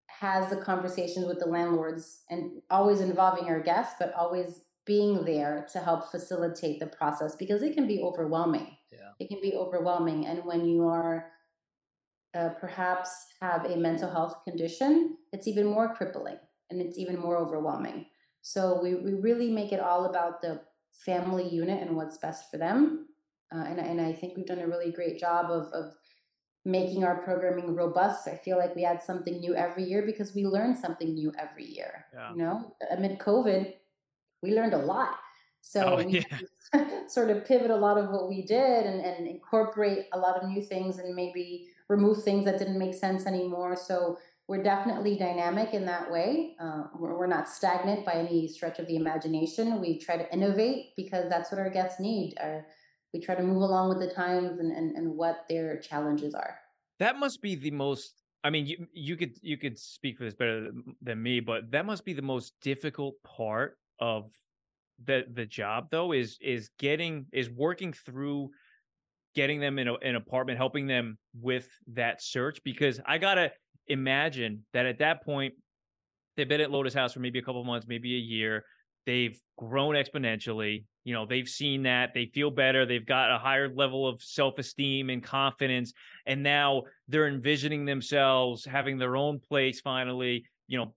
has 0.07 0.51
the 0.51 0.57
conversations 0.57 1.27
with 1.27 1.41
the 1.41 1.47
landlords, 1.47 2.23
and 2.31 2.63
always 2.71 3.01
involving 3.01 3.47
our 3.47 3.61
guests, 3.61 3.95
but 3.99 4.15
always 4.15 4.65
being 4.87 5.25
there 5.25 5.67
to 5.73 5.81
help 5.81 6.11
facilitate 6.11 6.81
the 6.81 6.87
process 6.87 7.37
because 7.37 7.63
it 7.63 7.75
can 7.75 7.87
be 7.87 8.01
overwhelming. 8.01 8.77
Yeah. 8.93 9.11
It 9.19 9.29
can 9.29 9.41
be 9.41 9.55
overwhelming, 9.55 10.27
and 10.27 10.45
when 10.45 10.65
you 10.65 10.87
are 10.87 11.33
uh, 12.35 12.51
perhaps 12.61 13.11
have 13.41 13.65
a 13.65 13.77
mental 13.77 14.11
health 14.11 14.45
condition, 14.45 15.17
it's 15.33 15.49
even 15.49 15.67
more 15.67 15.95
crippling 15.95 16.39
and 16.71 16.81
it's 16.81 16.99
even 16.99 17.19
more 17.19 17.37
overwhelming. 17.37 18.07
So 18.43 18.81
we, 18.81 18.95
we 18.95 19.15
really 19.15 19.51
make 19.51 19.73
it 19.73 19.81
all 19.81 20.05
about 20.05 20.41
the 20.41 20.63
family 20.93 21.49
unit 21.49 21.83
and 21.83 21.97
what's 21.97 22.19
best 22.19 22.51
for 22.51 22.57
them. 22.57 23.09
Uh, 23.55 23.65
and, 23.65 23.79
and 23.79 24.01
I 24.01 24.13
think 24.13 24.37
we've 24.37 24.47
done 24.47 24.61
a 24.61 24.67
really 24.67 24.93
great 24.93 25.19
job 25.19 25.51
of, 25.51 25.73
of 25.73 25.93
making 26.65 27.05
our 27.05 27.23
programming 27.23 27.75
robust. 27.75 28.29
I 28.29 28.37
feel 28.37 28.59
like 28.59 28.77
we 28.77 28.85
add 28.85 29.03
something 29.03 29.41
new 29.41 29.55
every 29.55 29.85
year 29.85 30.03
because 30.05 30.35
we 30.35 30.45
learn 30.45 30.77
something 30.77 31.15
new 31.15 31.33
every 31.39 31.65
year. 31.65 32.07
Yeah. 32.13 32.31
You 32.33 32.39
know, 32.39 32.77
amid 32.91 33.19
COVID, 33.19 33.73
we 34.43 34.55
learned 34.55 34.75
a 34.75 34.79
lot. 34.79 35.17
So 35.63 35.99
Oh, 35.99 36.05
we 36.05 36.25
sort 37.09 37.31
of 37.31 37.45
pivot 37.45 37.71
a 37.71 37.77
lot 37.77 37.99
of 37.99 38.11
what 38.11 38.29
we 38.29 38.43
did 38.43 38.87
and, 38.87 39.01
and 39.01 39.27
incorporate 39.27 40.07
a 40.13 40.19
lot 40.19 40.37
of 40.37 40.49
new 40.49 40.63
things 40.63 40.99
and 40.99 41.15
maybe 41.15 41.69
remove 41.89 42.23
things 42.23 42.45
that 42.45 42.59
didn't 42.59 42.79
make 42.79 42.95
sense 42.95 43.27
anymore. 43.27 43.77
So 43.77 44.19
we're 44.49 44.63
definitely 44.63 45.17
dynamic 45.17 45.75
in 45.75 45.87
that 45.87 46.11
way. 46.11 46.57
Uh, 46.61 46.85
we're, 46.99 47.17
we're 47.17 47.27
not 47.27 47.49
stagnant 47.49 48.05
by 48.05 48.15
any 48.15 48.49
stretch 48.49 48.79
of 48.79 48.87
the 48.87 48.97
imagination. 48.97 49.81
We 49.81 49.99
try 49.99 50.17
to 50.17 50.33
innovate 50.33 50.97
because 50.97 51.29
that's 51.29 51.53
what 51.53 51.61
our 51.61 51.71
guests 51.71 52.01
need. 52.01 52.35
Our, 52.41 52.67
we 53.13 53.21
try 53.21 53.35
to 53.35 53.43
move 53.43 53.63
along 53.63 53.89
with 53.89 53.99
the 53.99 54.13
times 54.15 54.59
and, 54.59 54.73
and, 54.73 54.97
and 54.97 55.17
what 55.17 55.45
their 55.49 55.79
challenges 55.79 56.35
are. 56.35 56.59
that 56.99 57.19
must 57.19 57.43
be 57.43 57.55
the 57.55 57.71
most. 57.71 58.23
I 58.43 58.51
mean, 58.51 58.67
you 58.67 58.87
you 58.93 59.17
could 59.17 59.37
you 59.43 59.57
could 59.57 59.79
speak 59.79 60.19
for 60.19 60.25
this 60.25 60.35
better 60.35 60.71
than- 61.03 61.23
me, 61.23 61.41
but 61.41 61.71
that 61.73 61.85
must 61.85 62.05
be 62.05 62.13
the 62.15 62.23
most 62.23 62.55
difficult 62.63 63.15
part 63.23 63.77
of 63.99 64.31
the 65.05 65.25
the 65.33 65.47
job 65.47 65.89
though 65.91 66.13
is 66.13 66.39
is 66.41 66.71
getting 66.79 67.27
is 67.33 67.49
working 67.51 67.93
through 67.93 68.51
getting 69.35 69.61
them 69.61 69.79
in 69.79 69.89
a, 69.89 69.95
an 69.95 70.17
apartment 70.17 70.59
helping 70.59 70.87
them 70.87 71.17
with 71.41 71.69
that 71.87 72.23
search 72.23 72.63
because 72.65 73.01
i 73.07 73.17
gotta 73.17 73.51
imagine 73.87 74.63
that 74.73 74.85
at 74.87 74.99
that 74.99 75.25
point 75.25 75.55
they've 76.37 76.49
been 76.49 76.61
at 76.61 76.71
lotus 76.71 76.93
house 76.93 77.15
for 77.15 77.21
maybe 77.21 77.39
a 77.39 77.43
couple 77.43 77.65
months 77.65 77.87
maybe 77.89 78.15
a 78.15 78.19
year 78.19 78.65
they've 79.07 79.41
grown 79.57 79.95
exponentially 79.95 80.85
you 81.05 81.15
know 81.15 81.27
they've 81.27 81.49
seen 81.49 81.83
that 81.85 82.13
they 82.15 82.27
feel 82.27 82.51
better 82.51 82.85
they've 82.85 83.07
got 83.07 83.35
a 83.35 83.39
higher 83.39 83.73
level 83.75 84.07
of 84.07 84.23
self-esteem 84.23 85.11
and 85.11 85.23
confidence 85.23 85.93
and 86.27 86.43
now 86.43 86.83
they're 87.09 87.29
envisioning 87.29 87.85
themselves 87.85 88.65
having 88.65 88.99
their 88.99 89.17
own 89.17 89.39
place 89.39 89.81
finally 89.81 90.45
you 90.67 90.79
know 90.79 90.95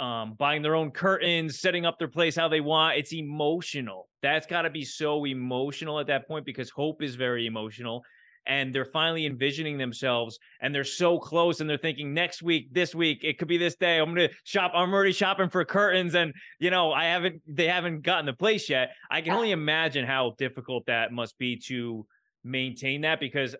um, 0.00 0.32
buying 0.38 0.62
their 0.62 0.74
own 0.74 0.90
curtains, 0.90 1.60
setting 1.60 1.84
up 1.84 1.98
their 1.98 2.08
place 2.08 2.34
how 2.34 2.48
they 2.48 2.62
want. 2.62 2.96
It's 2.96 3.12
emotional. 3.12 4.08
That's 4.22 4.46
got 4.46 4.62
to 4.62 4.70
be 4.70 4.82
so 4.82 5.26
emotional 5.26 6.00
at 6.00 6.06
that 6.06 6.26
point 6.26 6.46
because 6.46 6.70
hope 6.70 7.02
is 7.02 7.16
very 7.16 7.46
emotional. 7.46 8.02
And 8.50 8.74
they're 8.74 8.84
finally 8.84 9.26
envisioning 9.26 9.78
themselves 9.78 10.40
and 10.60 10.74
they're 10.74 10.82
so 10.82 11.20
close 11.20 11.60
and 11.60 11.70
they're 11.70 11.78
thinking 11.78 12.12
next 12.12 12.42
week, 12.42 12.74
this 12.74 12.96
week, 12.96 13.20
it 13.22 13.38
could 13.38 13.46
be 13.46 13.58
this 13.58 13.76
day. 13.76 13.98
I'm 13.98 14.12
going 14.12 14.28
to 14.28 14.34
shop. 14.42 14.72
I'm 14.74 14.92
already 14.92 15.12
shopping 15.12 15.48
for 15.48 15.64
curtains 15.64 16.16
and, 16.16 16.34
you 16.58 16.70
know, 16.70 16.92
I 16.92 17.04
haven't, 17.04 17.40
they 17.46 17.68
haven't 17.68 18.02
gotten 18.02 18.26
the 18.26 18.32
place 18.32 18.68
yet. 18.68 18.90
I 19.08 19.20
can 19.20 19.34
only 19.34 19.52
imagine 19.52 20.04
how 20.04 20.34
difficult 20.36 20.86
that 20.86 21.12
must 21.12 21.38
be 21.38 21.56
to 21.68 22.04
maintain 22.42 23.02
that 23.02 23.20
because 23.20 23.54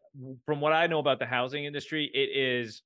from 0.44 0.60
what 0.60 0.72
I 0.72 0.88
know 0.88 0.98
about 0.98 1.20
the 1.20 1.26
housing 1.26 1.66
industry, 1.66 2.10
it 2.12 2.36
is 2.36 2.82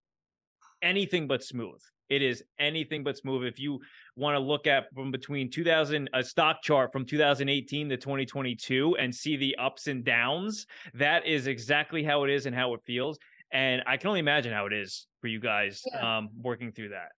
anything 0.82 1.26
but 1.26 1.42
smooth. 1.42 1.80
It 2.14 2.22
is 2.22 2.44
anything 2.60 3.02
but 3.02 3.16
smooth. 3.16 3.44
If 3.44 3.58
you 3.58 3.80
want 4.14 4.36
to 4.36 4.38
look 4.38 4.68
at 4.68 4.84
from 4.94 5.10
between 5.10 5.50
2000 5.50 6.08
a 6.14 6.22
stock 6.22 6.62
chart 6.62 6.92
from 6.92 7.04
2018 7.04 7.88
to 7.88 7.96
2022 7.96 8.96
and 9.00 9.12
see 9.12 9.36
the 9.36 9.56
ups 9.56 9.88
and 9.88 10.04
downs, 10.04 10.66
that 10.94 11.26
is 11.26 11.48
exactly 11.48 12.04
how 12.04 12.22
it 12.22 12.30
is 12.30 12.46
and 12.46 12.54
how 12.54 12.72
it 12.74 12.80
feels. 12.86 13.18
And 13.50 13.82
I 13.86 13.96
can 13.96 14.08
only 14.08 14.20
imagine 14.20 14.52
how 14.52 14.66
it 14.66 14.72
is 14.72 15.06
for 15.20 15.26
you 15.26 15.40
guys 15.40 15.82
Yeah. 15.86 16.18
um, 16.18 16.28
working 16.40 16.70
through 16.70 16.90
that. 16.90 17.08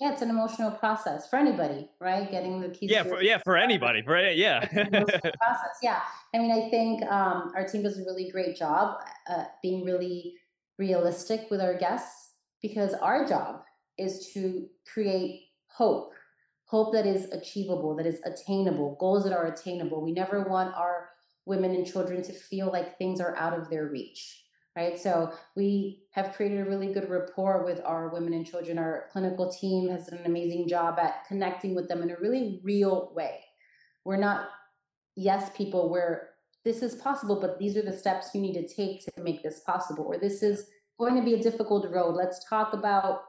Yeah, 0.00 0.10
it's 0.12 0.22
an 0.22 0.30
emotional 0.30 0.72
process 0.72 1.28
for 1.30 1.36
anybody, 1.38 1.88
right? 2.00 2.28
Getting 2.28 2.60
the 2.60 2.70
keys. 2.70 2.90
Yeah, 2.90 3.04
for 3.04 3.22
yeah, 3.22 3.38
for 3.38 3.56
anybody, 3.56 4.02
for 4.02 4.16
any- 4.16 4.34
yeah. 4.40 4.66
Process. 4.66 5.76
Yeah, 5.80 6.00
I 6.34 6.38
mean, 6.38 6.50
I 6.50 6.68
think 6.70 7.04
um, 7.04 7.52
our 7.54 7.64
team 7.68 7.84
does 7.84 8.00
a 8.00 8.02
really 8.02 8.28
great 8.32 8.56
job 8.56 8.96
uh, 9.30 9.44
being 9.62 9.84
really 9.84 10.34
realistic 10.78 11.46
with 11.52 11.60
our 11.60 11.76
guests 11.78 12.32
because 12.60 12.94
our 12.94 13.28
job 13.28 13.62
is 13.98 14.30
to 14.34 14.66
create 14.92 15.48
hope, 15.66 16.12
hope 16.66 16.92
that 16.92 17.06
is 17.06 17.30
achievable, 17.32 17.96
that 17.96 18.06
is 18.06 18.20
attainable, 18.24 18.96
goals 18.98 19.24
that 19.24 19.32
are 19.32 19.46
attainable. 19.46 20.02
We 20.02 20.12
never 20.12 20.42
want 20.42 20.74
our 20.74 21.10
women 21.44 21.72
and 21.74 21.86
children 21.86 22.22
to 22.22 22.32
feel 22.32 22.70
like 22.70 22.98
things 22.98 23.20
are 23.20 23.36
out 23.36 23.58
of 23.58 23.68
their 23.68 23.86
reach. 23.88 24.44
right? 24.76 24.98
So 24.98 25.32
we 25.54 26.04
have 26.12 26.32
created 26.32 26.60
a 26.60 26.68
really 26.68 26.92
good 26.92 27.10
rapport 27.10 27.64
with 27.64 27.80
our 27.84 28.08
women 28.08 28.32
and 28.32 28.46
children. 28.46 28.78
Our 28.78 29.04
clinical 29.12 29.50
team 29.50 29.88
has 29.90 30.06
done 30.06 30.20
an 30.20 30.26
amazing 30.26 30.68
job 30.68 30.98
at 30.98 31.26
connecting 31.26 31.74
with 31.74 31.88
them 31.88 32.02
in 32.02 32.10
a 32.10 32.16
really 32.20 32.60
real 32.62 33.12
way. 33.14 33.40
We're 34.04 34.16
not 34.16 34.48
yes 35.14 35.50
people 35.54 35.90
we're 35.90 36.28
this 36.64 36.80
is 36.80 36.94
possible, 36.94 37.40
but 37.40 37.58
these 37.58 37.76
are 37.76 37.82
the 37.82 37.96
steps 37.96 38.30
you 38.34 38.40
need 38.40 38.54
to 38.54 38.68
take 38.68 39.04
to 39.04 39.20
make 39.20 39.42
this 39.42 39.60
possible, 39.66 40.04
or 40.04 40.16
this 40.16 40.44
is 40.44 40.68
going 40.96 41.16
to 41.16 41.22
be 41.22 41.34
a 41.34 41.42
difficult 41.42 41.90
road. 41.90 42.14
Let's 42.14 42.48
talk 42.48 42.72
about 42.72 43.22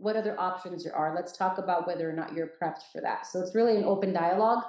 what 0.00 0.16
other 0.16 0.38
options 0.40 0.84
there 0.84 0.96
are. 0.96 1.14
Let's 1.14 1.36
talk 1.36 1.58
about 1.58 1.86
whether 1.86 2.08
or 2.08 2.12
not 2.12 2.32
you're 2.32 2.52
prepped 2.60 2.82
for 2.92 3.00
that. 3.02 3.26
So 3.26 3.40
it's 3.40 3.54
really 3.54 3.76
an 3.76 3.84
open 3.84 4.12
dialogue. 4.12 4.64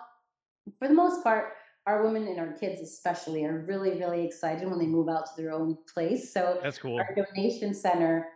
For 0.78 0.88
the 0.88 0.94
most 0.94 1.24
part, 1.24 1.54
our 1.88 2.04
women 2.04 2.28
and 2.28 2.40
our 2.40 2.54
kids 2.54 2.80
especially 2.82 3.44
are 3.44 3.66
really 3.68 3.98
really 3.98 4.26
excited 4.26 4.70
when 4.70 4.80
they 4.80 4.86
move 4.86 5.10
out 5.10 5.26
to 5.26 5.42
their 5.42 5.52
own 5.52 5.78
place 5.92 6.34
so 6.34 6.60
that's 6.62 6.78
cool 6.78 6.98
our 7.00 7.16
donation 7.16 7.74
center 7.74 8.28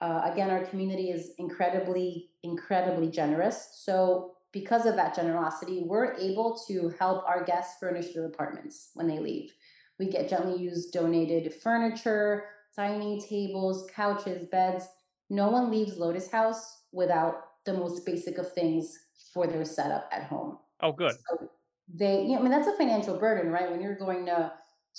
uh, 0.00 0.22
again 0.32 0.50
our 0.50 0.64
community 0.64 1.10
is 1.10 1.32
incredibly 1.38 2.30
incredibly 2.42 3.10
generous 3.10 3.68
so 3.74 4.32
because 4.52 4.86
of 4.86 4.96
that 4.96 5.14
generosity 5.14 5.82
we're 5.84 6.14
able 6.14 6.58
to 6.66 6.94
help 6.98 7.24
our 7.28 7.44
guests 7.44 7.76
furnish 7.78 8.14
their 8.14 8.26
apartments 8.26 8.90
when 8.94 9.06
they 9.06 9.18
leave 9.18 9.52
we 9.98 10.06
get 10.08 10.28
gently 10.28 10.58
used 10.60 10.92
donated 10.92 11.52
furniture 11.52 12.44
dining 12.76 13.20
tables 13.20 13.86
couches 13.94 14.46
beds 14.50 14.88
no 15.30 15.48
one 15.48 15.70
leaves 15.70 15.96
lotus 15.96 16.30
house 16.30 16.82
without 16.92 17.34
the 17.66 17.72
most 17.72 18.04
basic 18.04 18.38
of 18.38 18.52
things 18.52 18.96
for 19.32 19.46
their 19.46 19.64
setup 19.64 20.08
at 20.12 20.24
home 20.24 20.58
oh 20.80 20.92
good 20.92 21.12
so 21.12 21.48
they 21.92 22.22
you 22.22 22.28
know, 22.28 22.38
I 22.38 22.42
mean 22.42 22.50
that's 22.50 22.68
a 22.68 22.76
financial 22.76 23.18
burden, 23.18 23.50
right? 23.50 23.70
When 23.70 23.80
you're 23.80 23.96
going 23.96 24.26
to 24.26 24.52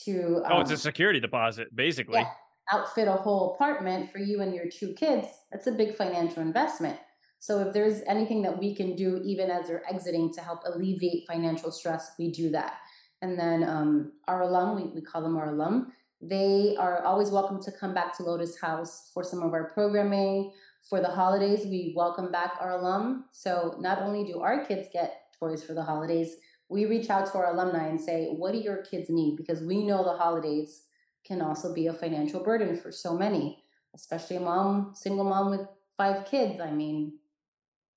to 0.03 0.43
um, 0.45 0.51
Oh, 0.51 0.61
it's 0.61 0.71
a 0.71 0.73
um, 0.73 0.79
security 0.79 1.19
deposit, 1.19 1.75
basically. 1.75 2.19
Yeah, 2.19 2.29
outfit 2.71 3.07
a 3.07 3.13
whole 3.13 3.53
apartment 3.55 4.11
for 4.11 4.19
you 4.19 4.41
and 4.41 4.53
your 4.53 4.69
two 4.69 4.93
kids. 4.93 5.27
That's 5.51 5.67
a 5.67 5.71
big 5.71 5.95
financial 5.95 6.41
investment. 6.41 6.99
So 7.39 7.59
if 7.59 7.73
there's 7.73 8.01
anything 8.07 8.41
that 8.43 8.57
we 8.57 8.75
can 8.75 8.95
do 8.95 9.21
even 9.23 9.51
as 9.51 9.67
they're 9.67 9.87
exiting 9.89 10.33
to 10.33 10.41
help 10.41 10.61
alleviate 10.65 11.27
financial 11.27 11.71
stress, 11.71 12.11
we 12.17 12.31
do 12.31 12.49
that. 12.51 12.77
And 13.21 13.39
then 13.39 13.63
um, 13.63 14.13
our 14.27 14.41
alum, 14.41 14.75
we, 14.75 14.83
we 14.89 15.01
call 15.01 15.21
them 15.21 15.37
our 15.37 15.53
alum, 15.53 15.91
they 16.29 16.75
are 16.77 17.03
always 17.03 17.29
welcome 17.29 17.61
to 17.63 17.71
come 17.71 17.93
back 17.93 18.15
to 18.17 18.23
Lotus 18.23 18.59
House 18.59 19.11
for 19.13 19.23
some 19.23 19.43
of 19.43 19.53
our 19.53 19.71
programming. 19.71 20.51
For 20.89 20.99
the 20.99 21.09
holidays, 21.09 21.65
we 21.65 21.93
welcome 21.95 22.31
back 22.31 22.53
our 22.59 22.71
alum. 22.71 23.25
So 23.31 23.75
not 23.79 24.01
only 24.01 24.23
do 24.23 24.39
our 24.39 24.65
kids 24.65 24.87
get 24.91 25.33
toys 25.39 25.63
for 25.63 25.73
the 25.73 25.83
holidays, 25.83 26.35
we 26.69 26.85
reach 26.85 27.09
out 27.09 27.31
to 27.31 27.37
our 27.37 27.53
alumni 27.53 27.87
and 27.87 28.01
say, 28.01 28.27
what 28.27 28.53
do 28.53 28.59
your 28.59 28.83
kids 28.83 29.09
need? 29.09 29.37
Because 29.37 29.61
we 29.61 29.85
know 29.85 30.03
the 30.03 30.17
holidays 30.17 30.83
can 31.25 31.41
also 31.41 31.73
be 31.73 31.87
a 31.87 31.93
financial 31.93 32.43
burden 32.43 32.75
for 32.75 32.91
so 32.91 33.15
many, 33.15 33.63
especially 33.93 34.37
a 34.37 34.39
mom, 34.39 34.93
single 34.95 35.25
mom 35.25 35.51
with 35.51 35.67
five 35.97 36.25
kids. 36.25 36.59
I 36.59 36.71
mean, 36.71 37.19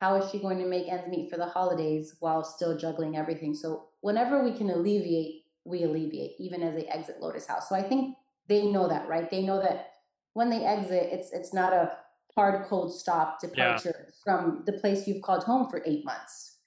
how 0.00 0.16
is 0.16 0.30
she 0.30 0.38
going 0.38 0.58
to 0.58 0.66
make 0.66 0.88
ends 0.88 1.08
meet 1.08 1.30
for 1.30 1.36
the 1.36 1.46
holidays 1.46 2.16
while 2.20 2.44
still 2.44 2.76
juggling 2.76 3.16
everything? 3.16 3.54
So 3.54 3.88
whenever 4.00 4.44
we 4.44 4.52
can 4.52 4.70
alleviate, 4.70 5.44
we 5.68 5.84
alleviate, 5.84 6.32
even 6.38 6.62
as 6.62 6.74
they 6.74 6.86
exit 6.86 7.20
Lotus 7.20 7.46
House. 7.46 7.68
So 7.68 7.74
I 7.74 7.82
think 7.82 8.16
they 8.48 8.66
know 8.66 8.88
that, 8.88 9.08
right? 9.08 9.30
They 9.30 9.42
know 9.42 9.60
that 9.60 9.92
when 10.32 10.50
they 10.50 10.64
exit, 10.64 11.08
it's 11.12 11.32
it's 11.32 11.52
not 11.52 11.72
a 11.72 11.92
hard 12.34 12.66
cold 12.66 12.94
stop 12.94 13.40
departure 13.40 14.06
yeah. 14.06 14.14
from 14.24 14.62
the 14.66 14.72
place 14.72 15.06
you've 15.06 15.22
called 15.22 15.44
home 15.44 15.68
for 15.68 15.82
eight 15.84 16.04
months 16.04 16.58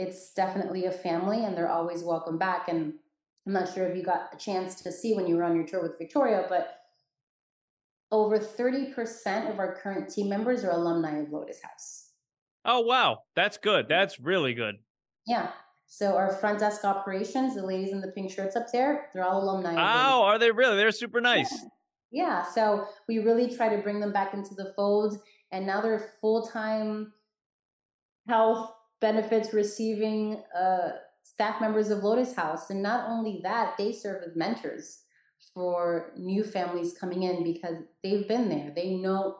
it's 0.00 0.32
definitely 0.32 0.86
a 0.86 0.90
family 0.90 1.44
and 1.44 1.56
they're 1.56 1.70
always 1.70 2.02
welcome 2.02 2.38
back. 2.38 2.68
And 2.68 2.94
I'm 3.46 3.52
not 3.52 3.72
sure 3.72 3.86
if 3.86 3.96
you 3.96 4.02
got 4.02 4.30
a 4.32 4.36
chance 4.36 4.80
to 4.82 4.92
see 4.92 5.14
when 5.14 5.26
you 5.26 5.36
were 5.36 5.44
on 5.44 5.56
your 5.56 5.66
tour 5.66 5.82
with 5.82 5.98
Victoria, 5.98 6.46
but 6.48 6.76
over 8.12 8.38
30% 8.38 9.50
of 9.50 9.58
our 9.58 9.76
current 9.76 10.08
team 10.08 10.28
members 10.28 10.64
are 10.64 10.70
alumni 10.70 11.18
of 11.18 11.30
Lotus 11.30 11.60
House. 11.62 12.10
Oh, 12.64 12.80
wow. 12.80 13.22
That's 13.36 13.58
good. 13.58 13.86
That's 13.88 14.20
really 14.20 14.54
good. 14.54 14.76
Yeah. 15.26 15.50
So 15.92 16.16
our 16.16 16.30
front 16.30 16.60
desk 16.60 16.84
operations, 16.84 17.56
the 17.56 17.66
ladies 17.66 17.90
in 17.90 18.00
the 18.00 18.12
pink 18.12 18.30
shirts 18.30 18.54
up 18.54 18.70
there, 18.72 19.10
they're 19.12 19.24
all 19.24 19.42
alumni. 19.42 19.74
Oh, 19.74 20.22
are 20.22 20.38
they 20.38 20.52
really? 20.52 20.76
They're 20.76 20.92
super 20.92 21.20
nice. 21.20 21.52
Yeah. 22.12 22.42
yeah. 22.42 22.42
So 22.44 22.86
we 23.08 23.18
really 23.18 23.52
try 23.52 23.74
to 23.74 23.82
bring 23.82 23.98
them 23.98 24.12
back 24.12 24.32
into 24.32 24.54
the 24.54 24.72
fold. 24.76 25.18
And 25.50 25.66
now 25.66 25.80
they're 25.80 26.12
full 26.20 26.46
time 26.46 27.12
health 28.28 28.72
benefits 29.00 29.52
receiving 29.52 30.44
uh, 30.56 30.90
staff 31.24 31.60
members 31.60 31.90
of 31.90 32.04
Lotus 32.04 32.34
House. 32.34 32.70
And 32.70 32.80
not 32.80 33.10
only 33.10 33.40
that, 33.42 33.76
they 33.76 33.90
serve 33.90 34.22
as 34.22 34.36
mentors 34.36 35.00
for 35.52 36.12
new 36.16 36.44
families 36.44 36.94
coming 36.96 37.24
in 37.24 37.42
because 37.42 37.78
they've 38.04 38.28
been 38.28 38.48
there. 38.48 38.72
They 38.76 38.94
know 38.94 39.38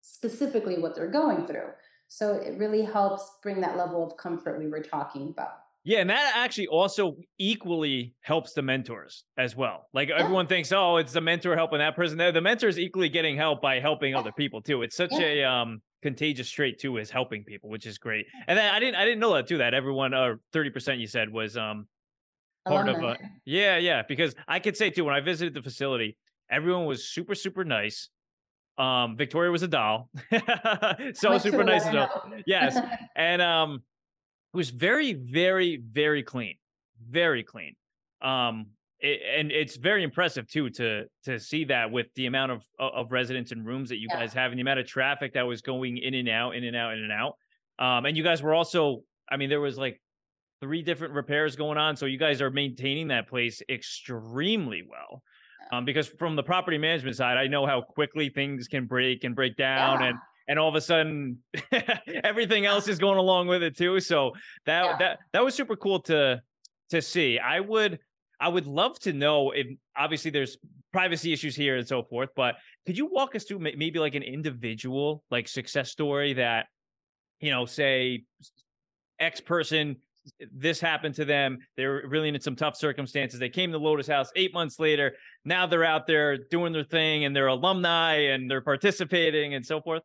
specifically 0.00 0.78
what 0.78 0.94
they're 0.94 1.10
going 1.10 1.46
through. 1.46 1.68
So 2.08 2.32
it 2.32 2.56
really 2.56 2.82
helps 2.82 3.30
bring 3.42 3.60
that 3.60 3.76
level 3.76 4.02
of 4.02 4.16
comfort 4.16 4.58
we 4.58 4.68
were 4.68 4.80
talking 4.80 5.28
about. 5.28 5.61
Yeah, 5.84 5.98
and 5.98 6.10
that 6.10 6.34
actually 6.36 6.68
also 6.68 7.16
equally 7.38 8.14
helps 8.20 8.52
the 8.52 8.62
mentors 8.62 9.24
as 9.36 9.56
well. 9.56 9.88
Like 9.92 10.10
yeah. 10.10 10.18
everyone 10.18 10.46
thinks, 10.46 10.70
oh, 10.70 10.96
it's 10.96 11.12
the 11.12 11.20
mentor 11.20 11.56
helping 11.56 11.80
that 11.80 11.96
person. 11.96 12.18
There, 12.18 12.30
the 12.30 12.40
mentor 12.40 12.68
is 12.68 12.78
equally 12.78 13.08
getting 13.08 13.36
help 13.36 13.60
by 13.60 13.80
helping 13.80 14.14
other 14.14 14.30
people 14.30 14.62
too. 14.62 14.82
It's 14.82 14.96
such 14.96 15.10
yeah. 15.12 15.20
a 15.20 15.44
um 15.44 15.82
contagious 16.02 16.50
trait 16.50 16.78
too 16.78 16.98
is 16.98 17.10
helping 17.10 17.42
people, 17.44 17.68
which 17.68 17.86
is 17.86 17.98
great. 17.98 18.26
And 18.46 18.56
then 18.56 18.72
I 18.72 18.78
didn't 18.78 18.94
I 18.94 19.04
didn't 19.04 19.20
know 19.20 19.34
that 19.34 19.48
too. 19.48 19.58
That 19.58 19.74
everyone 19.74 20.14
or 20.14 20.40
thirty 20.52 20.70
percent 20.70 21.00
you 21.00 21.08
said 21.08 21.32
was 21.32 21.56
um 21.56 21.86
part 22.66 22.88
of 22.88 23.02
a 23.02 23.18
yeah 23.44 23.76
yeah 23.78 24.02
because 24.06 24.36
I 24.46 24.60
could 24.60 24.76
say 24.76 24.90
too 24.90 25.04
when 25.04 25.14
I 25.14 25.20
visited 25.20 25.54
the 25.54 25.62
facility, 25.62 26.16
everyone 26.50 26.86
was 26.86 27.08
super 27.08 27.34
super 27.34 27.64
nice. 27.64 28.08
Um, 28.78 29.16
Victoria 29.16 29.50
was 29.50 29.62
a 29.62 29.68
doll, 29.68 30.08
so 31.14 31.36
super 31.38 31.62
nice 31.62 31.84
as. 31.84 32.08
Yes, 32.46 32.78
and 33.16 33.42
um, 33.42 33.82
it 34.52 34.56
was 34.56 34.70
very 34.70 35.12
very 35.14 35.76
very 35.76 36.22
clean, 36.22 36.56
very 37.08 37.42
clean. 37.42 37.74
Um, 38.20 38.66
it, 39.02 39.20
and 39.36 39.50
it's 39.50 39.76
very 39.76 40.04
impressive 40.04 40.48
too 40.48 40.70
to 40.70 41.04
to 41.24 41.38
see 41.38 41.64
that 41.64 41.90
with 41.90 42.06
the 42.14 42.26
amount 42.26 42.52
of 42.52 42.64
of 42.78 43.12
residents 43.12 43.52
and 43.52 43.66
rooms 43.66 43.88
that 43.88 43.98
you 43.98 44.06
yeah. 44.10 44.20
guys 44.20 44.32
have 44.32 44.52
and 44.52 44.58
the 44.58 44.62
amount 44.62 44.78
of 44.78 44.86
traffic 44.86 45.34
that 45.34 45.42
was 45.42 45.60
going 45.60 45.98
in 45.98 46.14
and 46.14 46.28
out 46.28 46.54
in 46.54 46.64
and 46.64 46.76
out 46.76 46.92
in 46.92 47.00
and 47.02 47.12
out 47.12 47.36
um 47.78 48.06
and 48.06 48.16
you 48.16 48.22
guys 48.22 48.42
were 48.42 48.54
also 48.54 49.02
i 49.30 49.36
mean 49.36 49.50
there 49.50 49.60
was 49.60 49.76
like 49.76 50.00
three 50.60 50.82
different 50.82 51.14
repairs 51.14 51.56
going 51.56 51.76
on 51.76 51.96
so 51.96 52.06
you 52.06 52.18
guys 52.18 52.40
are 52.40 52.50
maintaining 52.50 53.08
that 53.08 53.28
place 53.28 53.60
extremely 53.68 54.84
well 54.88 55.22
um 55.72 55.84
because 55.84 56.06
from 56.06 56.36
the 56.36 56.42
property 56.42 56.78
management 56.78 57.16
side 57.16 57.36
i 57.36 57.48
know 57.48 57.66
how 57.66 57.80
quickly 57.80 58.28
things 58.28 58.68
can 58.68 58.86
break 58.86 59.24
and 59.24 59.34
break 59.34 59.56
down 59.56 60.00
yeah. 60.00 60.08
and 60.10 60.18
and 60.52 60.58
all 60.60 60.68
of 60.68 60.74
a 60.74 60.80
sudden 60.82 61.38
everything 62.24 62.66
else 62.66 62.86
is 62.86 62.98
going 62.98 63.16
along 63.16 63.46
with 63.46 63.62
it 63.62 63.74
too 63.74 63.98
so 63.98 64.32
that 64.66 64.84
yeah. 64.84 64.96
that 64.98 65.18
that 65.32 65.42
was 65.42 65.54
super 65.54 65.74
cool 65.74 65.98
to 65.98 66.38
to 66.90 67.00
see 67.00 67.38
i 67.38 67.58
would 67.58 67.98
I 68.42 68.48
would 68.48 68.66
love 68.66 68.98
to 69.00 69.12
know 69.12 69.52
if 69.52 69.68
obviously 69.96 70.32
there's 70.32 70.58
privacy 70.92 71.32
issues 71.32 71.54
here 71.54 71.76
and 71.76 71.86
so 71.86 72.02
forth, 72.02 72.30
but 72.34 72.56
could 72.84 72.98
you 72.98 73.06
walk 73.06 73.36
us 73.36 73.44
through 73.44 73.60
maybe 73.60 74.00
like 74.00 74.16
an 74.16 74.24
individual 74.24 75.22
like 75.30 75.46
success 75.46 75.92
story 75.92 76.32
that, 76.34 76.66
you 77.38 77.52
know, 77.52 77.66
say 77.66 78.24
X 79.20 79.40
person 79.40 79.96
this 80.52 80.80
happened 80.80 81.16
to 81.16 81.24
them. 81.24 81.58
They're 81.76 82.02
really 82.06 82.28
in 82.28 82.40
some 82.40 82.54
tough 82.54 82.76
circumstances. 82.76 83.40
They 83.40 83.48
came 83.48 83.72
to 83.72 83.78
Lotus 83.78 84.06
House 84.06 84.30
eight 84.36 84.54
months 84.54 84.78
later. 84.78 85.12
Now 85.44 85.66
they're 85.66 85.84
out 85.84 86.06
there 86.06 86.38
doing 86.38 86.72
their 86.72 86.84
thing 86.84 87.24
and 87.24 87.34
they're 87.34 87.48
alumni 87.48 88.14
and 88.14 88.48
they're 88.48 88.60
participating 88.60 89.54
and 89.54 89.66
so 89.66 89.80
forth. 89.80 90.02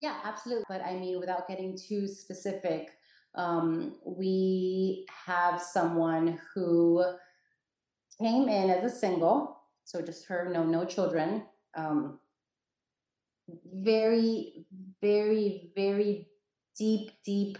Yeah, 0.00 0.18
absolutely. 0.24 0.64
But 0.68 0.82
I 0.82 0.94
mean, 0.96 1.18
without 1.20 1.46
getting 1.48 1.76
too 1.76 2.08
specific, 2.08 2.90
um, 3.34 3.96
we 4.04 5.06
have 5.26 5.60
someone 5.60 6.38
who 6.54 7.04
came 8.18 8.48
in 8.48 8.70
as 8.70 8.84
a 8.84 8.94
single, 8.94 9.58
so 9.84 10.00
just 10.02 10.26
her, 10.26 10.48
no, 10.52 10.64
no 10.64 10.84
children. 10.84 11.44
Um, 11.74 12.20
very, 13.72 14.64
very, 15.00 15.70
very 15.74 16.28
deep, 16.76 17.10
deep 17.24 17.58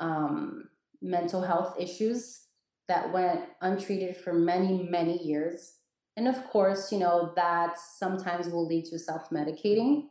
um, 0.00 0.68
mental 1.02 1.42
health 1.42 1.76
issues 1.78 2.42
that 2.88 3.12
went 3.12 3.42
untreated 3.62 4.16
for 4.16 4.32
many, 4.32 4.88
many 4.90 5.22
years. 5.24 5.76
And 6.16 6.28
of 6.28 6.44
course, 6.48 6.92
you 6.92 6.98
know, 6.98 7.32
that 7.36 7.78
sometimes 7.78 8.48
will 8.48 8.66
lead 8.66 8.86
to 8.86 8.98
self 8.98 9.30
medicating 9.30 10.04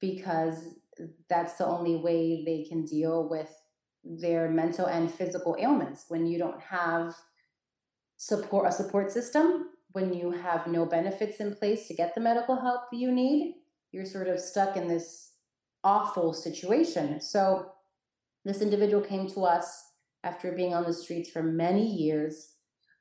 because 0.00 0.74
that's 1.28 1.54
the 1.54 1.66
only 1.66 1.96
way 1.96 2.42
they 2.44 2.64
can 2.68 2.84
deal 2.84 3.28
with 3.28 3.50
their 4.04 4.48
mental 4.48 4.86
and 4.86 5.10
physical 5.10 5.56
ailments 5.58 6.06
when 6.08 6.26
you 6.26 6.38
don't 6.38 6.60
have 6.60 7.14
support 8.16 8.66
a 8.68 8.72
support 8.72 9.10
system 9.10 9.70
when 9.92 10.12
you 10.12 10.30
have 10.30 10.66
no 10.66 10.86
benefits 10.86 11.40
in 11.40 11.54
place 11.54 11.88
to 11.88 11.94
get 11.94 12.14
the 12.14 12.20
medical 12.20 12.60
help 12.60 12.82
you 12.92 13.10
need 13.10 13.56
you're 13.92 14.06
sort 14.06 14.28
of 14.28 14.38
stuck 14.38 14.76
in 14.76 14.86
this 14.86 15.32
awful 15.82 16.32
situation 16.32 17.20
so 17.20 17.72
this 18.44 18.62
individual 18.62 19.02
came 19.02 19.28
to 19.28 19.44
us 19.44 19.84
after 20.22 20.52
being 20.52 20.72
on 20.72 20.84
the 20.84 20.94
streets 20.94 21.28
for 21.30 21.42
many 21.42 21.84
years 21.84 22.52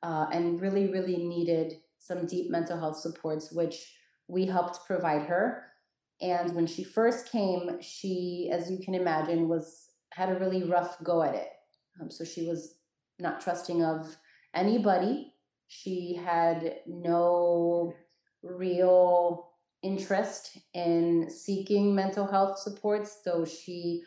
uh, 0.02 0.26
and 0.34 0.60
really 0.60 0.92
really 0.92 1.18
needed 1.18 1.74
some 2.00 2.26
deep 2.26 2.50
mental 2.50 2.80
health 2.80 2.98
supports 2.98 3.52
which 3.52 3.94
we 4.28 4.46
helped 4.46 4.86
provide 4.86 5.24
her. 5.24 5.64
And 6.22 6.56
when 6.56 6.68
she 6.68 6.84
first 6.84 7.32
came, 7.32 7.82
she, 7.82 8.50
as 8.52 8.72
you 8.72 8.80
can 8.80 8.96
imagine, 8.96 9.50
was 9.50 9.90
had 10.12 10.30
a 10.30 10.40
really 10.40 10.64
rough 10.64 11.04
go 11.04 11.22
at 11.22 11.36
it. 11.36 11.50
Um, 12.02 12.10
so 12.10 12.24
she 12.24 12.48
was 12.48 12.76
not 13.20 13.42
trusting 13.42 13.84
of 13.84 14.16
anybody. 14.54 15.34
She 15.68 16.16
had 16.16 16.78
no 16.88 17.94
real 18.42 19.50
interest 19.84 20.58
in 20.74 21.30
seeking 21.30 21.94
mental 21.94 22.28
health 22.28 22.60
supports, 22.60 23.22
though 23.26 23.46
she 23.46 24.04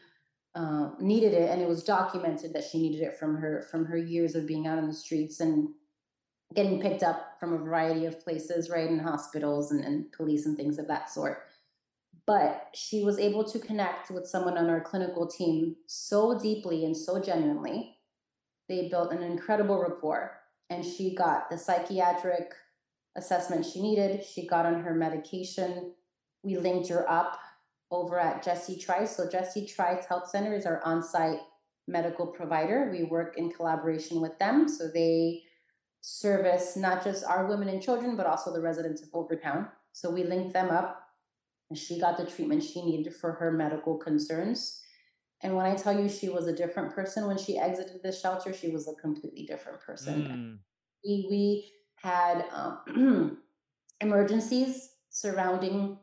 uh, 0.55 0.91
needed 0.99 1.35
it, 1.35 1.51
and 1.51 1.61
it 1.61 1.69
was 1.69 1.85
documented 1.85 2.53
that 2.53 2.65
she 2.65 2.79
needed 2.81 3.03
it 3.03 3.19
from 3.19 3.37
her 3.37 3.67
from 3.71 3.85
her 3.85 3.99
years 3.99 4.35
of 4.35 4.47
being 4.47 4.67
out 4.67 4.79
on 4.79 4.89
the 4.89 4.95
streets 4.95 5.41
and 5.41 5.69
getting 6.55 6.81
picked 6.81 7.03
up 7.03 7.37
from 7.39 7.53
a 7.53 7.59
variety 7.59 8.07
of 8.07 8.21
places, 8.21 8.71
right, 8.71 8.89
in 8.89 8.99
hospitals 8.99 9.71
and, 9.71 9.85
and 9.85 10.11
police 10.13 10.47
and 10.47 10.57
things 10.57 10.79
of 10.79 10.89
that 10.89 11.11
sort. 11.11 11.48
But 12.29 12.69
she 12.75 13.03
was 13.03 13.19
able 13.19 13.43
to 13.45 13.59
connect 13.59 14.11
with 14.11 14.27
someone 14.27 14.59
on 14.59 14.69
our 14.69 14.83
clinical 14.83 15.27
team 15.27 15.77
so 15.87 16.39
deeply 16.39 16.85
and 16.85 16.95
so 16.95 17.23
genuinely. 17.23 17.97
They 18.69 18.91
built 18.91 19.13
an 19.13 19.23
incredible 19.23 19.81
rapport, 19.81 20.39
and 20.69 20.85
she 20.85 21.15
got 21.15 21.49
the 21.49 21.57
psychiatric 21.57 22.53
assessment 23.17 23.65
she 23.65 23.81
needed. 23.81 24.23
She 24.23 24.47
got 24.47 24.67
on 24.67 24.83
her 24.83 24.95
medication. 24.95 25.95
We 26.43 26.59
linked 26.59 26.91
her 26.91 27.11
up 27.11 27.39
over 27.91 28.19
at 28.19 28.45
Jessie 28.45 28.77
Trice. 28.77 29.17
So 29.17 29.27
Jessie 29.27 29.65
Trice 29.65 30.05
Health 30.05 30.29
Center 30.29 30.55
is 30.55 30.67
our 30.67 30.83
on-site 30.85 31.41
medical 31.87 32.27
provider. 32.27 32.91
We 32.93 33.05
work 33.05 33.39
in 33.39 33.51
collaboration 33.51 34.21
with 34.21 34.39
them. 34.39 34.69
So 34.69 34.91
they 34.93 35.45
service 36.03 36.77
not 36.77 37.03
just 37.03 37.25
our 37.25 37.47
women 37.47 37.71
and 37.71 37.83
children, 37.83 38.17
but 38.17 38.27
also 38.27 38.53
the 38.53 38.61
residents 38.61 39.01
of 39.01 39.09
Overtown. 39.15 39.69
So 39.93 40.11
we 40.11 40.25
linked 40.25 40.53
them 40.53 40.69
up 40.69 41.08
and 41.71 41.79
she 41.79 42.01
got 42.01 42.17
the 42.17 42.25
treatment 42.25 42.63
she 42.63 42.85
needed 42.85 43.15
for 43.15 43.33
her 43.33 43.53
medical 43.53 43.97
concerns. 43.97 44.83
And 45.43 45.55
when 45.55 45.67
I 45.67 45.77
tell 45.77 45.99
you 45.99 46.09
she 46.09 46.29
was 46.29 46.47
a 46.47 46.53
different 46.53 46.95
person 46.95 47.27
when 47.27 47.39
she 47.39 47.59
exited 47.59 48.03
the 48.03 48.13
shelter, 48.13 48.53
she 48.53 48.71
was 48.71 48.89
a 48.89 48.95
completely 49.01 49.45
different 49.45 49.81
person. 49.81 50.23
Mm. 50.23 50.59
We, 51.05 51.27
we 51.31 51.73
had 51.97 52.45
um, 52.53 53.39
emergencies 54.01 54.91
surrounding 55.11 55.99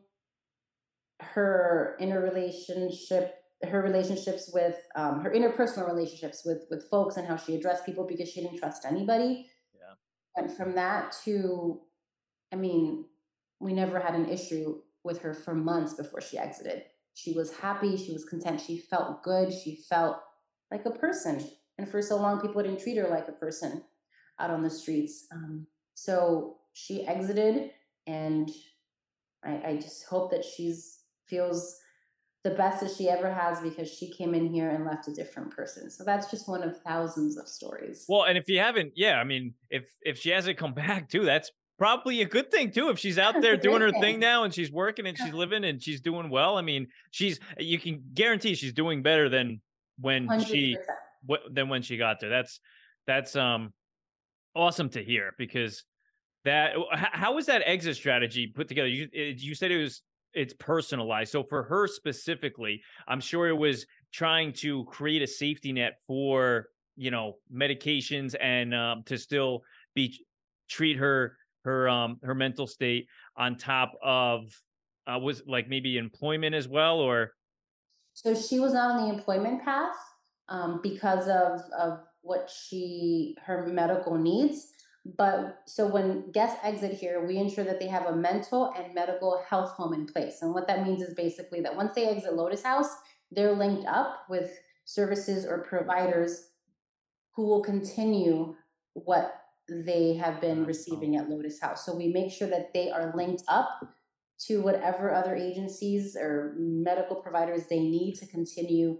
her 1.20 1.96
interrelationship 1.98 3.34
her 3.62 3.80
relationships 3.80 4.50
with 4.52 4.76
um, 4.96 5.20
her 5.20 5.30
interpersonal 5.30 5.86
relationships 5.86 6.42
with 6.44 6.64
with 6.70 6.88
folks 6.90 7.16
and 7.16 7.26
how 7.26 7.36
she 7.36 7.54
addressed 7.54 7.86
people 7.86 8.06
because 8.06 8.28
she 8.28 8.42
didn't 8.42 8.58
trust 8.58 8.84
anybody 8.84 9.46
Yeah. 9.74 9.94
and 10.36 10.52
from 10.52 10.74
that 10.74 11.16
to 11.24 11.80
i 12.52 12.56
mean 12.56 13.06
we 13.58 13.72
never 13.72 13.98
had 13.98 14.14
an 14.14 14.28
issue 14.28 14.82
with 15.06 15.20
her 15.20 15.32
for 15.32 15.54
months 15.54 15.94
before 15.94 16.20
she 16.20 16.36
exited 16.38 16.82
she 17.14 17.32
was 17.32 17.56
happy 17.56 17.96
she 17.96 18.12
was 18.12 18.24
content 18.24 18.60
she 18.60 18.76
felt 18.78 19.22
good 19.22 19.52
she 19.52 19.76
felt 19.88 20.18
like 20.70 20.84
a 20.84 20.90
person 20.90 21.42
and 21.78 21.88
for 21.88 22.02
so 22.02 22.16
long 22.16 22.40
people 22.40 22.62
didn't 22.62 22.80
treat 22.80 22.96
her 22.96 23.08
like 23.08 23.28
a 23.28 23.32
person 23.32 23.82
out 24.38 24.50
on 24.50 24.62
the 24.62 24.70
streets 24.70 25.26
um, 25.32 25.66
so 25.94 26.56
she 26.72 27.06
exited 27.06 27.70
and 28.06 28.50
I, 29.44 29.62
I 29.64 29.76
just 29.76 30.06
hope 30.06 30.30
that 30.32 30.44
she's 30.44 31.00
feels 31.26 31.78
the 32.44 32.50
best 32.50 32.80
that 32.80 32.94
she 32.96 33.08
ever 33.08 33.32
has 33.32 33.60
because 33.60 33.90
she 33.90 34.08
came 34.08 34.32
in 34.34 34.46
here 34.52 34.70
and 34.70 34.84
left 34.84 35.08
a 35.08 35.12
different 35.12 35.50
person. 35.50 35.90
So 35.90 36.04
that's 36.04 36.30
just 36.30 36.48
one 36.48 36.62
of 36.62 36.80
thousands 36.82 37.36
of 37.36 37.48
stories. 37.48 38.04
Well, 38.08 38.22
and 38.22 38.38
if 38.38 38.48
you 38.48 38.60
haven't, 38.60 38.92
yeah, 38.94 39.18
I 39.18 39.24
mean, 39.24 39.54
if 39.68 39.90
if 40.02 40.18
she 40.18 40.30
hasn't 40.30 40.56
come 40.56 40.74
back 40.86 41.08
too, 41.08 41.24
that's 41.24 41.50
probably 41.78 42.22
a 42.22 42.24
good 42.24 42.50
thing 42.50 42.70
too. 42.70 42.88
If 42.88 42.98
she's 42.98 43.18
out 43.18 43.40
there 43.40 43.56
doing 43.56 43.80
her 43.80 43.90
thing 43.90 44.00
thing. 44.00 44.20
now 44.20 44.44
and 44.44 44.52
she's 44.52 44.70
working 44.70 45.06
and 45.06 45.16
she's 45.16 45.32
living 45.32 45.64
and 45.64 45.82
she's 45.82 46.00
doing 46.00 46.30
well, 46.30 46.56
I 46.56 46.62
mean, 46.62 46.88
she's 47.10 47.38
you 47.58 47.78
can 47.78 48.02
guarantee 48.14 48.54
she's 48.54 48.72
doing 48.72 49.02
better 49.02 49.28
than 49.28 49.60
when 49.98 50.44
she 50.44 50.76
100%. 50.76 50.80
wh- 51.30 51.52
than 51.52 51.68
when 51.68 51.82
she 51.82 51.96
got 51.96 52.20
there. 52.20 52.30
That's 52.30 52.60
that's 53.06 53.36
um 53.36 53.72
awesome 54.54 54.88
to 54.90 55.02
hear 55.02 55.32
because 55.38 55.84
that 56.44 56.74
how 56.92 57.34
was 57.34 57.46
that 57.46 57.62
exit 57.66 57.96
strategy 57.96 58.46
put 58.46 58.68
together? 58.68 58.88
You 58.88 59.08
you 59.12 59.54
said 59.54 59.70
it 59.70 59.82
was 59.82 60.02
it's 60.32 60.54
personalized. 60.54 61.32
So 61.32 61.42
for 61.42 61.62
her 61.64 61.86
specifically, 61.88 62.82
I'm 63.08 63.20
sure 63.20 63.48
it 63.48 63.56
was 63.56 63.86
trying 64.12 64.52
to 64.52 64.84
create 64.84 65.22
a 65.22 65.26
safety 65.26 65.72
net 65.72 65.98
for 66.06 66.68
you 66.96 67.10
know 67.10 67.34
medications 67.52 68.34
and 68.40 68.74
um, 68.74 69.02
to 69.06 69.18
still 69.18 69.62
be 69.94 70.24
treat 70.68 70.96
her 70.96 71.36
her 71.66 71.88
um 71.88 72.18
her 72.22 72.34
mental 72.34 72.66
state 72.66 73.06
on 73.36 73.56
top 73.56 73.92
of 74.02 74.62
uh, 75.06 75.18
was 75.18 75.42
like 75.46 75.68
maybe 75.68 75.98
employment 75.98 76.54
as 76.54 76.66
well 76.66 76.98
or 76.98 77.32
So 78.14 78.34
she 78.34 78.58
was 78.58 78.74
on 78.74 79.02
the 79.02 79.14
employment 79.14 79.64
path 79.64 79.94
um, 80.48 80.80
because 80.82 81.28
of, 81.28 81.60
of 81.78 82.00
what 82.22 82.50
she, 82.50 83.36
her 83.44 83.66
medical 83.66 84.16
needs. 84.16 84.68
But 85.04 85.58
so 85.66 85.86
when 85.86 86.32
guests 86.32 86.58
exit 86.64 86.92
here, 86.92 87.24
we 87.24 87.36
ensure 87.36 87.64
that 87.64 87.78
they 87.78 87.86
have 87.86 88.06
a 88.06 88.16
mental 88.16 88.72
and 88.76 88.94
medical 88.94 89.42
health 89.48 89.70
home 89.70 89.94
in 89.94 90.06
place. 90.06 90.38
And 90.42 90.52
what 90.52 90.66
that 90.66 90.84
means 90.84 91.02
is 91.02 91.14
basically 91.14 91.60
that 91.60 91.76
once 91.76 91.94
they 91.94 92.08
exit 92.08 92.34
Lotus 92.34 92.64
House, 92.64 92.92
they're 93.30 93.52
linked 93.52 93.86
up 93.86 94.24
with 94.28 94.50
services 94.84 95.44
or 95.44 95.58
providers 95.58 96.48
who 97.34 97.46
will 97.46 97.62
continue 97.62 98.56
what 98.94 99.45
they 99.68 100.14
have 100.14 100.40
been 100.40 100.64
receiving 100.64 101.16
at 101.16 101.28
Lotus 101.28 101.60
House. 101.60 101.84
So 101.84 101.94
we 101.94 102.08
make 102.08 102.32
sure 102.32 102.48
that 102.48 102.72
they 102.72 102.90
are 102.90 103.12
linked 103.16 103.42
up 103.48 103.68
to 104.38 104.60
whatever 104.62 105.12
other 105.14 105.34
agencies 105.34 106.16
or 106.16 106.54
medical 106.58 107.16
providers 107.16 107.66
they 107.66 107.80
need 107.80 108.14
to 108.16 108.26
continue 108.26 108.98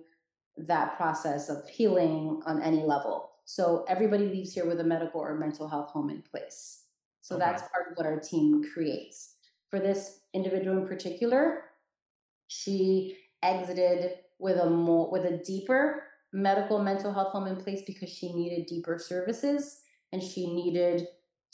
that 0.56 0.96
process 0.96 1.48
of 1.48 1.68
healing 1.68 2.40
on 2.46 2.62
any 2.62 2.82
level. 2.82 3.30
So 3.44 3.84
everybody 3.88 4.26
leaves 4.26 4.54
here 4.54 4.66
with 4.66 4.80
a 4.80 4.84
medical 4.84 5.20
or 5.20 5.34
mental 5.38 5.68
health 5.68 5.90
home 5.90 6.10
in 6.10 6.22
place. 6.22 6.84
So 7.20 7.36
Okay. 7.36 7.44
that's 7.44 7.62
part 7.62 7.90
of 7.90 7.96
what 7.96 8.06
our 8.06 8.18
team 8.18 8.62
creates. 8.72 9.34
For 9.70 9.78
this 9.78 10.20
individual 10.32 10.78
in 10.78 10.88
particular, 10.88 11.64
she 12.48 13.18
exited 13.42 14.18
with 14.38 14.58
a 14.58 14.70
more 14.70 15.10
with 15.10 15.24
a 15.24 15.38
deeper 15.38 16.04
medical 16.32 16.78
mental 16.82 17.12
health 17.12 17.32
home 17.32 17.46
in 17.46 17.56
place 17.56 17.82
because 17.86 18.08
she 18.10 18.32
needed 18.32 18.66
deeper 18.66 18.98
services 18.98 19.80
and 20.12 20.22
she 20.22 20.52
needed 20.52 21.08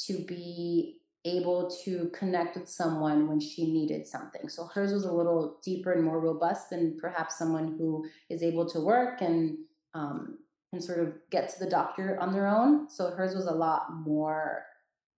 to 0.07 0.25
be 0.25 0.99
able 1.25 1.71
to 1.85 2.11
connect 2.13 2.57
with 2.57 2.69
someone 2.69 3.29
when 3.29 3.39
she 3.39 3.73
needed 3.73 4.07
something. 4.07 4.49
So 4.49 4.67
hers 4.67 4.93
was 4.93 5.05
a 5.05 5.13
little 5.13 5.59
deeper 5.63 5.93
and 5.93 6.03
more 6.03 6.21
robust 6.21 6.71
than 6.71 6.99
perhaps 7.01 7.39
someone 7.39 7.77
who 7.79 8.05
is 8.29 8.43
able 8.43 8.69
to 8.71 8.81
work 8.81 9.21
and 9.21 9.59
um, 9.95 10.39
can 10.73 10.83
sort 10.83 10.99
of 11.01 11.13
get 11.31 11.49
to 11.51 11.59
the 11.61 11.71
doctor 11.71 12.19
on 12.21 12.33
their 12.33 12.49
own. 12.49 12.91
So 12.91 13.11
hers 13.11 13.37
was 13.37 13.47
a 13.47 13.53
lot 13.53 13.93
more 13.93 14.65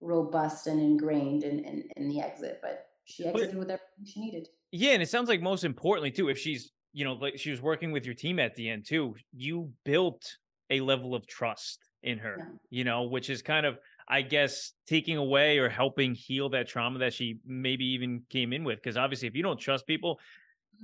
robust 0.01 0.67
and 0.67 0.79
ingrained 0.79 1.43
in, 1.43 1.59
in, 1.59 1.89
in 1.95 2.07
the 2.07 2.21
exit, 2.21 2.59
but 2.61 2.87
she 3.05 3.25
exited 3.25 3.57
with 3.57 3.69
everything 3.69 4.05
she 4.05 4.19
needed. 4.19 4.47
Yeah, 4.71 4.91
and 4.91 5.01
it 5.01 5.09
sounds 5.09 5.29
like 5.29 5.41
most 5.41 5.63
importantly 5.63 6.11
too, 6.11 6.29
if 6.29 6.37
she's 6.37 6.71
you 6.93 7.03
know 7.03 7.13
like 7.13 7.37
she 7.37 7.51
was 7.51 7.61
working 7.61 7.91
with 7.91 8.05
your 8.05 8.15
team 8.15 8.39
at 8.39 8.55
the 8.55 8.69
end 8.69 8.85
too, 8.85 9.15
you 9.33 9.71
built 9.85 10.23
a 10.69 10.79
level 10.81 11.15
of 11.15 11.25
trust 11.27 11.79
in 12.05 12.17
her. 12.19 12.35
Yeah. 12.37 12.45
You 12.69 12.83
know, 12.85 13.03
which 13.03 13.29
is 13.29 13.41
kind 13.41 13.65
of 13.65 13.77
I 14.07 14.21
guess 14.21 14.71
taking 14.87 15.17
away 15.17 15.57
or 15.57 15.67
helping 15.67 16.13
heal 16.13 16.49
that 16.49 16.67
trauma 16.67 16.99
that 16.99 17.13
she 17.13 17.39
maybe 17.45 17.85
even 17.87 18.21
came 18.29 18.53
in 18.53 18.63
with. 18.63 18.77
Because 18.77 18.97
obviously, 18.97 19.27
if 19.27 19.35
you 19.35 19.43
don't 19.43 19.59
trust 19.59 19.85
people, 19.87 20.19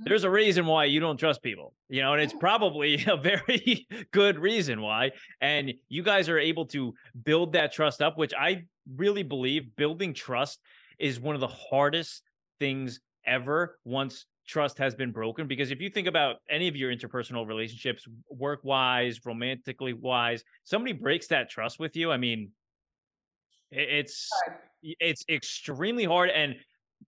Mhm. 0.00 0.04
there's 0.06 0.24
a 0.24 0.30
reason 0.30 0.66
why 0.66 0.86
you 0.86 1.00
don't 1.00 1.18
trust 1.18 1.42
people. 1.42 1.74
You 1.88 2.00
know, 2.02 2.14
and 2.14 2.22
it's 2.22 2.32
probably 2.34 2.94
a 3.06 3.16
very 3.16 3.86
good 4.10 4.38
reason 4.38 4.80
why. 4.80 5.12
And 5.40 5.72
you 5.88 6.02
guys 6.02 6.28
are 6.28 6.38
able 6.38 6.66
to 6.66 6.94
build 7.24 7.52
that 7.52 7.72
trust 7.72 8.02
up, 8.02 8.18
which 8.18 8.34
I 8.36 8.64
really 8.96 9.22
believe 9.22 9.76
building 9.76 10.14
trust 10.14 10.60
is 10.98 11.20
one 11.20 11.34
of 11.36 11.40
the 11.40 11.46
hardest 11.48 12.22
things 12.58 13.00
ever 13.24 13.78
once 13.84 14.26
trust 14.46 14.78
has 14.78 14.94
been 14.94 15.12
broken 15.12 15.46
because 15.46 15.70
if 15.70 15.80
you 15.80 15.88
think 15.88 16.08
about 16.08 16.36
any 16.50 16.68
of 16.68 16.76
your 16.76 16.92
interpersonal 16.92 17.46
relationships 17.46 18.06
work 18.28 18.60
wise 18.64 19.20
romantically 19.24 19.92
wise 19.92 20.42
somebody 20.64 20.92
breaks 20.92 21.28
that 21.28 21.48
trust 21.48 21.78
with 21.78 21.94
you 21.96 22.10
i 22.10 22.16
mean 22.16 22.50
it's 23.70 24.28
it's 24.82 25.24
extremely 25.28 26.04
hard 26.04 26.30
and 26.30 26.56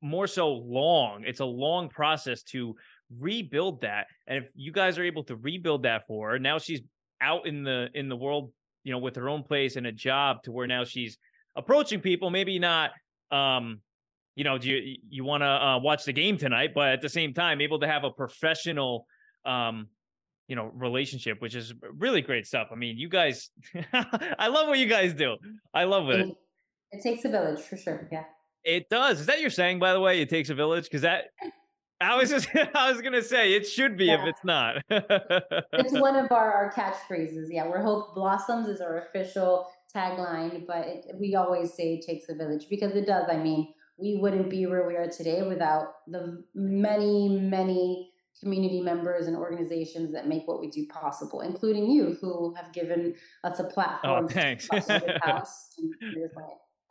more 0.01 0.27
so 0.27 0.53
long 0.53 1.25
it's 1.27 1.41
a 1.41 1.45
long 1.45 1.89
process 1.89 2.43
to 2.43 2.75
rebuild 3.19 3.81
that 3.81 4.07
and 4.27 4.43
if 4.43 4.51
you 4.55 4.73
guys 4.73 4.99
are 4.99 5.05
able 5.05 5.25
to 5.25 5.37
rebuild 5.37 5.83
that 5.83 6.07
for 6.07 6.31
her 6.31 6.39
now 6.39 6.59
she's 6.59 6.81
out 7.21 7.47
in 7.47 7.63
the 7.65 7.89
in 7.95 8.09
the 8.09 8.17
world 8.17 8.53
you 8.83 8.93
know 8.93 8.99
with 8.99 9.17
her 9.17 9.29
own 9.29 9.43
place 9.43 9.77
and 9.77 9.87
a 9.87 9.93
job 9.93 10.43
to 10.43 10.53
where 10.53 10.67
now 10.67 10.85
she's 10.85 11.19
approaching 11.57 12.01
people 12.01 12.31
maybe 12.31 12.59
not 12.59 12.93
um 13.31 13.81
you 14.37 14.45
know 14.45 14.59
do 14.59 14.69
you 14.69 14.97
you 15.09 15.25
want 15.25 15.43
to 15.43 15.47
uh, 15.47 15.79
watch 15.79 16.05
the 16.05 16.13
game 16.13 16.37
tonight 16.37 16.71
but 16.75 16.89
at 16.89 17.01
the 17.01 17.09
same 17.09 17.33
time 17.33 17.61
able 17.61 17.79
to 17.79 17.87
have 17.87 18.05
a 18.05 18.11
professional 18.11 19.07
um 19.47 19.89
you 20.49 20.57
know 20.57 20.71
relationship 20.75 21.41
which 21.41 21.55
is 21.55 21.73
really 21.99 22.21
great 22.21 22.47
stuff 22.47 22.69
i 22.73 22.75
mean 22.75 22.99
you 22.99 23.09
guys 23.09 23.51
i 24.39 24.49
love 24.49 24.69
what 24.69 24.79
you 24.79 24.87
guys 24.87 25.15
do 25.15 25.37
i 25.73 25.85
love 25.85 26.11
it 26.11 26.29
It, 26.93 27.03
takes 27.03 27.25
a 27.25 27.29
village 27.29 27.61
for 27.61 27.77
sure. 27.77 28.09
Yeah. 28.13 28.25
It 28.65 28.89
does. 28.89 29.21
Is 29.21 29.27
that 29.27 29.41
your 29.41 29.51
saying, 29.51 29.79
by 29.79 29.93
the 29.93 30.01
way? 30.01 30.21
It 30.23 30.31
takes 30.31 30.49
a 30.49 30.55
village 30.55 30.85
because 30.85 31.03
that. 31.03 31.25
I 32.01 32.17
was 32.17 32.31
just. 32.31 32.49
I 32.75 32.91
was 32.91 33.03
gonna 33.03 33.23
say 33.23 33.55
it 33.55 33.67
should 33.67 33.97
be 33.97 34.11
if 34.11 34.21
it's 34.25 34.45
not. 34.45 34.77
It's 34.91 35.93
one 36.01 36.17
of 36.17 36.33
our, 36.33 36.53
our 36.53 36.73
catchphrases. 36.73 37.49
Yeah, 37.51 37.69
we're 37.69 37.83
Hope 37.83 38.15
Blossoms 38.15 38.69
is 38.69 38.81
our 38.81 38.99
official 38.99 39.67
tagline, 39.95 40.67
but 40.67 40.87
it, 40.87 41.07
we 41.19 41.35
always 41.35 41.75
say 41.75 41.95
it 41.95 42.07
takes 42.07 42.29
a 42.29 42.35
village 42.35 42.67
because 42.71 42.93
it 42.93 43.07
does. 43.07 43.25
I 43.29 43.37
mean, 43.37 43.75
we 43.99 44.19
wouldn't 44.21 44.51
be 44.51 44.67
where 44.67 44.87
we 44.87 44.97
are 44.97 45.09
today 45.09 45.43
without 45.43 45.89
the 46.07 46.45
many, 46.55 47.39
many 47.41 48.11
community 48.41 48.81
members 48.81 49.27
and 49.27 49.37
organizations 49.37 50.13
that 50.13 50.27
make 50.27 50.47
what 50.47 50.61
we 50.61 50.69
do 50.69 50.87
possible, 50.87 51.41
including 51.41 51.91
you 51.91 52.17
who 52.21 52.55
have 52.57 52.73
given 52.73 53.15
us 53.45 53.61
a 53.61 53.65
platform. 53.65 54.25
Oh, 54.25 54.29
thanks. 54.29 54.67
talk 54.67 54.85
about 54.85 55.03
Lotus 55.03 55.23
House. 55.25 55.69
And 55.79 56.15
my 56.35 56.43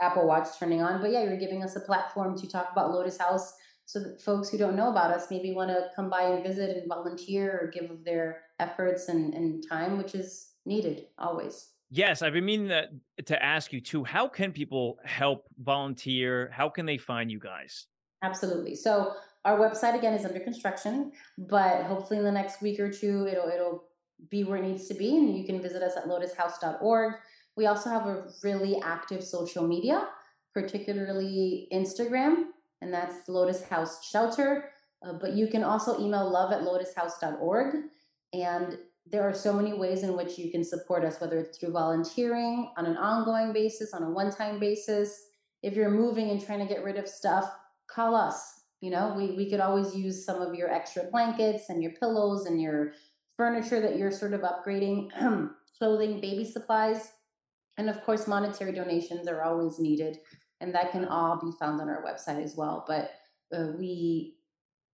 Apple 0.01 0.27
Watch 0.27 0.47
turning 0.57 0.81
on, 0.81 1.01
but 1.01 1.11
yeah, 1.11 1.23
you're 1.23 1.37
giving 1.37 1.63
us 1.63 1.75
a 1.75 1.81
platform 1.81 2.37
to 2.37 2.47
talk 2.47 2.69
about 2.71 2.91
Lotus 2.91 3.17
House 3.17 3.53
so 3.85 3.99
that 3.99 4.21
folks 4.21 4.49
who 4.49 4.57
don't 4.57 4.75
know 4.75 4.89
about 4.89 5.11
us 5.11 5.27
maybe 5.29 5.53
want 5.53 5.69
to 5.69 5.87
come 5.95 6.09
by 6.09 6.23
and 6.23 6.43
visit 6.43 6.77
and 6.77 6.87
volunteer 6.87 7.59
or 7.61 7.71
give 7.71 7.91
of 7.91 8.03
their 8.05 8.41
efforts 8.59 9.09
and, 9.09 9.33
and 9.33 9.63
time, 9.67 9.97
which 9.97 10.15
is 10.15 10.51
needed 10.65 11.05
always. 11.17 11.72
Yes, 11.93 12.21
I've 12.23 12.33
been 12.33 12.45
meaning 12.45 12.67
that, 12.69 12.89
to 13.27 13.41
ask 13.43 13.71
you 13.71 13.79
too. 13.79 14.03
How 14.03 14.27
can 14.27 14.51
people 14.51 14.97
help 15.05 15.45
volunteer? 15.59 16.49
How 16.51 16.67
can 16.67 16.85
they 16.85 16.97
find 16.97 17.31
you 17.31 17.39
guys? 17.39 17.85
Absolutely. 18.23 18.75
So 18.75 19.13
our 19.45 19.59
website 19.59 19.95
again 19.95 20.13
is 20.13 20.25
under 20.25 20.39
construction, 20.39 21.11
but 21.37 21.83
hopefully 21.83 22.17
in 22.17 22.25
the 22.25 22.31
next 22.31 22.61
week 22.61 22.79
or 22.79 22.91
two 22.91 23.27
it'll 23.27 23.47
it'll 23.47 23.83
be 24.29 24.43
where 24.43 24.57
it 24.57 24.63
needs 24.63 24.87
to 24.87 24.93
be, 24.93 25.17
and 25.17 25.37
you 25.37 25.45
can 25.45 25.61
visit 25.61 25.83
us 25.83 25.97
at 25.97 26.05
lotushouse.org. 26.05 27.13
We 27.55 27.67
also 27.67 27.89
have 27.89 28.07
a 28.07 28.25
really 28.41 28.79
active 28.81 29.23
social 29.23 29.67
media, 29.67 30.07
particularly 30.53 31.67
Instagram, 31.71 32.45
and 32.81 32.93
that's 32.93 33.27
Lotus 33.27 33.63
House 33.63 34.03
Shelter. 34.03 34.69
Uh, 35.05 35.13
but 35.13 35.33
you 35.33 35.47
can 35.47 35.63
also 35.63 35.99
email 35.99 36.29
love 36.29 36.53
at 36.53 36.61
lotushouse.org. 36.61 37.75
And 38.31 38.77
there 39.05 39.27
are 39.27 39.33
so 39.33 39.53
many 39.53 39.73
ways 39.73 40.03
in 40.03 40.15
which 40.15 40.37
you 40.37 40.51
can 40.51 40.63
support 40.63 41.03
us, 41.03 41.19
whether 41.19 41.37
it's 41.37 41.57
through 41.57 41.71
volunteering 41.71 42.71
on 42.77 42.85
an 42.85 42.97
ongoing 42.97 43.51
basis, 43.51 43.93
on 43.93 44.03
a 44.03 44.09
one 44.09 44.31
time 44.31 44.59
basis. 44.59 45.27
If 45.61 45.75
you're 45.75 45.89
moving 45.89 46.29
and 46.29 46.43
trying 46.43 46.59
to 46.59 46.73
get 46.73 46.83
rid 46.83 46.97
of 46.97 47.07
stuff, 47.07 47.49
call 47.87 48.15
us. 48.15 48.61
You 48.81 48.91
know, 48.91 49.13
we, 49.15 49.31
we 49.31 49.49
could 49.49 49.59
always 49.59 49.95
use 49.95 50.25
some 50.25 50.41
of 50.41 50.55
your 50.55 50.69
extra 50.69 51.03
blankets 51.11 51.69
and 51.69 51.81
your 51.81 51.93
pillows 51.93 52.45
and 52.45 52.61
your 52.61 52.93
furniture 53.35 53.79
that 53.79 53.97
you're 53.97 54.11
sort 54.11 54.33
of 54.33 54.41
upgrading, 54.41 55.09
clothing, 55.77 56.19
baby 56.19 56.45
supplies. 56.45 57.11
And 57.77 57.89
of 57.89 58.03
course, 58.03 58.27
monetary 58.27 58.73
donations 58.73 59.27
are 59.27 59.41
always 59.41 59.79
needed. 59.79 60.17
And 60.59 60.73
that 60.75 60.91
can 60.91 61.05
all 61.05 61.39
be 61.39 61.51
found 61.59 61.81
on 61.81 61.89
our 61.89 62.03
website 62.03 62.43
as 62.43 62.55
well. 62.55 62.85
But 62.87 63.11
uh, 63.55 63.67
we 63.77 64.35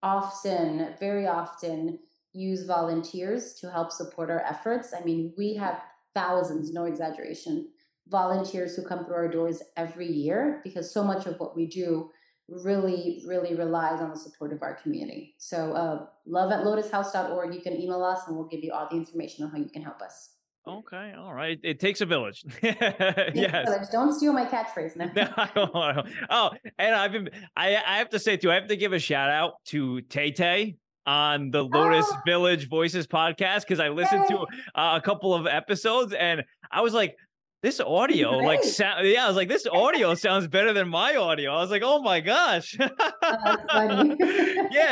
often, 0.02 0.94
very 1.00 1.28
often, 1.28 2.00
use 2.34 2.66
volunteers 2.66 3.54
to 3.56 3.72
help 3.72 3.92
support 3.92 4.30
our 4.30 4.42
efforts. 4.42 4.94
I 5.00 5.04
mean, 5.04 5.34
we 5.38 5.56
have 5.56 5.82
thousands, 6.14 6.72
no 6.72 6.86
exaggeration, 6.86 7.70
volunteers 8.08 8.76
who 8.76 8.84
come 8.84 9.06
through 9.06 9.16
our 9.16 9.28
doors 9.28 9.62
every 9.78 10.08
year 10.08 10.62
because 10.64 10.92
so 10.94 11.04
much 11.04 11.26
of 11.26 11.40
what 11.40 11.56
we 11.56 11.66
do 11.68 12.10
really, 12.48 13.24
really 13.28 13.56
relies 13.56 14.02
on 14.02 14.10
the 14.10 14.16
support 14.18 14.52
of 14.52 14.62
our 14.64 14.74
community. 14.76 15.36
So, 15.38 15.74
uh, 15.74 16.06
love 16.26 16.52
at 16.52 16.66
lotushouse.org. 16.66 17.54
You 17.54 17.62
can 17.62 17.74
email 17.74 18.04
us 18.04 18.22
and 18.28 18.36
we'll 18.36 18.48
give 18.48 18.64
you 18.64 18.74
all 18.74 18.88
the 18.90 18.98
information 18.98 19.46
on 19.46 19.52
how 19.52 19.58
you 19.58 19.70
can 19.70 19.84
help 19.84 20.02
us. 20.02 20.32
Okay, 20.68 21.14
all 21.18 21.34
right. 21.34 21.60
It 21.64 21.80
takes 21.80 22.02
a 22.02 22.06
village. 22.06 22.44
Yes. 22.64 23.66
Village. 23.68 23.88
Don't 23.92 24.14
steal 24.14 24.34
my 24.34 24.46
catchphrase 24.46 24.96
now. 24.96 25.10
No, 25.16 25.30
I 25.38 25.50
don't 25.56 25.74
wanna- 25.74 26.04
oh, 26.30 26.52
and 26.78 26.94
I've 26.96 27.12
been 27.12 27.30
I 27.56 27.76
I 27.76 27.98
have 28.00 28.10
to 28.10 28.20
say 28.20 28.38
too, 28.38 28.52
I 28.52 28.56
have 28.56 28.68
to 28.68 28.76
give 28.76 28.94
a 28.94 29.00
shout 29.00 29.30
out 29.30 29.54
to 29.68 30.02
Tay 30.02 30.32
Tay 30.32 30.76
on 31.10 31.50
the 31.50 31.64
Lotus 31.76 32.06
Oh. 32.08 32.18
Village 32.26 32.70
Voices 32.70 33.08
podcast 33.08 33.62
because 33.62 33.80
I 33.80 33.90
listened 33.90 34.26
to 34.30 34.40
uh, 34.76 34.94
a 34.96 35.02
couple 35.02 35.34
of 35.34 35.48
episodes 35.48 36.14
and 36.14 36.44
I 36.72 36.82
was 36.82 36.94
like, 36.94 37.16
this 37.62 37.82
audio, 37.82 38.38
like, 38.38 38.64
sound, 38.64 39.06
yeah, 39.06 39.26
I 39.26 39.28
was 39.28 39.36
like, 39.36 39.50
this 39.50 39.68
audio 39.68 40.16
sounds 40.26 40.48
better 40.48 40.72
than 40.72 40.88
my 40.88 41.16
audio. 41.18 41.52
I 41.52 41.60
was 41.62 41.70
like, 41.72 41.82
oh 41.84 42.02
my 42.02 42.22
gosh. 42.22 42.78
yeah, 42.80 42.88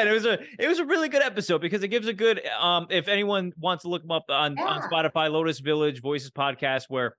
and 0.01 0.09
it 0.09 0.11
was 0.11 0.26
a 0.26 0.39
it 0.59 0.68
was 0.68 0.80
a 0.80 0.86
really 0.86 1.07
good 1.07 1.22
episode 1.22 1.61
because 1.61 1.84
it 1.84 1.88
gives 1.89 2.07
a 2.07 2.13
good 2.13 2.45
um 2.59 2.88
if 2.89 3.07
anyone 3.07 3.53
wants 3.57 3.84
to 3.84 3.89
look 3.89 4.01
them 4.01 4.11
up 4.11 4.26
on 4.30 4.57
on 4.59 4.82
Spotify, 4.89 5.32
Lotus 5.32 5.59
Village 5.59 6.01
Voices 6.01 6.32
podcast 6.32 6.86
where 6.89 7.15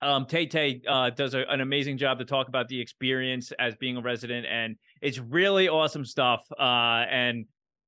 um 0.00 0.24
Tay 0.24 0.46
Tay 0.46 0.80
uh 0.88 1.10
does 1.10 1.34
a, 1.34 1.40
an 1.48 1.60
amazing 1.60 1.98
job 1.98 2.18
to 2.20 2.24
talk 2.24 2.48
about 2.48 2.68
the 2.68 2.80
experience 2.80 3.52
as 3.58 3.74
being 3.76 3.98
a 3.98 4.00
resident 4.00 4.46
and 4.46 4.76
it's 5.02 5.18
really 5.18 5.68
awesome 5.68 6.06
stuff 6.06 6.40
uh 6.58 7.04
and 7.10 7.44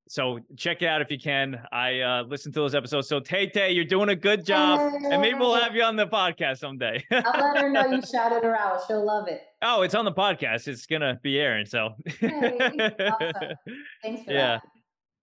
so 0.08 0.38
check 0.56 0.82
it 0.82 0.86
out 0.86 1.00
if 1.00 1.10
you 1.10 1.18
can. 1.18 1.60
I 1.72 2.00
uh 2.00 2.22
listened 2.24 2.54
to 2.54 2.60
those 2.60 2.74
episodes. 2.74 3.08
So 3.08 3.20
Tay 3.20 3.48
Tay, 3.48 3.72
you're 3.72 3.84
doing 3.84 4.08
a 4.10 4.16
good 4.16 4.44
job. 4.44 4.80
And 5.10 5.20
maybe 5.22 5.38
we'll 5.38 5.54
have 5.54 5.74
you 5.74 5.82
on 5.82 5.96
the 5.96 6.06
podcast 6.06 6.58
someday. 6.58 7.02
I'll 7.12 7.52
let 7.54 7.62
her 7.62 7.70
know 7.70 7.86
you 7.86 8.02
shouted 8.02 8.44
her 8.44 8.56
out. 8.56 8.80
She'll 8.86 9.04
love 9.04 9.28
it. 9.28 9.40
oh, 9.62 9.82
it's 9.82 9.94
on 9.94 10.04
the 10.04 10.12
podcast. 10.12 10.68
It's 10.68 10.86
gonna 10.86 11.18
be 11.22 11.38
airing. 11.38 11.66
So 11.66 11.90
Hey, 12.20 12.58
awesome. 12.60 13.32
Thanks 14.02 14.24
for 14.24 14.32
Yeah. 14.32 14.58
that. 14.58 14.62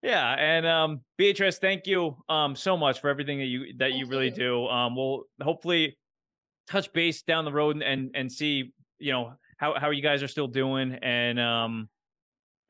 Yeah, 0.02 0.32
and 0.38 0.66
um, 0.66 1.00
Beatrice, 1.18 1.58
thank 1.58 1.86
you 1.86 2.16
um 2.30 2.56
so 2.56 2.74
much 2.76 3.00
for 3.02 3.10
everything 3.10 3.38
that 3.38 3.44
you 3.44 3.74
that 3.76 3.92
you 3.92 4.06
really 4.06 4.26
you. 4.30 4.34
do. 4.34 4.66
Um, 4.66 4.96
we'll 4.96 5.24
hopefully 5.42 5.98
touch 6.70 6.90
base 6.94 7.20
down 7.22 7.44
the 7.44 7.52
road 7.52 7.82
and 7.82 8.10
and 8.14 8.32
see 8.32 8.72
you 8.98 9.12
know 9.12 9.34
how 9.58 9.78
how 9.78 9.90
you 9.90 10.00
guys 10.02 10.22
are 10.22 10.28
still 10.28 10.46
doing, 10.48 10.94
and 11.02 11.38
um, 11.38 11.90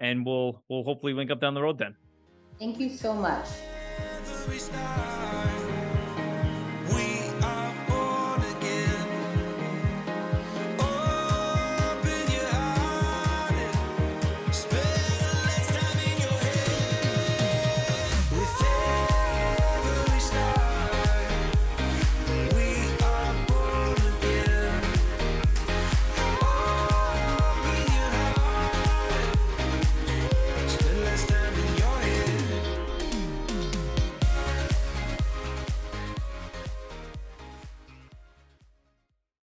and 0.01 0.27
we'll 0.27 0.65
we'll 0.69 0.83
hopefully 0.83 1.13
link 1.13 1.31
up 1.31 1.41
down 1.41 1.55
the 1.55 1.63
road 1.63 1.79
then. 1.79 1.95
Thank 2.59 2.81
you 2.81 2.89
so 2.89 3.15
much. 3.15 3.47
Every 4.27 4.59
star 4.59 5.40